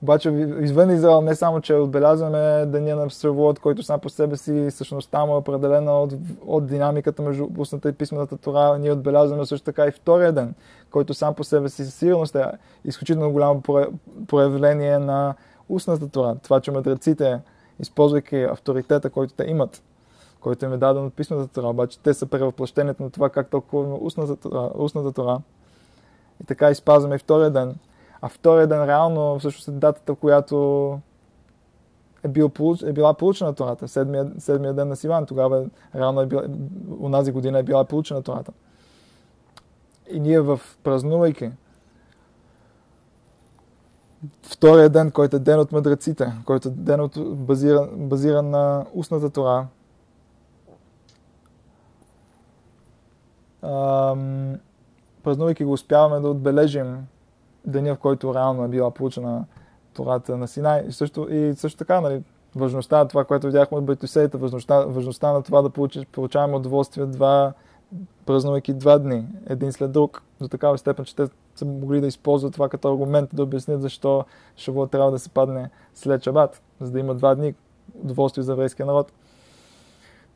Обаче 0.02 0.30
извън 0.60 0.92
Израел 0.92 1.22
не 1.22 1.36
само, 1.36 1.62
че 1.62 1.74
отбелязваме 1.74 2.66
деня 2.66 2.96
на 2.96 3.10
Сървот, 3.10 3.60
който 3.60 3.84
сам 3.84 4.00
по 4.00 4.10
себе 4.10 4.38
си 4.38 4.72
същността 4.72 5.26
му 5.26 5.34
е 5.34 5.38
определена 5.38 6.02
от, 6.02 6.14
от 6.46 6.68
динамиката 6.68 7.22
между 7.22 7.48
устната 7.58 7.90
и 7.90 7.94
писмената 7.94 8.38
Тора, 8.38 8.78
ние 8.80 8.92
отбелязваме 8.92 9.46
също 9.46 9.66
така 9.66 9.86
и 9.86 9.92
втория 9.92 10.32
ден, 10.32 10.54
който 10.92 11.14
сам 11.14 11.34
по 11.34 11.44
себе 11.44 11.70
си 11.70 11.86
със 11.86 11.96
сигурност 11.96 12.36
е 12.36 12.46
изключително 12.86 13.32
голямо 13.32 13.62
проявление 14.28 15.00
на 15.00 15.36
устната 15.70 16.10
Тора. 16.10 16.36
Това, 16.44 16.62
че 16.62 16.72
мъдреците, 16.72 17.40
използвайки 17.80 18.44
авторитета, 18.44 19.10
който 19.10 19.34
те 19.34 19.44
имат, 19.44 19.84
който 20.48 20.66
им 20.66 20.74
е 20.74 20.78
даден 20.78 21.06
от 21.06 21.14
писмената 21.14 21.54
Тора, 21.54 21.68
обаче 21.68 22.00
те 22.00 22.14
са 22.14 22.26
превъплъщението 22.26 23.04
на 23.04 23.10
това 23.10 23.30
как 23.30 23.50
толкова 23.50 23.98
устната, 24.02 24.50
устната 24.76 25.12
Тора. 25.12 25.41
И 26.43 26.45
така 26.45 26.72
изпазваме 26.72 27.16
и 27.16 27.18
втория 27.18 27.50
ден. 27.50 27.76
А 28.22 28.30
втория 28.30 28.68
ден 28.68 28.86
реално 28.86 29.39
всъщност 29.39 29.68
е 29.68 29.72
датата, 29.72 30.16
която 30.16 31.00
е, 32.24 32.28
бил, 32.28 32.52
е 32.86 32.93
била 32.93 33.14
получена 33.14 33.54
Тората. 33.54 33.88
Седмия, 33.88 34.32
седмия 34.38 34.74
ден 34.74 34.88
на 34.88 34.95
Сиван. 34.95 35.26
Тогава 35.26 35.62
е, 35.62 35.66
реално 36.00 36.22
е 36.22 36.26
била, 36.26 36.43
унази 37.00 37.32
година 37.32 37.60
е 37.60 37.64
била 37.64 37.86
получена 37.86 38.22
Тората. 38.22 38.52
И 40.12 40.20
ние 40.20 40.39
в 40.39 40.60
празнувайки 40.84 41.52
втория 44.43 44.89
ден, 44.89 45.12
който 45.12 45.36
е 45.36 45.39
ден 45.39 45.60
от 45.60 45.72
мъдреците, 45.72 46.34
който 46.45 46.68
е 46.68 46.72
ден 46.72 47.02
от, 47.02 47.38
базиран, 47.38 47.89
базиран 47.95 48.50
на 48.50 48.86
устната 48.93 49.30
Тора, 49.30 49.68
празнувайки 55.24 55.64
го, 55.64 55.72
успяваме 55.72 56.20
да 56.20 56.30
отбележим 56.30 57.08
деня, 57.66 57.95
в 57.95 57.99
който 57.99 58.34
реално 58.36 58.64
е 58.64 58.68
била 58.68 58.91
получена 58.91 59.45
Тората 59.93 60.38
на 60.38 60.47
Синай. 60.47 60.86
И 60.88 60.91
също, 60.91 61.34
и 61.34 61.53
също 61.55 61.78
така, 61.78 62.01
нали, 62.01 62.24
важността 62.55 62.97
на 62.97 63.08
това, 63.08 63.26
което 63.26 63.47
видяхме 63.47 63.78
от 63.78 63.86
Байтосеите, 63.86 64.38
важността, 64.38 64.86
важността 64.86 65.34
на 65.34 65.43
това 65.43 65.62
да 65.62 65.70
получи, 65.70 66.05
получаваме 66.05 66.55
удоволствие 66.55 67.05
два, 67.05 67.53
празнувайки 68.26 68.74
два 68.74 68.99
дни, 68.99 69.28
един 69.47 69.72
след 69.72 69.91
друг, 69.91 70.22
до 70.41 70.47
такава 70.47 70.78
степен, 70.78 71.05
че 71.05 71.16
те 71.16 71.28
са 71.55 71.66
могли 71.66 72.01
да 72.01 72.08
използват 72.08 72.53
това 72.53 72.70
като 72.70 72.91
аргумент 72.91 73.30
да 73.34 73.43
обяснят 73.43 73.82
защо 73.82 74.26
Шавуа 74.58 74.88
трябва 74.88 75.12
да 75.12 75.20
се 75.20 75.30
падне 75.30 75.70
след 75.93 76.24
Шабат, 76.24 76.62
за 76.82 76.91
да 76.91 76.99
има 76.99 77.16
два 77.16 77.36
дни 77.36 77.53
удоволствие 78.03 78.43
за 78.43 78.51
еврейския 78.51 78.86
народ. 78.86 79.12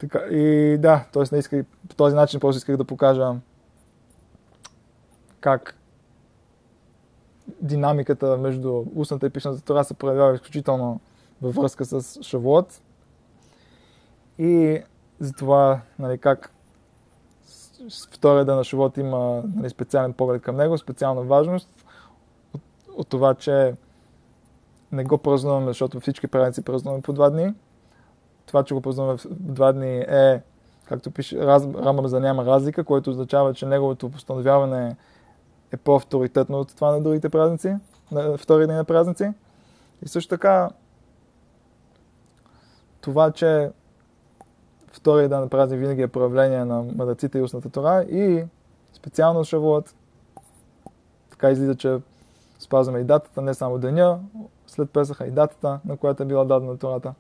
Така, 0.01 0.19
и 0.19 0.77
да, 0.77 1.05
т.е. 1.13 1.23
не 1.31 1.37
исках, 1.37 1.65
по 1.89 1.95
този 1.95 2.15
начин 2.15 2.39
просто 2.39 2.57
исках 2.57 2.77
да 2.77 2.85
покажа 2.85 3.33
как 5.39 5.77
динамиката 7.61 8.37
между 8.37 8.85
устната 8.95 9.25
и 9.25 9.29
писната 9.29 9.61
Тора 9.61 9.83
се 9.83 9.93
проявява 9.93 10.35
изключително 10.35 10.99
във 11.41 11.55
връзка 11.55 11.85
с 11.85 12.23
Шавуот. 12.23 12.81
И 14.37 14.81
затова, 15.19 15.81
нали, 15.99 16.17
как 16.17 16.51
втория 18.13 18.45
ден 18.45 18.55
на 18.55 18.63
Шавуот 18.63 18.97
има 18.97 19.43
нали, 19.55 19.69
специален 19.69 20.13
поглед 20.13 20.41
към 20.41 20.55
него, 20.55 20.77
специална 20.77 21.21
важност 21.21 21.69
от, 22.53 22.61
от 22.95 23.07
това, 23.07 23.35
че 23.35 23.75
не 24.91 25.03
го 25.03 25.17
празнуваме, 25.17 25.67
защото 25.67 25.99
всички 25.99 26.27
празници 26.27 26.61
празнуваме 26.61 27.01
по 27.01 27.13
два 27.13 27.29
дни. 27.29 27.53
Това, 28.51 28.63
че 28.63 28.73
го 28.73 28.81
празнуваме 28.81 29.17
в 29.17 29.25
два 29.29 29.71
дни 29.71 29.97
е, 29.97 30.41
както 30.85 31.11
пише, 31.11 31.39
раз, 31.39 31.63
за 32.03 32.19
няма 32.19 32.45
разлика, 32.45 32.83
което 32.83 33.09
означава, 33.09 33.53
че 33.53 33.65
неговото 33.65 34.09
постановяване 34.09 34.95
е 35.71 35.77
по-авторитетно 35.77 36.59
от 36.59 36.75
това 36.75 36.91
на 36.91 37.01
другите 37.01 37.29
празници, 37.29 37.75
на 38.11 38.37
втори 38.37 38.65
дни 38.65 38.75
на 38.75 38.85
празници. 38.85 39.31
И 40.05 40.07
също 40.07 40.29
така, 40.29 40.69
това, 43.01 43.31
че 43.31 43.71
втория 44.91 45.29
ден 45.29 45.39
на 45.39 45.49
празник 45.49 45.79
винаги 45.79 46.01
е 46.01 46.07
проявление 46.07 46.65
на 46.65 46.83
мъдреците 46.83 47.39
и 47.39 47.41
устната 47.41 47.69
тора 47.69 48.03
и 48.03 48.45
специално 48.93 49.43
Шавуот. 49.43 49.93
Така 51.29 51.51
излиза, 51.51 51.75
че 51.75 51.97
спазваме 52.59 52.99
и 52.99 53.03
датата, 53.03 53.41
не 53.41 53.53
само 53.53 53.79
деня, 53.79 54.19
след 54.67 54.89
Песаха 54.89 55.27
и 55.27 55.31
датата, 55.31 55.79
на 55.85 55.97
която 55.97 56.23
е 56.23 56.25
била 56.25 56.45
дадена 56.45 56.77
Тората. 56.77 57.13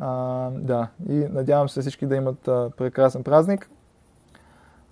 А, 0.00 0.50
да, 0.50 0.88
и 1.08 1.14
надявам 1.14 1.68
се 1.68 1.80
всички 1.80 2.06
да 2.06 2.16
имат 2.16 2.48
а, 2.48 2.70
прекрасен 2.76 3.24
празник. 3.24 3.70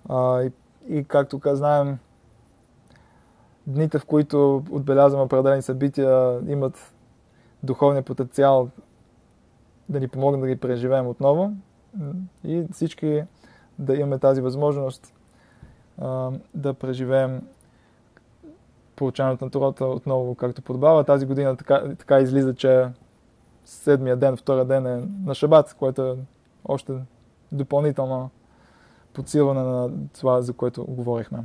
А, 0.09 0.41
и, 0.41 0.51
и 0.87 1.03
както 1.03 1.41
знаем, 1.45 1.97
дните, 3.67 3.99
в 3.99 4.05
които 4.05 4.63
отбелязваме 4.71 5.23
определени 5.23 5.61
събития, 5.61 6.39
имат 6.47 6.93
духовния 7.63 8.03
потенциал 8.03 8.69
да 9.89 9.99
ни 9.99 10.07
помогнат 10.07 10.41
да 10.41 10.47
ги 10.47 10.59
преживеем 10.59 11.07
отново 11.07 11.53
и 12.43 12.63
всички 12.71 13.23
да 13.79 13.95
имаме 13.95 14.19
тази 14.19 14.41
възможност 14.41 15.13
а, 15.97 16.31
да 16.53 16.73
преживеем 16.73 17.41
получаването 18.95 19.45
на 19.45 19.51
Тората 19.51 19.85
отново 19.85 20.35
както 20.35 20.61
подобава. 20.61 21.03
Тази 21.03 21.25
година 21.25 21.57
така, 21.57 21.95
така 21.99 22.19
излиза, 22.19 22.55
че 22.55 22.87
седмия 23.67 24.17
ден, 24.17 24.37
втория 24.37 24.65
ден 24.65 24.85
е 24.85 25.07
на 25.25 25.35
Шабат, 25.35 25.75
което 25.79 26.01
е 26.01 26.15
още 26.65 26.93
допълнително 27.51 28.29
подсилване 29.13 29.61
на 29.61 29.89
това, 30.13 30.41
за 30.41 30.53
което 30.53 30.85
говорихме. 30.85 31.43